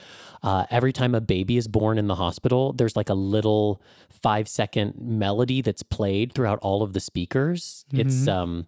uh, 0.42 0.64
every 0.70 0.90
time 0.92 1.14
a 1.14 1.20
baby 1.20 1.58
is 1.58 1.68
born 1.68 1.98
in 1.98 2.06
the 2.06 2.14
hospital, 2.14 2.72
there's 2.72 2.96
like 2.96 3.10
a 3.10 3.14
little 3.14 3.82
five 4.08 4.48
second 4.48 4.94
melody 4.98 5.60
that's 5.60 5.82
played 5.82 6.32
throughout 6.32 6.58
all 6.60 6.82
of 6.82 6.92
the 6.94 7.00
speakers. 7.00 7.84
It's 7.92 8.26
um, 8.28 8.66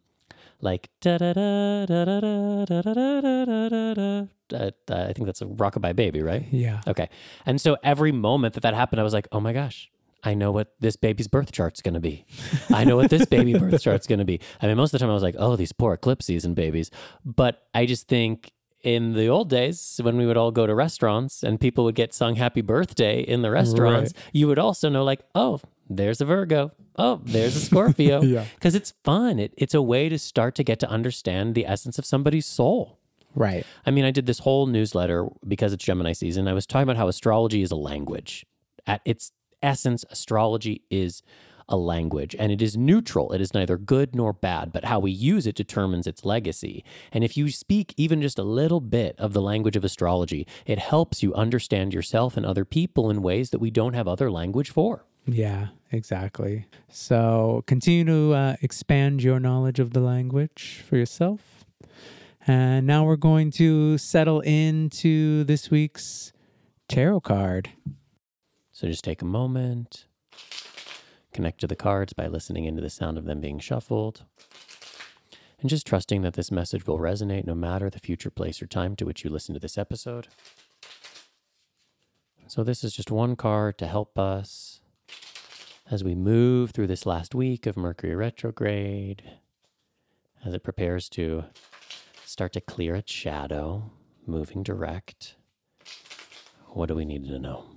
like 0.62 0.88
da 1.00 1.18
da 1.18 1.32
da 1.32 1.84
da 1.86 2.04
da 2.04 2.20
da 2.20 2.66
da 2.66 2.82
da 2.82 3.44
da 3.44 3.68
da 3.68 3.94
da 3.94 4.26
I 4.54 5.12
think 5.12 5.26
that's 5.26 5.42
a 5.42 5.46
rockabye 5.46 5.96
baby, 5.96 6.22
right? 6.22 6.46
Yeah. 6.50 6.80
Okay. 6.86 7.08
And 7.46 7.60
so 7.60 7.76
every 7.82 8.12
moment 8.12 8.54
that 8.54 8.60
that 8.60 8.74
happened, 8.74 9.00
I 9.00 9.02
was 9.02 9.12
like, 9.12 9.26
oh 9.32 9.40
my 9.40 9.52
gosh, 9.52 9.90
I 10.22 10.34
know 10.34 10.52
what 10.52 10.74
this 10.78 10.94
baby's 10.96 11.26
birth 11.26 11.52
chart's 11.52 11.82
going 11.82 11.94
to 11.94 12.00
be. 12.00 12.24
I 12.70 12.84
know 12.84 12.96
what 12.96 13.10
this 13.10 13.24
baby 13.26 13.58
birth 13.58 13.82
chart's 13.82 14.06
going 14.06 14.20
to 14.20 14.24
be. 14.24 14.40
I 14.60 14.66
mean, 14.66 14.76
most 14.76 14.90
of 14.90 14.92
the 14.92 14.98
time 14.98 15.10
I 15.10 15.14
was 15.14 15.22
like, 15.22 15.36
oh, 15.38 15.56
these 15.56 15.72
poor 15.72 15.94
eclipse 15.94 16.26
season 16.26 16.54
babies. 16.54 16.90
But 17.24 17.62
I 17.74 17.86
just 17.86 18.08
think 18.08 18.52
in 18.82 19.14
the 19.14 19.28
old 19.28 19.48
days 19.48 20.00
when 20.02 20.16
we 20.16 20.26
would 20.26 20.36
all 20.36 20.50
go 20.50 20.66
to 20.66 20.74
restaurants 20.74 21.42
and 21.42 21.60
people 21.60 21.84
would 21.84 21.94
get 21.94 22.12
sung 22.12 22.34
happy 22.34 22.60
birthday 22.60 23.20
in 23.20 23.42
the 23.42 23.50
restaurants, 23.50 24.12
you 24.32 24.48
would 24.48 24.58
also 24.58 24.88
know 24.88 25.04
like, 25.04 25.20
oh, 25.34 25.60
there's 25.88 26.20
a 26.20 26.24
Virgo. 26.24 26.72
Oh, 26.96 27.20
there's 27.24 27.56
a 27.56 27.60
Scorpio. 27.66 28.22
Yeah. 28.22 28.44
Because 28.54 28.74
it's 28.74 28.94
fun. 29.04 29.38
It, 29.38 29.54
it's 29.56 29.74
a 29.74 29.82
way 29.82 30.08
to 30.08 30.18
start 30.18 30.54
to 30.56 30.64
get 30.64 30.78
to 30.80 30.88
understand 30.88 31.54
the 31.54 31.66
essence 31.66 31.98
of 31.98 32.04
somebody's 32.04 32.46
soul. 32.46 32.98
Right. 33.34 33.64
I 33.86 33.90
mean, 33.90 34.04
I 34.04 34.10
did 34.10 34.26
this 34.26 34.40
whole 34.40 34.66
newsletter 34.66 35.26
because 35.46 35.72
it's 35.72 35.84
Gemini 35.84 36.12
season. 36.12 36.48
I 36.48 36.52
was 36.52 36.66
talking 36.66 36.84
about 36.84 36.96
how 36.96 37.08
astrology 37.08 37.62
is 37.62 37.70
a 37.70 37.76
language. 37.76 38.44
At 38.86 39.00
its 39.04 39.32
essence, 39.62 40.04
astrology 40.10 40.82
is 40.90 41.22
a 41.68 41.76
language 41.76 42.36
and 42.38 42.52
it 42.52 42.62
is 42.62 42.76
neutral. 42.76 43.32
It 43.32 43.40
is 43.40 43.54
neither 43.54 43.76
good 43.76 44.14
nor 44.14 44.32
bad, 44.32 44.72
but 44.72 44.84
how 44.84 44.98
we 44.98 45.10
use 45.10 45.46
it 45.46 45.54
determines 45.54 46.06
its 46.06 46.24
legacy. 46.24 46.84
And 47.12 47.24
if 47.24 47.36
you 47.36 47.50
speak 47.50 47.94
even 47.96 48.22
just 48.22 48.38
a 48.38 48.42
little 48.42 48.80
bit 48.80 49.14
of 49.18 49.32
the 49.32 49.42
language 49.42 49.76
of 49.76 49.84
astrology, 49.84 50.46
it 50.66 50.78
helps 50.78 51.22
you 51.22 51.34
understand 51.34 51.94
yourself 51.94 52.36
and 52.36 52.44
other 52.44 52.64
people 52.64 53.10
in 53.10 53.22
ways 53.22 53.50
that 53.50 53.60
we 53.60 53.70
don't 53.70 53.94
have 53.94 54.08
other 54.08 54.30
language 54.30 54.70
for. 54.70 55.04
Yeah, 55.26 55.68
exactly. 55.90 56.66
So 56.88 57.62
continue 57.66 58.04
to 58.04 58.34
uh, 58.34 58.56
expand 58.60 59.22
your 59.22 59.38
knowledge 59.38 59.78
of 59.78 59.92
the 59.92 60.00
language 60.00 60.82
for 60.88 60.96
yourself. 60.96 61.64
And 62.46 62.86
now 62.86 63.04
we're 63.04 63.16
going 63.16 63.52
to 63.52 63.98
settle 63.98 64.40
into 64.40 65.44
this 65.44 65.70
week's 65.70 66.32
tarot 66.88 67.20
card. 67.20 67.70
So 68.72 68.88
just 68.88 69.04
take 69.04 69.22
a 69.22 69.26
moment, 69.26 70.06
connect 71.32 71.60
to 71.60 71.66
the 71.66 71.76
cards 71.76 72.12
by 72.12 72.26
listening 72.26 72.64
into 72.64 72.82
the 72.82 72.90
sound 72.90 73.18
of 73.18 73.24
them 73.24 73.40
being 73.40 73.58
shuffled, 73.58 74.24
and 75.60 75.70
just 75.70 75.86
trusting 75.86 76.22
that 76.22 76.34
this 76.34 76.50
message 76.50 76.86
will 76.86 76.98
resonate 76.98 77.46
no 77.46 77.54
matter 77.54 77.88
the 77.88 77.98
future 77.98 78.30
place 78.30 78.60
or 78.60 78.66
time 78.66 78.96
to 78.96 79.04
which 79.04 79.24
you 79.24 79.30
listen 79.30 79.54
to 79.54 79.60
this 79.60 79.78
episode. 79.78 80.28
So, 82.46 82.62
this 82.62 82.84
is 82.84 82.94
just 82.94 83.10
one 83.10 83.36
card 83.36 83.78
to 83.78 83.86
help 83.86 84.18
us 84.18 84.80
as 85.90 86.02
we 86.04 86.14
move 86.14 86.70
through 86.70 86.86
this 86.86 87.06
last 87.06 87.34
week 87.34 87.66
of 87.66 87.76
Mercury 87.76 88.14
retrograde, 88.14 89.22
as 90.44 90.54
it 90.54 90.64
prepares 90.64 91.08
to 91.10 91.44
start 92.24 92.52
to 92.54 92.60
clear 92.60 92.94
its 92.94 93.12
shadow, 93.12 93.90
moving 94.26 94.62
direct. 94.62 95.36
What 96.68 96.86
do 96.86 96.94
we 96.94 97.04
need 97.04 97.26
to 97.26 97.38
know? 97.38 97.71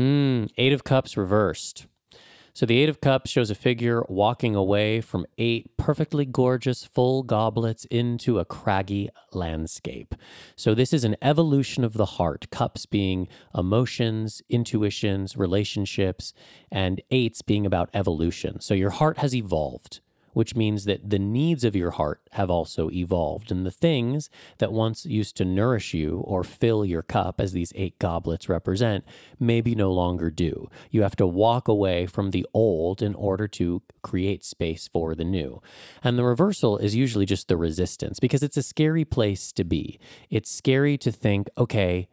Hmm, 0.00 0.46
Eight 0.56 0.72
of 0.72 0.82
Cups 0.82 1.18
reversed. 1.18 1.86
So 2.54 2.64
the 2.64 2.78
Eight 2.78 2.88
of 2.88 3.02
Cups 3.02 3.30
shows 3.30 3.50
a 3.50 3.54
figure 3.54 4.02
walking 4.08 4.54
away 4.54 5.02
from 5.02 5.26
eight 5.36 5.76
perfectly 5.76 6.24
gorgeous 6.24 6.84
full 6.86 7.22
goblets 7.22 7.84
into 7.90 8.38
a 8.38 8.46
craggy 8.46 9.10
landscape. 9.34 10.14
So 10.56 10.74
this 10.74 10.94
is 10.94 11.04
an 11.04 11.16
evolution 11.20 11.84
of 11.84 11.92
the 11.92 12.06
heart, 12.16 12.48
cups 12.50 12.86
being 12.86 13.28
emotions, 13.54 14.40
intuitions, 14.48 15.36
relationships, 15.36 16.32
and 16.72 17.02
eights 17.10 17.42
being 17.42 17.66
about 17.66 17.90
evolution. 17.92 18.58
So 18.62 18.72
your 18.72 18.90
heart 18.90 19.18
has 19.18 19.34
evolved 19.34 20.00
which 20.32 20.54
means 20.54 20.84
that 20.84 21.10
the 21.10 21.18
needs 21.18 21.64
of 21.64 21.76
your 21.76 21.92
heart 21.92 22.20
have 22.32 22.50
also 22.50 22.90
evolved. 22.90 23.50
And 23.50 23.66
the 23.66 23.70
things 23.70 24.30
that 24.58 24.72
once 24.72 25.04
used 25.04 25.36
to 25.36 25.44
nourish 25.44 25.94
you 25.94 26.18
or 26.26 26.44
fill 26.44 26.84
your 26.84 27.02
cup, 27.02 27.40
as 27.40 27.52
these 27.52 27.72
eight 27.76 27.98
goblets 27.98 28.48
represent, 28.48 29.04
maybe 29.38 29.74
no 29.74 29.92
longer 29.92 30.30
do. 30.30 30.68
You 30.90 31.02
have 31.02 31.16
to 31.16 31.26
walk 31.26 31.68
away 31.68 32.06
from 32.06 32.30
the 32.30 32.46
old 32.54 33.02
in 33.02 33.14
order 33.14 33.48
to 33.48 33.82
create 34.02 34.44
space 34.44 34.88
for 34.88 35.14
the 35.14 35.24
new. 35.24 35.60
And 36.02 36.18
the 36.18 36.24
reversal 36.24 36.78
is 36.78 36.94
usually 36.94 37.26
just 37.26 37.48
the 37.48 37.56
resistance 37.56 38.20
because 38.20 38.42
it's 38.42 38.56
a 38.56 38.62
scary 38.62 39.04
place 39.04 39.52
to 39.52 39.64
be. 39.64 39.98
It's 40.30 40.50
scary 40.50 40.96
to 40.98 41.12
think, 41.12 41.48
okay, 41.58 42.08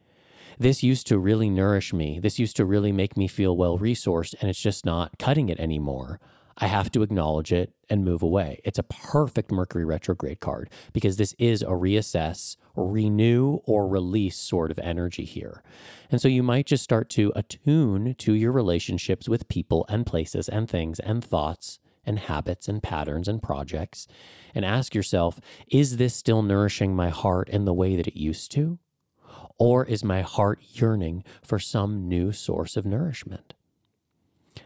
this 0.59 0.81
used 0.81 1.05
to 1.07 1.19
really 1.19 1.49
nourish 1.49 1.93
me. 1.93 2.19
This 2.19 2.39
used 2.39 2.55
to 2.57 2.65
really 2.65 2.91
make 2.91 3.15
me 3.15 3.27
feel 3.27 3.55
well 3.55 3.77
resourced, 3.77 4.33
and 4.41 4.49
it's 4.49 4.61
just 4.61 4.85
not 4.85 5.19
cutting 5.19 5.49
it 5.49 5.59
anymore. 5.59 6.19
I 6.59 6.67
have 6.67 6.91
to 6.93 7.03
acknowledge 7.03 7.53
it 7.53 7.73
and 7.87 8.03
move 8.03 8.23
away. 8.23 8.59
It's 8.63 8.79
a 8.79 8.83
perfect 8.83 9.51
Mercury 9.51 9.85
retrograde 9.85 10.39
card 10.39 10.71
because 10.91 11.17
this 11.17 11.35
is 11.37 11.61
a 11.61 11.67
reassess, 11.67 12.57
renew, 12.75 13.59
or 13.65 13.87
release 13.87 14.37
sort 14.37 14.71
of 14.71 14.79
energy 14.79 15.23
here. 15.23 15.61
And 16.09 16.19
so 16.19 16.27
you 16.27 16.41
might 16.41 16.65
just 16.65 16.83
start 16.83 17.09
to 17.11 17.31
attune 17.35 18.15
to 18.15 18.33
your 18.33 18.51
relationships 18.51 19.29
with 19.29 19.47
people 19.49 19.85
and 19.87 20.05
places 20.05 20.49
and 20.49 20.67
things 20.67 20.99
and 20.99 21.23
thoughts 21.23 21.79
and 22.03 22.17
habits 22.19 22.67
and 22.67 22.81
patterns 22.81 23.27
and 23.27 23.43
projects 23.43 24.07
and 24.55 24.65
ask 24.65 24.95
yourself, 24.95 25.39
is 25.67 25.97
this 25.97 26.15
still 26.15 26.41
nourishing 26.41 26.95
my 26.95 27.09
heart 27.09 27.49
in 27.49 27.65
the 27.65 27.73
way 27.73 27.95
that 27.95 28.07
it 28.07 28.17
used 28.17 28.51
to? 28.53 28.79
Or 29.59 29.85
is 29.85 30.03
my 30.03 30.21
heart 30.21 30.59
yearning 30.73 31.23
for 31.43 31.59
some 31.59 32.07
new 32.07 32.31
source 32.31 32.77
of 32.77 32.85
nourishment? 32.85 33.53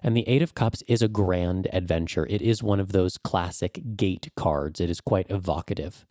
And 0.04 0.16
the 0.16 0.28
Eight 0.28 0.42
of 0.42 0.56
Cups 0.56 0.84
is 0.88 1.02
a 1.02 1.08
grand 1.08 1.68
adventure. 1.74 2.26
It 2.30 2.42
is 2.42 2.64
one 2.64 2.80
of 2.80 2.92
those 2.92 3.18
classic 3.18 3.82
gate 3.96 4.32
cards. 4.36 4.80
It 4.80 4.90
is 4.90 5.02
quite 5.02 5.30
evocative. 5.30 6.06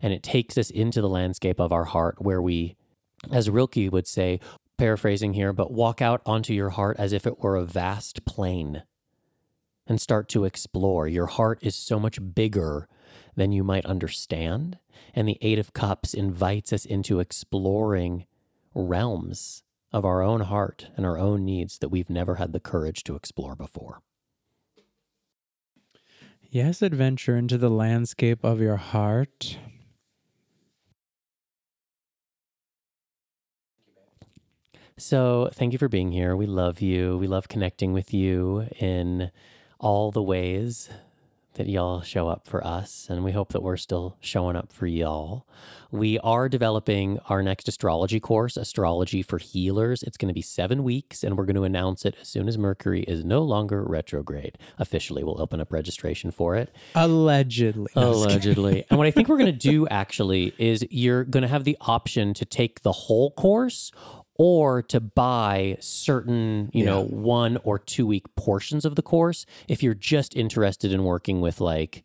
And 0.00 0.12
it 0.12 0.22
takes 0.22 0.58
us 0.58 0.70
into 0.70 1.00
the 1.00 1.08
landscape 1.08 1.60
of 1.60 1.72
our 1.72 1.84
heart 1.84 2.16
where 2.20 2.42
we, 2.42 2.76
as 3.30 3.48
Rilke 3.48 3.90
would 3.90 4.06
say, 4.06 4.40
paraphrasing 4.78 5.34
here, 5.34 5.52
but 5.52 5.72
walk 5.72 6.02
out 6.02 6.22
onto 6.26 6.52
your 6.52 6.70
heart 6.70 6.96
as 6.98 7.12
if 7.12 7.26
it 7.26 7.40
were 7.40 7.56
a 7.56 7.64
vast 7.64 8.24
plain 8.24 8.82
and 9.86 10.00
start 10.00 10.28
to 10.30 10.44
explore. 10.44 11.08
Your 11.08 11.26
heart 11.26 11.58
is 11.62 11.74
so 11.74 11.98
much 11.98 12.18
bigger 12.34 12.88
than 13.34 13.52
you 13.52 13.64
might 13.64 13.86
understand. 13.86 14.78
And 15.14 15.28
the 15.28 15.38
Eight 15.40 15.58
of 15.58 15.72
Cups 15.72 16.14
invites 16.14 16.72
us 16.72 16.84
into 16.84 17.20
exploring 17.20 18.26
realms 18.74 19.62
of 19.92 20.04
our 20.04 20.22
own 20.22 20.40
heart 20.42 20.88
and 20.96 21.04
our 21.04 21.18
own 21.18 21.44
needs 21.44 21.78
that 21.78 21.90
we've 21.90 22.10
never 22.10 22.36
had 22.36 22.52
the 22.52 22.60
courage 22.60 23.04
to 23.04 23.14
explore 23.14 23.54
before. 23.54 24.00
Yes, 26.42 26.82
adventure 26.82 27.36
into 27.36 27.58
the 27.58 27.70
landscape 27.70 28.44
of 28.44 28.60
your 28.60 28.76
heart. 28.76 29.58
So, 34.98 35.48
thank 35.52 35.72
you 35.72 35.78
for 35.78 35.88
being 35.88 36.12
here. 36.12 36.36
We 36.36 36.46
love 36.46 36.80
you. 36.80 37.16
We 37.16 37.26
love 37.26 37.48
connecting 37.48 37.92
with 37.92 38.12
you 38.12 38.68
in 38.78 39.30
all 39.80 40.10
the 40.10 40.22
ways 40.22 40.90
that 41.54 41.68
y'all 41.68 42.00
show 42.00 42.28
up 42.28 42.46
for 42.46 42.66
us, 42.66 43.06
and 43.10 43.24
we 43.24 43.32
hope 43.32 43.52
that 43.52 43.62
we're 43.62 43.76
still 43.76 44.16
showing 44.20 44.56
up 44.56 44.72
for 44.72 44.86
y'all. 44.86 45.46
We 45.90 46.18
are 46.20 46.48
developing 46.48 47.18
our 47.28 47.42
next 47.42 47.68
astrology 47.68 48.18
course, 48.18 48.56
Astrology 48.56 49.20
for 49.20 49.38
Healers. 49.38 50.02
It's 50.02 50.16
going 50.16 50.28
to 50.28 50.34
be 50.34 50.40
seven 50.40 50.82
weeks, 50.84 51.22
and 51.22 51.36
we're 51.36 51.44
going 51.44 51.56
to 51.56 51.64
announce 51.64 52.06
it 52.06 52.16
as 52.20 52.28
soon 52.28 52.48
as 52.48 52.56
Mercury 52.56 53.02
is 53.02 53.24
no 53.24 53.42
longer 53.42 53.84
retrograde. 53.84 54.56
Officially, 54.78 55.22
we'll 55.22 55.40
open 55.40 55.60
up 55.60 55.70
registration 55.70 56.30
for 56.30 56.56
it. 56.56 56.74
Allegedly. 56.94 57.92
Allegedly. 57.96 58.86
and 58.88 58.98
what 58.98 59.06
I 59.06 59.10
think 59.10 59.28
we're 59.28 59.38
going 59.38 59.52
to 59.52 59.70
do 59.70 59.86
actually 59.88 60.54
is 60.56 60.86
you're 60.90 61.24
going 61.24 61.42
to 61.42 61.48
have 61.48 61.64
the 61.64 61.76
option 61.82 62.32
to 62.34 62.46
take 62.46 62.82
the 62.82 62.92
whole 62.92 63.30
course 63.32 63.92
or 64.44 64.82
to 64.82 64.98
buy 64.98 65.76
certain, 65.78 66.68
you 66.72 66.84
know, 66.84 67.04
one 67.04 67.58
or 67.62 67.78
two 67.78 68.04
week 68.04 68.24
portions 68.34 68.84
of 68.84 68.96
the 68.96 69.02
course 69.02 69.46
if 69.68 69.84
you're 69.84 69.94
just 69.94 70.34
interested 70.36 70.92
in 70.92 71.04
working 71.04 71.40
with 71.40 71.60
like 71.60 72.02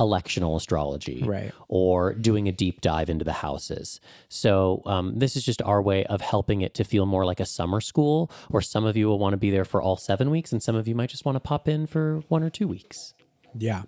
electional 0.00 0.56
astrology 0.56 1.22
Right. 1.24 1.52
or 1.68 2.12
doing 2.12 2.48
a 2.48 2.52
deep 2.52 2.80
dive 2.80 3.08
into 3.08 3.24
the 3.24 3.32
houses. 3.34 4.00
So, 4.28 4.82
um, 4.84 5.18
this 5.20 5.36
is 5.36 5.44
just 5.44 5.62
our 5.62 5.80
way 5.80 6.04
of 6.06 6.20
helping 6.20 6.60
it 6.60 6.74
to 6.74 6.82
feel 6.84 7.06
more 7.06 7.24
like 7.24 7.38
a 7.40 7.46
summer 7.46 7.80
school, 7.80 8.30
or 8.50 8.60
some 8.60 8.84
of 8.84 8.96
you 8.96 9.06
will 9.06 9.18
want 9.20 9.32
to 9.34 9.38
be 9.38 9.50
there 9.50 9.64
for 9.64 9.80
all 9.80 9.96
seven 9.96 10.28
weeks, 10.30 10.50
and 10.52 10.60
some 10.62 10.74
of 10.76 10.86
you 10.88 10.94
might 10.96 11.08
just 11.10 11.24
want 11.24 11.36
to 11.36 11.40
pop 11.40 11.66
in 11.68 11.86
for 11.86 12.20
one 12.28 12.42
or 12.42 12.50
two 12.50 12.66
weeks. 12.68 13.14
Yeah. 13.56 13.82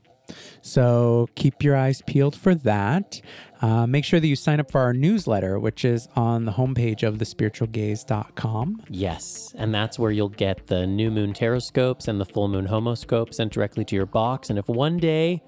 So 0.62 1.28
keep 1.34 1.62
your 1.62 1.76
eyes 1.76 2.02
peeled 2.02 2.36
for 2.36 2.54
that. 2.54 3.20
Uh, 3.60 3.86
make 3.86 4.04
sure 4.04 4.20
that 4.20 4.26
you 4.26 4.36
sign 4.36 4.60
up 4.60 4.70
for 4.70 4.80
our 4.80 4.92
newsletter, 4.92 5.58
which 5.58 5.84
is 5.84 6.08
on 6.14 6.44
the 6.44 6.52
homepage 6.52 7.02
of 7.02 7.16
thespiritualgaze.com. 7.16 8.82
Yes, 8.88 9.52
and 9.56 9.74
that's 9.74 9.98
where 9.98 10.10
you'll 10.10 10.28
get 10.28 10.68
the 10.68 10.86
new 10.86 11.10
moon 11.10 11.32
taroscopes 11.32 12.06
and 12.08 12.20
the 12.20 12.24
full 12.24 12.48
moon 12.48 12.66
homoscope 12.66 13.34
sent 13.34 13.52
directly 13.52 13.84
to 13.86 13.96
your 13.96 14.06
box. 14.06 14.50
And 14.50 14.58
if 14.58 14.68
one 14.68 14.98
day 14.98 15.42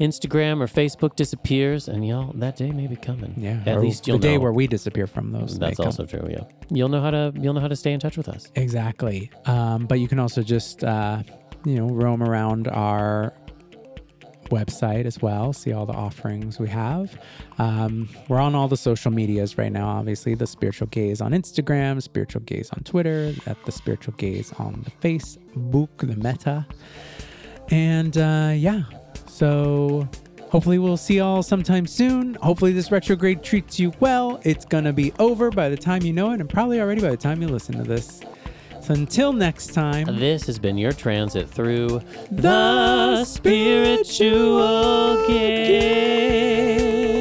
Instagram 0.00 0.60
or 0.60 0.66
Facebook 0.66 1.16
disappears, 1.16 1.88
and 1.88 2.06
y'all, 2.06 2.32
that 2.34 2.56
day 2.56 2.70
may 2.70 2.86
be 2.86 2.96
coming. 2.96 3.34
Yeah. 3.36 3.62
at 3.66 3.80
least 3.80 4.04
the 4.04 4.12
you'll 4.12 4.18
day 4.18 4.34
know. 4.34 4.40
where 4.40 4.52
we 4.52 4.66
disappear 4.66 5.06
from 5.06 5.32
those. 5.32 5.58
that's 5.58 5.76
come. 5.76 5.86
also 5.86 6.06
true. 6.06 6.26
Yeah, 6.30 6.44
you'll 6.70 6.88
know 6.88 7.00
how 7.00 7.10
to 7.10 7.32
you'll 7.36 7.54
know 7.54 7.60
how 7.60 7.68
to 7.68 7.76
stay 7.76 7.92
in 7.92 8.00
touch 8.00 8.16
with 8.16 8.28
us. 8.28 8.50
Exactly. 8.54 9.30
Um, 9.46 9.86
but 9.86 10.00
you 10.00 10.08
can 10.08 10.18
also 10.18 10.42
just, 10.42 10.84
uh, 10.84 11.22
you 11.64 11.76
know, 11.76 11.88
roam 11.88 12.22
around 12.22 12.68
our 12.68 13.34
website 14.50 15.04
as 15.04 15.20
well. 15.20 15.52
See 15.52 15.72
all 15.72 15.86
the 15.86 15.92
offerings 15.92 16.58
we 16.58 16.68
have. 16.68 17.20
Um, 17.58 18.08
we're 18.28 18.40
on 18.40 18.54
all 18.54 18.68
the 18.68 18.76
social 18.76 19.10
medias 19.10 19.58
right 19.58 19.72
now. 19.72 19.88
Obviously, 19.88 20.34
the 20.34 20.46
Spiritual 20.46 20.88
Gaze 20.88 21.20
on 21.20 21.32
Instagram, 21.32 22.02
Spiritual 22.02 22.42
Gaze 22.42 22.70
on 22.70 22.82
Twitter, 22.84 23.34
at 23.46 23.62
the 23.64 23.72
Spiritual 23.72 24.14
Gaze 24.14 24.52
on 24.58 24.84
the 24.84 24.90
Facebook, 24.90 25.88
the 25.98 26.16
Meta, 26.16 26.66
and 27.70 28.16
uh, 28.16 28.52
yeah. 28.54 28.82
So 29.26 30.08
Hopefully, 30.50 30.78
we'll 30.78 30.96
see 30.96 31.18
y'all 31.18 31.42
sometime 31.42 31.86
soon. 31.86 32.34
Hopefully, 32.36 32.72
this 32.72 32.90
retrograde 32.90 33.42
treats 33.42 33.78
you 33.78 33.92
well. 34.00 34.40
It's 34.44 34.64
gonna 34.64 34.94
be 34.94 35.12
over 35.18 35.50
by 35.50 35.68
the 35.68 35.76
time 35.76 36.02
you 36.02 36.12
know 36.14 36.30
it, 36.30 36.40
and 36.40 36.48
probably 36.48 36.80
already 36.80 37.02
by 37.02 37.10
the 37.10 37.18
time 37.18 37.42
you 37.42 37.48
listen 37.48 37.76
to 37.76 37.82
this. 37.82 38.22
Until 38.88 39.34
next 39.34 39.74
time, 39.74 40.06
this 40.18 40.46
has 40.46 40.58
been 40.58 40.78
your 40.78 40.92
transit 40.92 41.50
through 41.50 42.00
the, 42.30 43.22
spiritual 43.26 45.26
gaze. 45.26 47.17